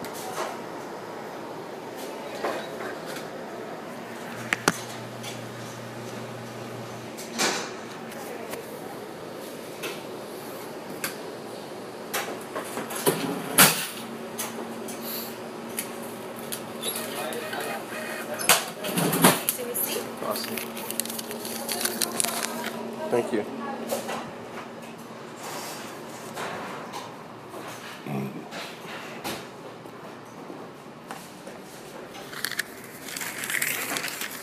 [19.48, 20.04] See receipt.
[20.24, 20.56] Awesome.
[23.10, 23.46] Thank you.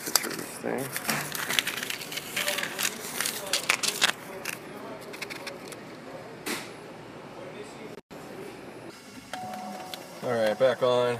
[0.05, 0.85] Picture of this thing.
[10.59, 11.19] Right, back on.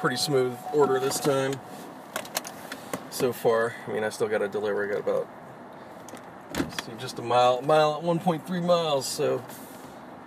[0.00, 1.54] Pretty smooth order this time
[3.10, 3.74] so far.
[3.86, 4.84] I mean, I still got to deliver.
[4.84, 5.28] I got about
[6.56, 9.06] see, just a mile, mile, 1.3 miles.
[9.06, 9.44] So,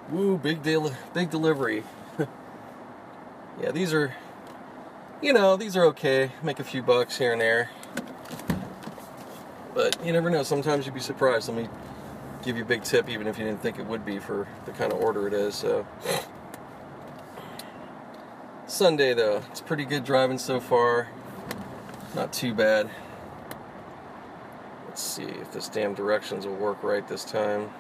[0.09, 1.84] woo, big deal, big delivery.
[3.61, 4.15] yeah, these are,
[5.22, 6.31] you know, these are okay.
[6.41, 7.69] Make a few bucks here and there,
[9.73, 10.43] but you never know.
[10.43, 11.49] Sometimes you'd be surprised.
[11.49, 11.69] Let me
[12.43, 14.72] give you a big tip, even if you didn't think it would be for the
[14.72, 15.55] kind of order it is.
[15.55, 15.85] So.
[18.77, 21.07] Sunday though, it's pretty good driving so far.
[22.13, 22.87] Not too bad.
[24.87, 27.71] Let's see if this damn directions will work right this time.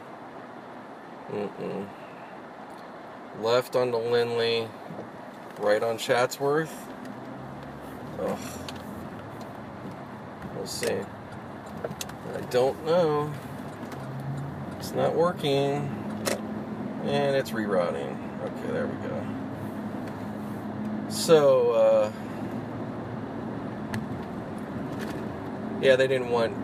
[1.29, 1.87] Mm-mm.
[3.41, 4.67] Left onto Lindley,
[5.59, 6.73] right on Chatsworth.
[8.19, 8.39] Ugh.
[10.55, 10.97] We'll see.
[12.33, 13.31] I don't know.
[14.79, 15.93] It's not working.
[17.03, 18.17] And it's rerouting.
[18.41, 19.36] Okay, there we go.
[21.09, 22.11] So, uh,
[25.81, 26.55] yeah, they didn't want.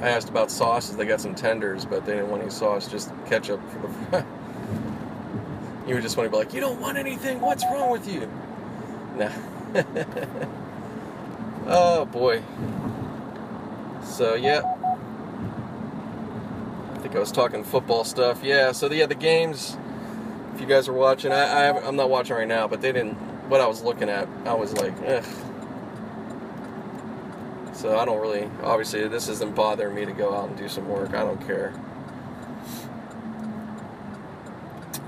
[0.00, 0.96] I asked about sauces.
[0.96, 3.78] They got some tenders, but they didn't want any sauce, just ketchup for
[4.10, 4.24] the.
[5.86, 7.40] you would just want to be like, you don't want anything.
[7.40, 8.30] What's wrong with you?
[9.16, 9.30] Nah.
[11.66, 12.42] oh boy.
[14.04, 14.60] So yeah.
[16.92, 18.42] I think I was talking football stuff.
[18.42, 18.72] Yeah.
[18.72, 19.78] So yeah, the games.
[20.54, 23.16] If you guys are watching, I, I I'm not watching right now, but they didn't.
[23.48, 25.24] What I was looking at, I was like, ugh.
[27.76, 28.50] So I don't really.
[28.62, 31.10] Obviously, this isn't bothering me to go out and do some work.
[31.10, 31.74] I don't care.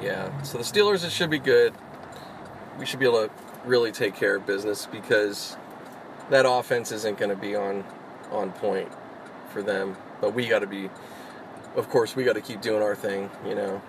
[0.03, 0.43] Yeah.
[0.43, 1.75] So the Steelers, it should be good.
[2.79, 3.31] We should be able to
[3.65, 5.57] really take care of business because
[6.31, 7.85] that offense isn't going to be on
[8.31, 8.89] on point
[9.51, 9.97] for them.
[10.21, 10.91] But we got to be.
[11.75, 13.31] Of course, we got to keep doing our thing.
[13.47, 13.83] You know.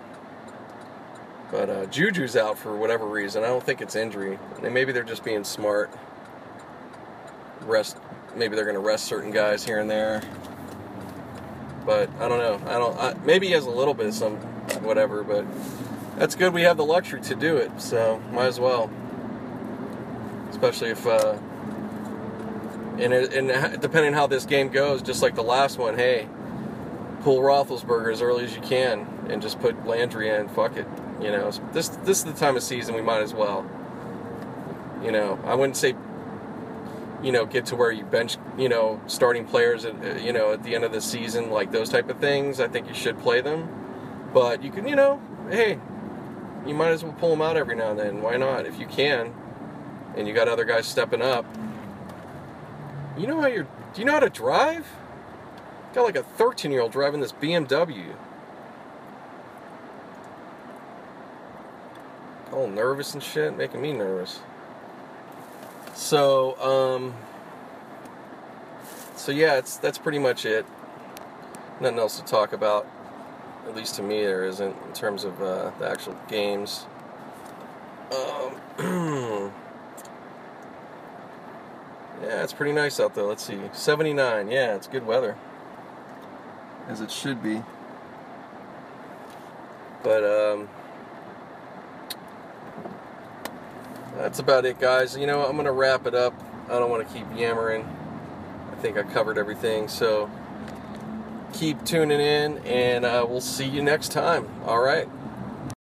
[1.50, 3.42] But uh, Juju's out for whatever reason.
[3.42, 4.38] I don't think it's injury.
[4.62, 5.90] Maybe they're just being smart.
[7.62, 7.96] Rest.
[8.36, 10.22] Maybe they're going to rest certain guys here and there.
[11.84, 12.70] But I don't know.
[12.70, 12.98] I don't.
[12.98, 14.36] I, maybe he has a little bit of some
[14.82, 15.24] whatever.
[15.24, 15.44] But
[16.16, 16.52] that's good.
[16.52, 17.80] We have the luxury to do it.
[17.80, 18.90] So might as well.
[20.50, 21.04] Especially if.
[21.06, 21.36] Uh,
[22.98, 26.28] and, it, and depending how this game goes, just like the last one, hey,
[27.22, 30.48] pull Roethlisberger as early as you can and just put Landry in.
[30.48, 30.86] Fuck it.
[31.20, 33.68] You know, this this is the time of season we might as well.
[35.02, 35.94] You know, I wouldn't say.
[37.22, 38.38] You know, get to where you bench.
[38.56, 39.84] You know, starting players.
[39.84, 42.60] At, uh, you know, at the end of the season, like those type of things.
[42.60, 43.68] I think you should play them,
[44.32, 44.88] but you can.
[44.88, 45.20] You know,
[45.50, 45.78] hey,
[46.66, 48.22] you might as well pull them out every now and then.
[48.22, 48.64] Why not?
[48.64, 49.34] If you can,
[50.16, 51.44] and you got other guys stepping up.
[53.18, 53.64] You know how you're.
[53.92, 54.86] Do you know how to drive?
[55.92, 58.14] Got like a 13 year old driving this BMW.
[62.52, 64.40] All nervous and shit, making me nervous.
[65.94, 67.14] So, um,
[69.16, 70.66] so yeah, it's that's pretty much it.
[71.80, 72.86] Nothing else to talk about.
[73.66, 76.86] At least to me, there isn't in terms of uh, the actual games.
[78.10, 78.54] Um,
[82.22, 83.24] yeah, it's pretty nice out there.
[83.24, 84.50] Let's see, 79.
[84.50, 85.36] Yeah, it's good weather
[86.90, 87.62] as it should be.
[90.02, 90.68] But um,
[94.16, 95.16] that's about it, guys.
[95.16, 96.34] You know, I'm gonna wrap it up.
[96.66, 97.84] I don't want to keep yammering.
[98.70, 99.88] I think I covered everything.
[99.88, 100.30] So
[101.52, 104.48] keep tuning in, and uh, we'll see you next time.
[104.64, 105.08] All right.